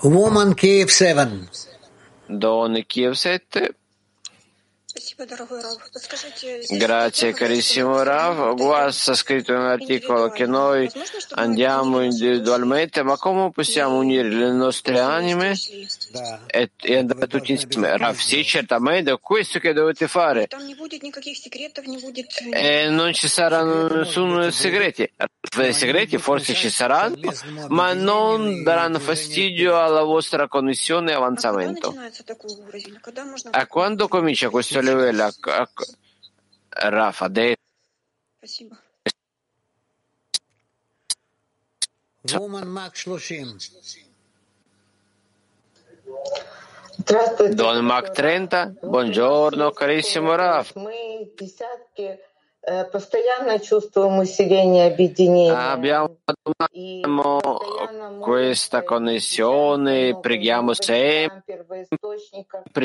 Woman 0.00 0.54
Kiev 0.54 0.88
7. 0.88 1.48
Don 2.24 2.82
Kiev 2.86 3.12
7. 3.12 3.79
Grazie 6.68 7.32
carissimo 7.32 8.02
Rav. 8.02 8.56
Guas 8.56 9.08
ha 9.08 9.14
scritto 9.14 9.52
nell'articolo 9.52 10.30
che 10.30 10.46
noi 10.46 10.90
andiamo 11.34 12.02
individualmente, 12.02 13.02
ma 13.02 13.16
come 13.16 13.50
possiamo 13.50 13.98
unire 13.98 14.28
le 14.28 14.50
nostre 14.50 14.98
anime 14.98 15.54
e, 16.46 16.70
e 16.80 16.96
andare 16.96 17.26
tutti 17.28 17.52
insieme? 17.52 17.96
Rav, 17.96 18.16
sì, 18.16 18.44
certamente, 18.44 19.12
è 19.12 19.18
questo 19.20 19.58
che 19.60 19.72
dovete 19.72 20.08
fare. 20.08 20.48
E 22.50 22.88
non 22.88 23.12
ci 23.12 23.28
saranno 23.28 23.86
nessun 23.86 24.50
segreti. 24.50 25.08
Segreti 25.70 26.18
forse 26.18 26.54
ci 26.54 26.70
saranno, 26.70 27.32
ma 27.68 27.92
non 27.92 28.62
daranno 28.62 28.98
fastidio 28.98 29.78
alla 29.78 30.02
vostra 30.02 30.48
connessione 30.48 31.12
e 31.12 31.14
avanzamento. 31.14 31.94
A 33.50 33.66
quando 33.66 34.08
comincia 34.08 34.48
questo 34.50 34.79
livello? 34.80 35.30
Rafa, 36.68 37.24
adesso. 37.24 37.56
Don 47.54 47.84
Mac 47.84 48.10
30, 48.10 48.74
buongiorno 48.82 49.70
carissimo 49.72 50.34
Raf. 50.34 50.74
Abbiamo 55.48 56.18
questa 58.20 58.82
connessione, 58.82 60.18
preghiamo 60.20 60.74
sempre, 60.74 61.42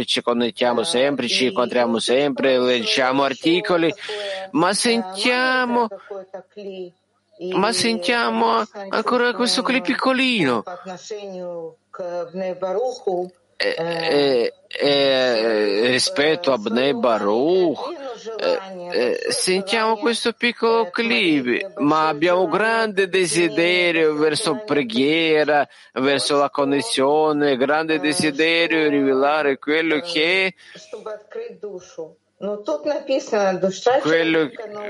ci 0.05 0.21
connettiamo 0.21 0.83
sempre, 0.83 1.27
ci 1.27 1.47
incontriamo 1.47 1.99
sempre, 1.99 2.57
leggiamo 2.57 3.23
articoli, 3.23 3.93
ma 4.51 4.73
sentiamo, 4.73 5.87
ma 7.51 7.71
sentiamo 7.73 8.63
ancora 8.89 9.33
questo 9.33 9.61
clip 9.61 9.83
piccolino. 9.83 10.63
E, 13.57 13.73
e, 13.77 14.53
e, 14.67 15.87
rispetto 15.87 16.51
a 16.51 16.57
Bnei 16.57 16.93
Baruch 16.93 17.79
sentiamo 19.29 19.95
questo 19.95 20.33
piccolo 20.33 20.89
clip 20.89 21.77
ma 21.77 22.09
abbiamo 22.09 22.47
grande 22.47 23.07
desiderio 23.07 24.15
verso 24.15 24.63
preghiera 24.65 25.65
verso 25.93 26.37
la 26.37 26.49
connessione 26.49 27.55
grande 27.55 27.99
desiderio 27.99 28.89
di 28.89 28.97
rivelare 28.97 29.57
quello 29.57 30.01
che 30.01 30.53
quello 34.01 34.49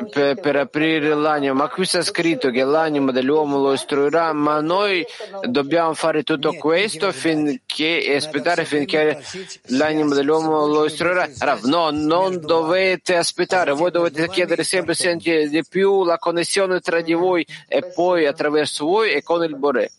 per, 0.10 0.39
per, 0.39 0.56
aprire 0.56 1.14
l'anima, 1.14 1.54
ma 1.54 1.70
qui 1.70 1.86
sta 1.86 2.02
scritto 2.02 2.50
che 2.50 2.64
l'anima 2.64 3.12
dell'uomo 3.12 3.60
lo 3.60 3.74
istruirà, 3.74 4.34
ma 4.34 4.62
noi 4.62 5.06
dobbiamo 5.48 5.93
fare 5.93 6.24
tutto 6.24 6.54
questo 6.54 7.12
finché, 7.12 8.04
e 8.04 8.16
aspettare 8.16 8.66
finché 8.66 9.22
l'anima 9.68 10.16
dell'uomo 10.16 10.66
lo 10.66 10.86
istruirà. 10.86 11.30
No, 11.66 11.91
non 11.91 12.39
dovete 12.39 13.16
aspettare, 13.16 13.74
voi 13.74 13.91
dovete 13.91 14.28
chiedere 14.28 14.64
sempre, 14.64 14.96
sempre 14.96 15.48
di 15.48 15.64
più 15.64 16.04
la 16.04 16.18
connessione 16.18 16.80
tra 16.80 17.02
di 17.02 17.14
voi 17.14 17.46
e 17.68 17.84
poi 17.93 18.26
attraverso 18.26 18.86
voi 18.86 19.12
e 19.12 19.22
con 19.22 19.43
il 19.43 19.56
Bore. 19.56 19.91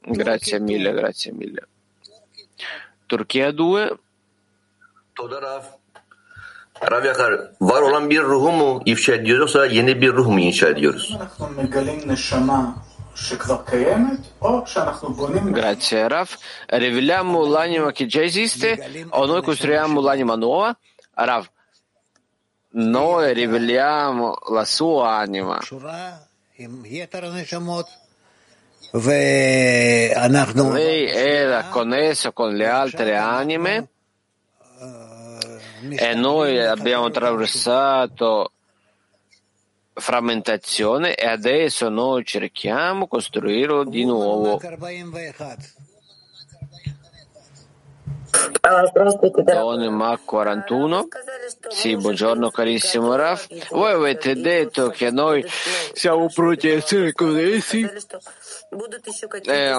Grazie 0.00 0.58
mille, 0.58 0.90
grazie 0.94 1.32
mille. 1.32 1.68
Turchia 3.04 3.50
2. 3.50 3.98
Rav 6.82 7.04
Yakar, 7.04 7.50
var 7.60 7.82
olan 7.82 8.10
bir 8.10 8.22
ruhu 8.22 8.52
mu 8.52 8.82
ifşa 8.84 9.12
ediyoruz 9.14 9.54
yoksa 9.54 9.66
yeni 9.66 10.00
bir 10.00 10.12
ruh 10.12 10.26
mu 10.26 10.40
inşa 10.40 10.68
ediyoruz? 10.68 11.18
Grazie 15.54 16.10
Rav. 16.10 16.26
Riveliamo 16.70 17.46
l'anima 17.46 17.92
che 17.92 18.06
già 18.06 18.22
esiste 18.22 18.78
o 19.10 19.26
noi 19.26 19.42
costruiamo 19.42 20.00
l'anima 20.00 20.36
nuova? 20.36 20.76
Rav, 21.16 21.44
noi 22.70 23.34
riveliamo 23.34 24.36
la 24.52 24.64
sua 24.64 25.16
anima. 25.16 25.58
Lei 30.72 31.08
era 31.08 31.64
connesso 31.70 32.32
con 32.32 32.54
le 32.54 32.68
altre 32.68 33.16
anime 33.16 33.88
e 35.90 36.14
noi 36.14 36.60
abbiamo 36.60 37.06
attraversato 37.06 38.52
frammentazione 39.94 41.14
e 41.14 41.26
adesso 41.26 41.88
noi 41.88 42.24
cerchiamo 42.24 43.02
di 43.02 43.08
costruirlo 43.08 43.84
di 43.84 44.04
nuovo. 44.04 44.60
Don 49.44 49.94
Mac 49.94 50.24
41. 50.24 51.08
Sì, 51.68 51.96
buongiorno 51.96 52.50
carissimo 52.50 53.14
Raf. 53.14 53.46
Voi 53.70 53.92
avete 53.92 54.34
detto 54.34 54.90
che 54.90 55.10
noi 55.10 55.44
siamo 55.92 56.28
pronti 56.32 56.68
a 56.68 56.74
essere 56.74 57.12
connessi. 57.12 57.88
Eh, 59.44 59.74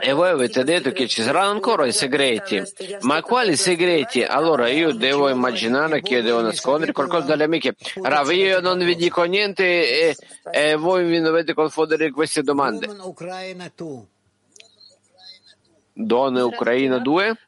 e 0.00 0.12
voi 0.12 0.28
avete 0.30 0.64
detto 0.64 0.92
che 0.92 1.06
ci 1.06 1.22
saranno 1.22 1.50
ancora 1.50 1.86
i 1.86 1.92
segreti. 1.92 2.62
Ma 3.00 3.20
quali 3.22 3.54
segreti? 3.56 4.22
Allora 4.22 4.68
io 4.68 4.92
devo 4.94 5.28
immaginare 5.28 6.00
che 6.00 6.14
io 6.14 6.22
devo 6.22 6.40
nascondere 6.40 6.92
qualcosa 6.92 7.26
dalle 7.26 7.44
amiche. 7.44 7.74
Rav, 8.00 8.30
io 8.30 8.60
non 8.60 8.78
vi 8.78 8.96
dico 8.96 9.22
niente 9.24 9.64
e, 9.64 10.16
e 10.50 10.74
voi 10.76 11.04
mi 11.04 11.20
dovete 11.20 11.52
confondere 11.52 12.10
queste 12.10 12.42
domande. 12.42 12.86
Donne 15.92 16.40
Ucraina 16.40 16.98
2. 16.98 17.38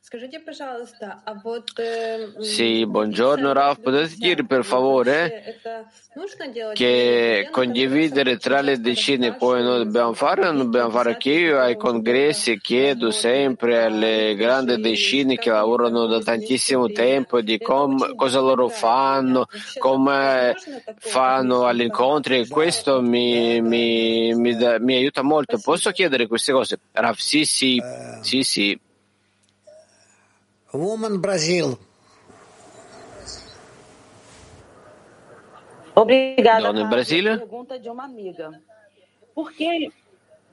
Sì, 2.38 2.84
buongiorno 2.86 3.52
Raf, 3.54 3.80
potete 3.80 4.14
dire 4.18 4.44
per 4.44 4.62
favore? 4.62 5.42
che 6.74 7.48
condividere 7.50 8.36
tra 8.36 8.60
le 8.60 8.78
decine 8.78 9.34
poi 9.34 9.62
noi 9.62 9.84
dobbiamo 9.84 10.12
fare 10.12 10.42
o 10.42 10.52
non 10.52 10.56
dobbiamo 10.64 10.90
fare 10.90 11.16
che 11.16 11.30
io 11.30 11.58
ai 11.58 11.76
congressi 11.76 12.58
chiedo 12.60 13.10
sempre 13.10 13.84
alle 13.84 14.34
grandi 14.34 14.78
decine 14.80 15.38
che 15.38 15.50
lavorano 15.50 16.06
da 16.06 16.20
tantissimo 16.20 16.90
tempo 16.90 17.40
di 17.40 17.58
com, 17.58 18.14
cosa 18.14 18.40
loro 18.40 18.68
fanno, 18.68 19.46
come 19.78 20.54
fanno 20.96 21.64
agli 21.64 21.82
incontri 21.82 22.40
e 22.40 22.48
questo 22.48 23.00
mi, 23.00 23.62
mi, 23.62 24.34
mi, 24.34 24.56
da, 24.56 24.78
mi 24.78 24.96
aiuta 24.96 25.22
molto. 25.22 25.58
Posso 25.58 25.90
chiedere 25.90 26.26
queste 26.26 26.52
cose? 26.52 26.78
Raf, 26.92 27.18
sì, 27.18 27.44
sì, 27.44 27.82
sì, 28.20 28.42
sì. 28.42 28.78
Woman 30.72 31.18
Brasil. 31.18 31.78
Obrigada. 35.94 36.72
Dona 36.72 36.84
Brasília. 36.86 37.36
Pergunta 37.38 37.78
de 37.78 37.88
uma 37.90 38.04
amiga. 38.04 38.50
Por 39.34 39.52
que, 39.52 39.92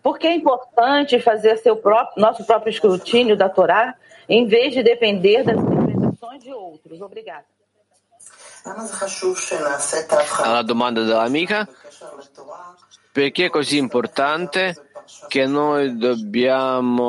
por 0.03 0.17
que 0.19 0.27
é 0.27 0.35
importante 0.35 1.19
fazer 1.19 1.57
seu 1.57 1.77
próprio, 1.77 2.21
nosso 2.21 2.45
próprio 2.45 2.69
escrutínio 2.69 3.37
da 3.37 3.49
Torá, 3.49 3.95
em 4.27 4.45
vez 4.45 4.73
de 4.73 4.83
depender 4.83 5.43
das 5.43 5.57
interpretações 5.57 6.43
de 6.43 6.53
outros? 6.53 7.01
Obrigada. 7.01 7.45
Alla 10.43 10.61
domanda 10.61 11.03
dell'amica, 11.03 11.67
perché 13.13 13.45
è 13.45 13.49
così 13.49 13.77
importante 13.77 14.75
che 15.27 15.45
noi 15.47 15.97
dobbiamo 15.97 16.99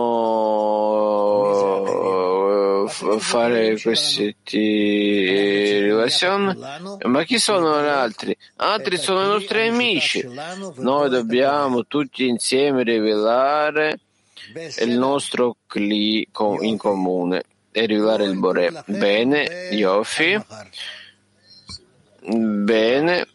fare 3.18 3.80
queste 3.80 4.34
relazioni? 5.80 6.59
Ma 7.03 7.24
chi 7.24 7.38
sono 7.38 7.82
gli 7.82 7.86
altri? 7.86 8.36
Altri 8.57 8.96
sono 8.96 9.22
i 9.22 9.26
nostri 9.26 9.68
amici. 9.68 10.28
Noi 10.76 11.09
dobbiamo 11.09 11.86
tutti 11.86 12.26
insieme 12.26 12.82
rivelare 12.82 14.01
il 14.78 14.98
nostro 14.98 15.57
cli 15.66 16.26
in 16.61 16.76
comune 16.76 17.42
e 17.72 17.86
rivelare 17.86 18.24
il 18.24 18.36
Bore. 18.36 18.82
Bene, 18.86 19.68
Yofi. 19.70 20.38
Bene. 22.22 23.26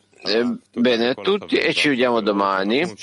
Bene 0.74 1.10
a 1.10 1.14
tutti 1.14 1.58
e 1.58 1.74
ci 1.74 1.90
vediamo 1.90 2.22
domani. 2.22 2.80
Eh, 2.82 2.96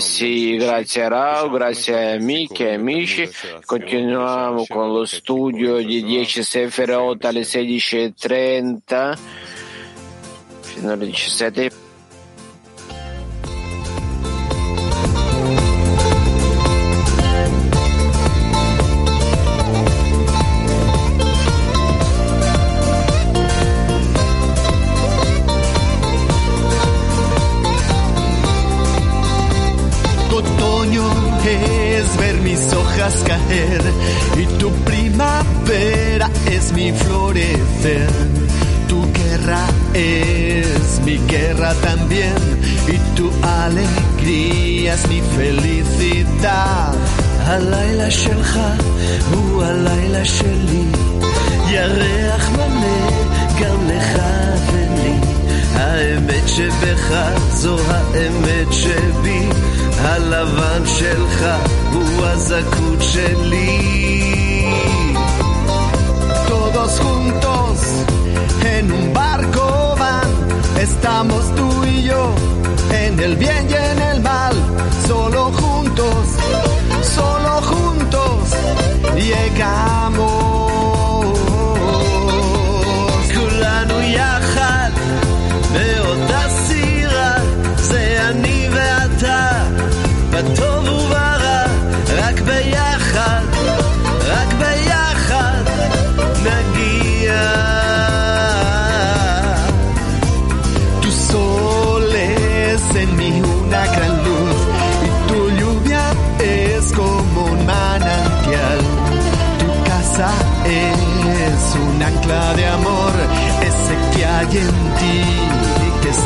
sì, 0.00 0.56
grazie 0.56 1.04
a 1.04 1.08
Rao, 1.08 1.50
grazie 1.50 1.94
a 1.94 2.14
amiche 2.14 2.70
e 2.70 2.74
amici. 2.74 3.28
Continuiamo 3.64 4.64
con 4.66 4.92
lo 4.92 5.04
studio 5.04 5.76
di 5.76 6.02
10 6.02 6.42
Seferot 6.42 7.24
alle 7.24 7.42
16.30 7.42 9.18
fino 10.60 10.92
alle 10.92 11.06
17. 11.06 11.85
הלילה 47.45 48.11
שלך 48.11 48.59
הוא 49.31 49.63
הלילה 49.63 50.25
שלי, 50.25 50.85
ירח 51.69 52.49
מלא 52.49 53.09
גם 53.61 53.87
לך 53.87 54.21
ולי. 54.73 55.13
האמת 55.73 56.47
שבך 56.47 57.13
זו 57.49 57.77
האמת 57.87 58.73
שבי, 58.73 59.47
הלבן 59.97 60.83
שלך 60.85 61.45
הוא 61.93 62.25
הזכות 62.25 63.01
שלי. 63.01 63.77
Todos 66.47 66.93
juntos 67.05 67.77
en 68.75 68.85
un 68.91 69.13
barco 69.13 69.65
van, 70.01 70.29
estamos 70.87 71.43
tú 71.57 71.67
y 71.85 72.03
yo, 72.09 72.23
en 73.01 73.13
el 73.19 73.35
bien 73.35 73.63
y 73.69 73.75
en 73.91 73.99
el 74.11 74.19
mal, 74.21 74.55
solo 75.07 75.41
juntos, 75.61 76.25
solo 77.06 77.62
juntos 77.62 78.50
llegamos. 79.16 80.35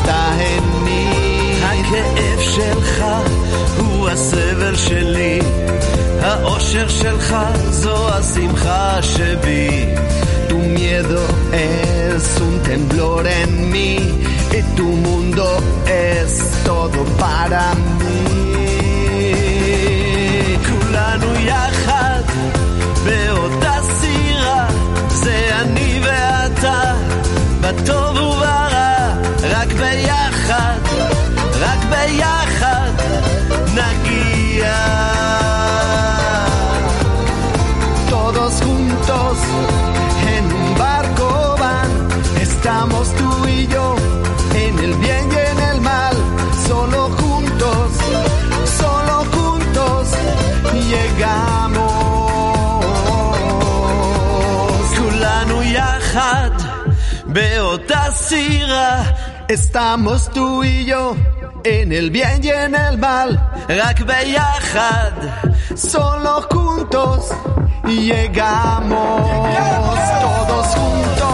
está 0.00 0.20
en 0.52 0.84
mí. 0.84 1.06
הכאב 1.62 2.40
שלך 2.40 3.04
הוא 3.78 4.08
הסבל 4.08 4.76
שלי, 4.76 5.40
האושר 6.22 6.88
שלך 6.88 7.36
זו 7.70 8.08
השמחה 8.08 9.02
שבי. 9.02 9.86
Tu 10.48 10.58
miedo 10.58 11.22
es 11.52 12.24
un 12.48 12.54
temblor 12.68 13.26
en 13.26 13.52
mí 13.72 13.92
y 14.58 14.60
tu 14.76 14.86
mundo 15.06 15.46
es 15.86 16.30
todo 16.64 17.00
para 17.18 17.74
mí. 17.98 18.22
כולנו 20.66 21.34
יחד 21.40 22.22
באותה 23.04 23.74
סירה, 24.00 24.66
זה 25.08 25.48
אני 25.60 26.00
ואתה, 26.04 26.94
בטוב 27.60 28.16
וברע, 28.16 28.29
רק 29.60 29.68
ביחד, 29.72 30.78
רק 31.60 31.78
ביחד 31.90 32.90
נגיע. 33.74 34.76
Todos 38.10 38.54
juntos 38.66 39.36
en 40.34 40.44
un 40.60 40.68
barco 40.78 41.28
van, 41.62 41.90
estamos 42.46 43.06
tú 43.18 43.30
y 43.56 43.66
yo, 43.74 43.86
en 44.64 44.74
el 44.86 44.94
bien 45.04 45.26
y 45.32 45.38
en 45.50 45.58
el 45.70 45.78
mal, 45.80 46.16
solo 46.68 47.00
juntos, 47.20 47.88
solo 48.80 49.16
juntos 49.34 50.06
llegamos. 50.90 51.76
כולנו 54.96 55.62
יחד 55.62 56.50
באותה 57.26 58.02
סירה, 58.10 59.02
estamos 59.51 60.29
tú 60.31 60.63
y 60.63 60.85
yo, 60.85 61.15
en 61.63 61.91
el 61.91 62.09
bien 62.09 62.41
y 62.43 62.49
en 62.49 62.73
el 62.73 62.97
mal. 62.97 63.37
Rakbeyahad, 63.67 65.13
solo 65.75 66.47
juntos 66.49 67.31
llegamos, 67.87 69.27
todos 70.21 70.67
juntos. 70.67 71.30